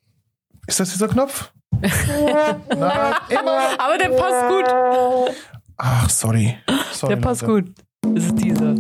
ist 0.66 0.80
das 0.80 0.92
dieser 0.92 1.08
Knopf? 1.08 1.52
Nein, 1.82 3.14
immer. 3.30 3.60
Aber 3.78 3.98
der 4.00 4.10
passt 4.10 4.48
gut. 4.50 5.36
Ach, 5.78 6.10
sorry. 6.10 6.58
sorry 6.92 7.14
Der 7.16 7.22
passt 7.22 7.42
Leute. 7.44 7.68
gut. 7.68 8.16
Das 8.16 8.24
ist 8.26 8.36
dieser. 8.36 8.76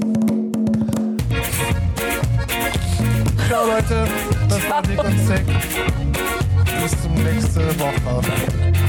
Ciao, 3.47 3.65
Leute. 3.67 4.07
Das 4.49 4.69
war 4.69 4.81
Dick 4.81 5.03
und 5.03 5.17
Sick. 5.27 5.45
Bis 6.81 7.01
zum 7.01 7.13
nächsten 7.13 7.79
Woche. 7.79 8.88